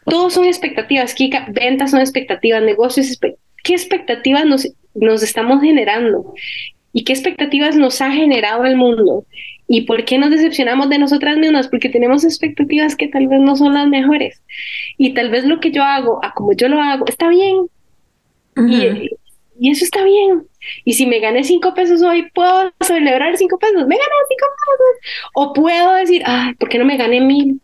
todos 0.05 0.35
son 0.35 0.44
expectativas, 0.44 1.14
Kika, 1.14 1.46
ventas 1.49 1.92
son 1.92 2.01
expectativas, 2.01 2.62
negocios, 2.62 3.18
¿qué 3.64 3.73
expectativas 3.73 4.44
nos, 4.44 4.68
nos 4.94 5.23
estamos 5.23 5.62
generando? 5.62 6.35
¿Y 6.92 7.05
qué 7.05 7.14
expectativas 7.14 7.75
nos 7.77 8.03
ha 8.03 8.12
generado 8.12 8.66
el 8.66 8.77
mundo? 8.77 9.25
¿Y 9.66 9.87
por 9.87 10.05
qué 10.05 10.18
nos 10.18 10.29
decepcionamos 10.29 10.90
de 10.90 10.99
nosotras 10.99 11.38
mismas? 11.38 11.68
Porque 11.68 11.88
tenemos 11.88 12.23
expectativas 12.23 12.96
que 12.96 13.09
tal 13.09 13.29
vez 13.29 13.40
no 13.40 13.57
son 13.57 13.73
las 13.73 13.88
mejores. 13.88 14.42
Y 14.99 15.14
tal 15.14 15.31
vez 15.31 15.46
lo 15.46 15.59
que 15.59 15.70
yo 15.70 15.83
hago, 15.83 16.23
a 16.23 16.35
como 16.35 16.53
yo 16.53 16.68
lo 16.68 16.83
hago, 16.83 17.07
está 17.07 17.31
bien. 17.31 17.66
y, 18.68 19.09
y, 19.61 19.70
eso 19.70 19.85
está 19.85 20.03
bien. 20.05 20.46
Y 20.85 20.94
si 20.94 21.07
me 21.07 21.20
gané 21.20 21.44
cinco 21.44 21.75
pesos 21.75 22.03
hoy, 22.03 22.31
puedo 22.33 22.73
celebrar 22.81 23.37
cinco 23.37 23.59
pesos. 23.59 23.87
Me 23.87 23.96
gané 23.96 24.11
cinco 24.29 24.46
pesos. 24.66 25.31
O 25.35 25.53
puedo 25.53 25.94
decir, 25.94 26.23
ay, 26.25 26.55
¿por 26.55 26.68
qué 26.68 26.79
no 26.79 26.85
me 26.85 26.96
gané 26.96 27.20
mil? 27.20 27.61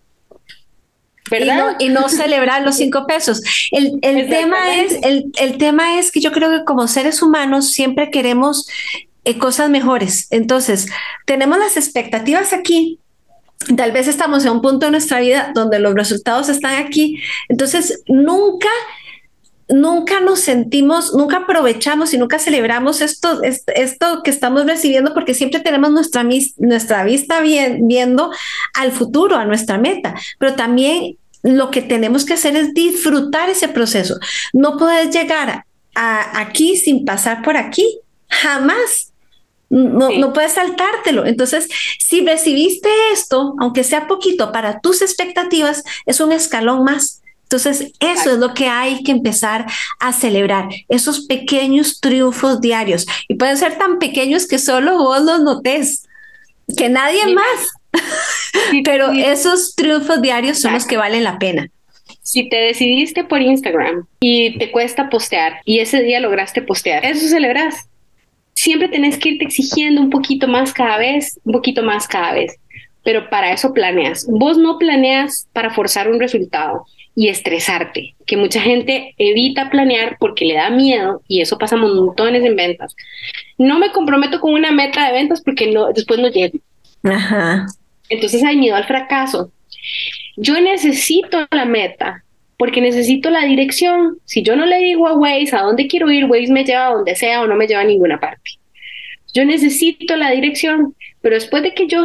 ¿verdad? 1.31 1.77
Y 1.81 1.89
no, 1.89 2.09
celebrar 2.09 2.63
los 2.63 2.77
cinco 2.77 3.07
pesos. 3.07 3.43
El, 3.73 4.01
tema 4.01 4.77
es, 4.77 4.99
el, 5.03 5.33
el, 5.41 5.59
tema 5.59 5.99
es 5.99 6.13
que 6.13 6.21
yo 6.21 6.31
creo 6.31 6.51
que 6.51 6.65
como 6.65 6.87
seres 6.87 7.21
humanos 7.21 7.73
siempre 7.73 8.11
queremos 8.11 8.69
eh, 9.27 9.39
cosas 9.39 9.69
mejores. 9.71 10.29
Entonces, 10.31 10.87
tenemos 11.25 11.59
las 11.59 11.77
expectativas 11.77 12.53
aquí. 12.53 13.01
Tal 13.77 13.91
vez 13.91 14.07
estamos 14.07 14.45
en 14.45 14.53
un 14.53 14.63
punto 14.63 14.87
de 14.87 14.93
nuestra 14.93 15.19
vida 15.19 15.51
donde 15.53 15.81
los 15.81 15.95
resultados 15.95 16.49
están 16.49 16.77
aquí. 16.77 17.21
Entonces, 17.49 18.05
nunca 18.07 18.69
nunca 19.69 20.21
nos 20.21 20.41
sentimos, 20.41 21.13
nunca 21.13 21.39
aprovechamos 21.39 22.15
y 22.15 22.19
nunca 22.19 22.39
celebramos 22.39 23.01
esto, 23.01 23.41
esto 23.43 24.23
que 24.23 24.31
estamos 24.31 24.65
recibiendo 24.67 25.13
porque 25.13 25.35
siempre 25.35 25.61
tenemos 25.61 25.91
nuestra, 25.91 26.25
nuestra 26.59 27.05
vista 27.05 27.41
viendo 27.41 28.31
al 28.75 28.93
futuro, 28.93 29.37
a 29.37 29.45
nuestra 29.45 29.79
meta, 29.79 30.15
pero 30.39 30.55
también 30.55 31.17
lo 31.43 31.71
que 31.71 31.83
tenemos 31.83 32.25
que 32.25 32.35
hacer 32.35 32.57
es 32.57 32.75
disfrutar 32.75 33.49
ese 33.49 33.69
proceso. 33.69 34.19
No 34.53 34.77
puedes 34.77 35.15
llegar 35.15 35.65
a, 35.95 36.41
aquí 36.41 36.77
sin 36.77 37.05
pasar 37.05 37.43
por 37.43 37.57
aquí, 37.57 38.01
jamás. 38.29 39.13
No, 39.69 40.11
no, 40.11 40.33
puedes 40.33 40.53
saltártelo. 40.53 41.27
Entonces, 41.27 41.69
si 41.99 42.25
recibiste 42.25 42.89
esto, 43.13 43.55
aunque 43.59 43.83
sea 43.83 44.07
poquito 44.07 44.53
para 44.53 44.79
tus 44.79 45.03
expectativas, 45.03 45.83
es 46.05 46.21
un 46.21 46.31
escalón 46.31 46.85
más. 46.85 47.23
Entonces, 47.47 47.93
eso 48.01 48.33
es 48.33 48.39
lo 48.39 48.55
que 48.55 48.67
hay 48.67 49.05
que 49.05 49.13
empezar 49.13 49.67
a 50.01 50.13
celebrar, 50.13 50.69
esos 50.89 51.27
pequeños 51.27 52.01
triunfos 52.01 52.61
diarios. 52.61 53.07
Y 53.29 53.37
pueden 53.37 53.57
ser 53.57 53.79
tan 53.79 54.01
pequeños 54.01 54.49
que 54.49 54.59
solo 54.59 54.99
vos 54.99 55.23
los 55.23 55.41
notes, 55.43 56.09
que 56.77 56.89
nadie 56.89 57.25
más. 57.33 57.71
Pero 58.85 59.13
esos 59.13 59.77
triunfos 59.77 60.21
diarios 60.21 60.59
son 60.59 60.73
los 60.73 60.87
que 60.87 60.97
valen 60.97 61.23
la 61.23 61.39
pena. 61.39 61.71
Si 62.21 62.49
te 62.49 62.57
decidiste 62.57 63.23
por 63.23 63.41
Instagram 63.41 64.07
y 64.19 64.59
te 64.59 64.73
cuesta 64.73 65.09
postear 65.09 65.61
y 65.65 65.79
ese 65.79 66.03
día 66.03 66.19
lograste 66.19 66.63
postear, 66.63 67.05
eso 67.05 67.29
celebras. 67.29 67.89
Siempre 68.55 68.89
tenés 68.89 69.19
que 69.19 69.29
irte 69.31 69.45
exigiendo 69.45 70.01
un 70.01 70.11
poquito 70.11 70.49
más 70.49 70.73
cada 70.73 70.99
vez, 70.99 71.39
un 71.45 71.53
poquito 71.53 71.85
más 71.85 72.09
cada 72.09 72.33
vez. 72.33 72.57
Pero 73.05 73.31
para 73.31 73.53
eso 73.53 73.73
planeas. 73.73 74.27
Vos 74.29 74.59
no 74.59 74.79
planeas 74.79 75.47
para 75.53 75.73
forzar 75.73 76.11
un 76.11 76.19
resultado 76.19 76.87
y 77.19 77.29
estresarte, 77.29 78.15
que 78.27 78.37
mucha 78.37 78.61
gente 78.61 79.15
evita 79.17 79.71
planear 79.71 80.19
porque 80.21 80.45
le 80.45 80.55
da 80.55 80.69
miedo 80.69 81.23
y 81.27 81.41
eso 81.41 81.57
pasa 81.57 81.75
montones 81.75 82.45
en 82.45 82.55
ventas. 82.55 82.95
No 83.57 83.79
me 83.79 83.91
comprometo 83.91 84.39
con 84.39 84.53
una 84.53 84.71
meta 84.71 85.07
de 85.07 85.15
ventas 85.15 85.41
porque 85.41 85.73
no, 85.73 85.93
después 85.95 86.21
no 86.21 86.29
llego. 86.29 86.59
Ajá. 87.03 87.67
Entonces 88.11 88.45
hay 88.45 88.57
miedo 88.59 88.77
al 88.77 88.85
fracaso. 88.85 89.51
Yo 90.37 90.61
necesito 90.61 91.49
la 91.51 91.65
meta 91.65 92.23
porque 92.59 92.83
necesito 92.83 93.31
la 93.31 93.47
dirección. 93.47 94.19
Si 94.27 94.43
yo 94.43 94.55
no 94.55 94.67
le 94.67 94.77
digo 94.77 95.09
a 95.09 95.15
Waze 95.15 95.57
a 95.57 95.63
dónde 95.63 95.87
quiero 95.87 96.11
ir, 96.11 96.27
Waze 96.27 96.53
me 96.53 96.65
lleva 96.65 96.89
a 96.89 96.93
donde 96.93 97.17
sea 97.17 97.41
o 97.41 97.47
no 97.47 97.57
me 97.57 97.67
lleva 97.67 97.81
a 97.81 97.85
ninguna 97.85 98.21
parte. 98.21 98.51
Yo 99.33 99.47
necesito 99.47 100.17
la 100.17 100.33
dirección, 100.33 100.95
pero 101.23 101.35
después 101.35 101.63
de 101.63 101.73
que 101.73 101.87
yo 101.87 102.05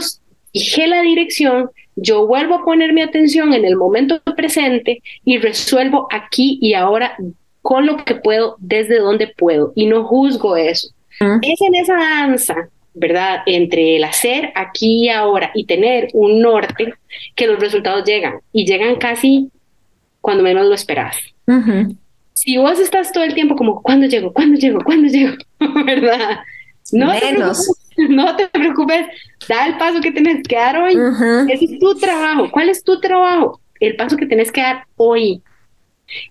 dije 0.54 0.88
la 0.88 1.02
dirección, 1.02 1.70
yo 1.96 2.26
vuelvo 2.28 2.56
a 2.56 2.66
poner 2.66 2.94
mi 2.94 3.02
atención 3.02 3.54
en 3.54 3.66
el 3.66 3.76
momento 3.76 4.22
presente 4.36 5.02
y 5.26 5.38
resuelvo 5.38 6.08
aquí 6.12 6.58
y 6.62 6.74
ahora 6.74 7.16
con 7.62 7.86
lo 7.86 7.98
que 7.98 8.16
puedo, 8.16 8.56
desde 8.60 9.00
donde 9.00 9.28
puedo, 9.28 9.72
y 9.76 9.86
no 9.86 10.04
juzgo 10.06 10.58
eso. 10.58 10.90
Es 11.42 11.62
en 11.62 11.76
esa 11.76 11.96
danza, 11.96 12.56
¿verdad? 12.96 13.44
Entre 13.46 13.98
el 13.98 14.04
hacer 14.04 14.52
aquí 14.56 15.06
y 15.06 15.10
ahora 15.10 15.52
y 15.54 15.66
tener 15.66 16.10
un 16.14 16.42
norte 16.42 16.96
que 17.36 17.46
los 17.46 17.60
resultados 17.60 18.04
llegan 18.06 18.40
y 18.52 18.66
llegan 18.66 18.96
casi 18.96 19.52
cuando 20.20 20.44
menos 20.44 20.68
lo 20.68 20.74
esperas. 20.74 21.16
Si 22.34 22.58
vos 22.58 22.80
estás 22.80 23.12
todo 23.12 23.24
el 23.24 23.36
tiempo 23.36 23.56
como, 23.56 23.84
¿cuándo 23.84 24.08
llego? 24.08 24.34
¿Cuándo 24.34 24.58
llego? 24.58 24.82
¿Cuándo 24.84 25.08
llego? 25.08 25.36
¿Verdad? 25.86 26.40
No 26.92 27.14
menos. 27.14 27.68
no 27.98 28.36
te 28.36 28.48
preocupes, 28.48 29.08
da 29.48 29.68
el 29.68 29.78
paso 29.78 30.02
que 30.02 30.12
tienes 30.12 30.44
que 30.48 30.56
dar 30.56 30.78
hoy. 30.78 30.98
Ese 31.50 31.66
es 31.66 31.80
tu 31.80 31.96
trabajo. 31.96 32.50
¿Cuál 32.52 32.70
es 32.70 32.84
tu 32.84 33.00
trabajo? 33.00 33.60
El 33.80 33.96
paso 33.96 34.18
que 34.18 34.26
tienes 34.26 34.52
que 34.52 34.62
dar 34.62 34.86
hoy. 34.96 35.42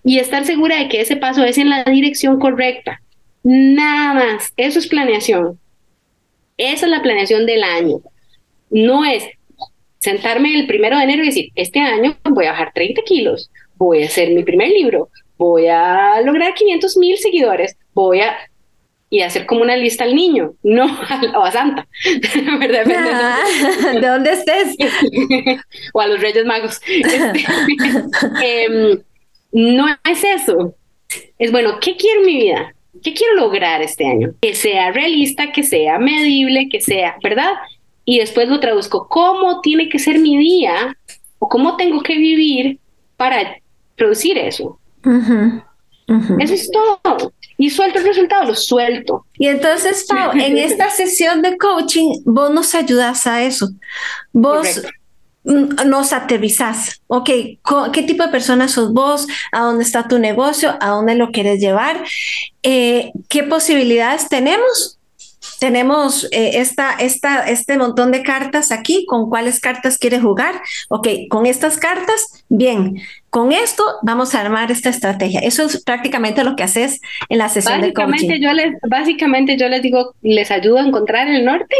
Y 0.03 0.19
estar 0.19 0.45
segura 0.45 0.77
de 0.77 0.89
que 0.89 1.01
ese 1.01 1.15
paso 1.15 1.43
es 1.43 1.57
en 1.57 1.69
la 1.69 1.83
dirección 1.83 2.39
correcta. 2.39 3.01
Nada 3.43 4.13
más. 4.13 4.53
Eso 4.57 4.79
es 4.79 4.87
planeación. 4.87 5.59
Esa 6.57 6.85
es 6.85 6.91
la 6.91 7.01
planeación 7.01 7.45
del 7.45 7.63
año. 7.63 8.01
No 8.69 9.03
es 9.03 9.23
sentarme 10.01 10.59
el 10.59 10.67
primero 10.67 10.97
de 10.97 11.03
enero 11.03 11.23
y 11.23 11.27
decir, 11.27 11.51
este 11.55 11.79
año 11.79 12.17
voy 12.23 12.45
a 12.45 12.51
bajar 12.51 12.71
30 12.73 13.01
kilos, 13.03 13.51
voy 13.75 14.01
a 14.01 14.07
hacer 14.07 14.31
mi 14.31 14.43
primer 14.43 14.69
libro, 14.69 15.09
voy 15.37 15.67
a 15.67 16.21
lograr 16.21 16.53
500 16.55 16.97
mil 16.97 17.17
seguidores, 17.17 17.77
voy 17.93 18.21
a 18.21 18.35
y 19.13 19.21
hacer 19.21 19.45
como 19.45 19.61
una 19.61 19.75
lista 19.75 20.05
al 20.05 20.15
niño, 20.15 20.53
no 20.63 20.85
o 20.85 21.43
a 21.43 21.51
Santa, 21.51 21.85
¿verdad? 22.59 22.85
Ah, 22.89 23.39
¿De 23.99 24.07
dónde 24.07 24.31
estés? 24.31 24.77
o 25.93 25.99
a 25.99 26.07
los 26.07 26.21
Reyes 26.21 26.45
Magos. 26.45 26.79
Este, 26.87 27.45
em, 28.65 29.01
no 29.51 29.85
es 30.09 30.23
eso. 30.23 30.73
Es 31.37 31.51
bueno, 31.51 31.77
¿qué 31.81 31.97
quiero 31.97 32.21
en 32.21 32.25
mi 32.25 32.37
vida? 32.37 32.73
¿Qué 33.03 33.13
quiero 33.13 33.35
lograr 33.35 33.81
este 33.81 34.07
año? 34.07 34.33
Que 34.41 34.55
sea 34.55 34.91
realista, 34.91 35.51
que 35.51 35.63
sea 35.63 35.99
medible, 35.99 36.69
que 36.69 36.79
sea, 36.79 37.17
¿verdad? 37.21 37.51
Y 38.05 38.19
después 38.19 38.47
lo 38.47 38.61
traduzco, 38.61 39.09
¿cómo 39.09 39.59
tiene 39.59 39.89
que 39.89 39.99
ser 39.99 40.19
mi 40.19 40.37
día? 40.37 40.95
¿O 41.37 41.49
cómo 41.49 41.75
tengo 41.75 42.01
que 42.01 42.15
vivir 42.17 42.79
para 43.17 43.57
producir 43.97 44.37
eso? 44.37 44.79
Eso 46.39 46.53
es 46.53 46.71
todo 46.71 47.33
y 47.61 47.69
suelto 47.69 47.99
el 47.99 48.05
resultado, 48.05 48.45
lo 48.45 48.55
suelto. 48.55 49.27
Y 49.37 49.45
entonces, 49.45 50.05
Pau, 50.09 50.31
en 50.33 50.57
esta 50.57 50.89
sesión 51.01 51.43
de 51.43 51.57
coaching, 51.57 52.21
vos 52.25 52.49
nos 52.49 52.73
ayudas 52.73 53.27
a 53.27 53.43
eso. 53.43 53.69
Vos 54.33 54.81
nos 55.43 56.11
aterrizás. 56.11 57.03
Ok, 57.05 57.29
¿qué 57.93 58.03
tipo 58.03 58.23
de 58.23 58.29
persona 58.29 58.67
sos 58.67 58.93
vos? 58.93 59.27
¿A 59.51 59.61
dónde 59.61 59.83
está 59.83 60.07
tu 60.07 60.17
negocio? 60.17 60.75
¿A 60.81 60.87
dónde 60.89 61.13
lo 61.13 61.29
quieres 61.31 61.59
llevar? 61.59 62.03
Eh, 62.63 63.11
¿Qué 63.29 63.43
posibilidades 63.43 64.27
tenemos? 64.27 64.97
Tenemos 65.61 66.23
eh, 66.31 66.53
esta, 66.55 66.93
esta, 66.93 67.47
este 67.47 67.77
montón 67.77 68.11
de 68.11 68.23
cartas 68.23 68.71
aquí, 68.71 69.05
¿con 69.05 69.29
cuáles 69.29 69.59
cartas 69.59 69.99
quieres 69.99 70.23
jugar? 70.23 70.55
Ok, 70.89 71.07
con 71.29 71.45
estas 71.45 71.77
cartas, 71.77 72.43
bien, 72.49 72.99
con 73.29 73.51
esto 73.51 73.83
vamos 74.01 74.33
a 74.33 74.41
armar 74.41 74.71
esta 74.71 74.89
estrategia. 74.89 75.39
Eso 75.39 75.67
es 75.67 75.83
prácticamente 75.83 76.43
lo 76.43 76.55
que 76.55 76.63
haces 76.63 76.99
en 77.29 77.37
la 77.37 77.47
sesión 77.47 77.79
de 77.79 77.93
coaching. 77.93 78.41
Yo 78.41 78.53
les, 78.53 78.73
básicamente 78.89 79.55
yo 79.55 79.69
les 79.69 79.83
digo, 79.83 80.15
les 80.23 80.49
ayudo 80.49 80.79
a 80.79 80.81
encontrar 80.81 81.27
el 81.27 81.45
norte 81.45 81.75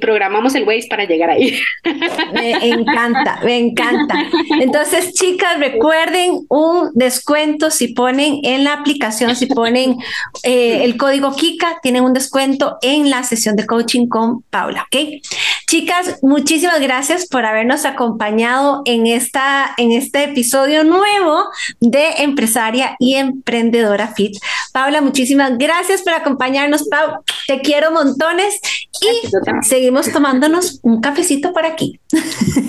programamos 0.00 0.54
el 0.54 0.64
Waze 0.64 0.88
para 0.88 1.04
llegar 1.04 1.30
ahí. 1.30 1.58
Me 2.32 2.68
encanta, 2.68 3.40
me 3.44 3.58
encanta. 3.58 4.14
Entonces, 4.60 5.12
chicas, 5.14 5.58
recuerden 5.58 6.40
un 6.48 6.90
descuento 6.94 7.70
si 7.70 7.88
ponen 7.88 8.38
en 8.42 8.64
la 8.64 8.74
aplicación, 8.74 9.36
si 9.36 9.46
ponen 9.46 9.96
eh, 10.42 10.84
el 10.84 10.96
código 10.96 11.34
Kika, 11.34 11.78
tienen 11.82 12.04
un 12.04 12.12
descuento 12.12 12.78
en 12.82 13.10
la 13.10 13.22
sesión 13.22 13.56
de 13.56 13.66
coaching 13.66 14.06
con 14.08 14.42
Paula, 14.42 14.86
¿ok? 14.86 15.22
Chicas, 15.68 16.18
muchísimas 16.22 16.80
gracias 16.80 17.26
por 17.26 17.46
habernos 17.46 17.84
acompañado 17.84 18.82
en, 18.84 19.06
esta, 19.06 19.74
en 19.76 19.92
este 19.92 20.24
episodio 20.24 20.84
nuevo 20.84 21.44
de 21.80 22.08
Empresaria 22.18 22.96
y 22.98 23.14
Emprendedora 23.14 24.08
Fit. 24.08 24.36
Paula, 24.72 25.00
muchísimas 25.00 25.56
gracias 25.58 26.02
por 26.02 26.14
acompañarnos, 26.14 26.88
Pau. 26.88 27.22
Te 27.46 27.60
quiero 27.60 27.90
montones 27.92 28.60
y 29.00 29.66
seguimos 29.66 30.10
tomándonos 30.12 30.80
un 30.82 31.00
cafecito 31.00 31.52
por 31.52 31.64
aquí. 31.66 32.00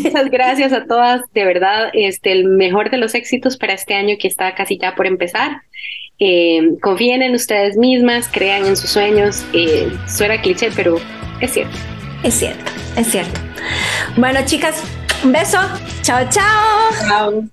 Muchas 0.04 0.30
gracias 0.30 0.74
a 0.74 0.86
todas, 0.86 1.22
de 1.34 1.46
verdad, 1.46 1.90
este, 1.94 2.32
el 2.32 2.46
mejor 2.46 2.90
de 2.90 2.98
los 2.98 3.16
éxitos 3.16 3.58
para 3.58 3.74
este 3.74 3.94
año 3.94 4.16
que 4.20 4.28
está 4.28 4.56
casi 4.56 4.78
ya 4.78 4.96
por 4.96 5.08
empezar. 5.08 5.62
Eh, 6.20 6.78
confíen 6.82 7.22
en 7.22 7.34
ustedes 7.36 7.76
mismas, 7.76 8.30
crean 8.32 8.66
en 8.66 8.78
sus 8.78 8.90
sueños. 8.90 9.46
Eh, 9.54 9.92
suena 10.08 10.42
cliché, 10.42 10.70
pero 10.76 10.98
es 11.42 11.52
cierto. 11.52 11.78
Es 12.24 12.36
cierto, 12.36 12.72
es 12.96 13.08
cierto. 13.08 13.40
Bueno, 14.16 14.40
chicas, 14.46 14.82
un 15.24 15.32
beso. 15.32 15.60
Chao, 16.02 16.26
chao. 16.30 16.92
Chao. 17.08 17.44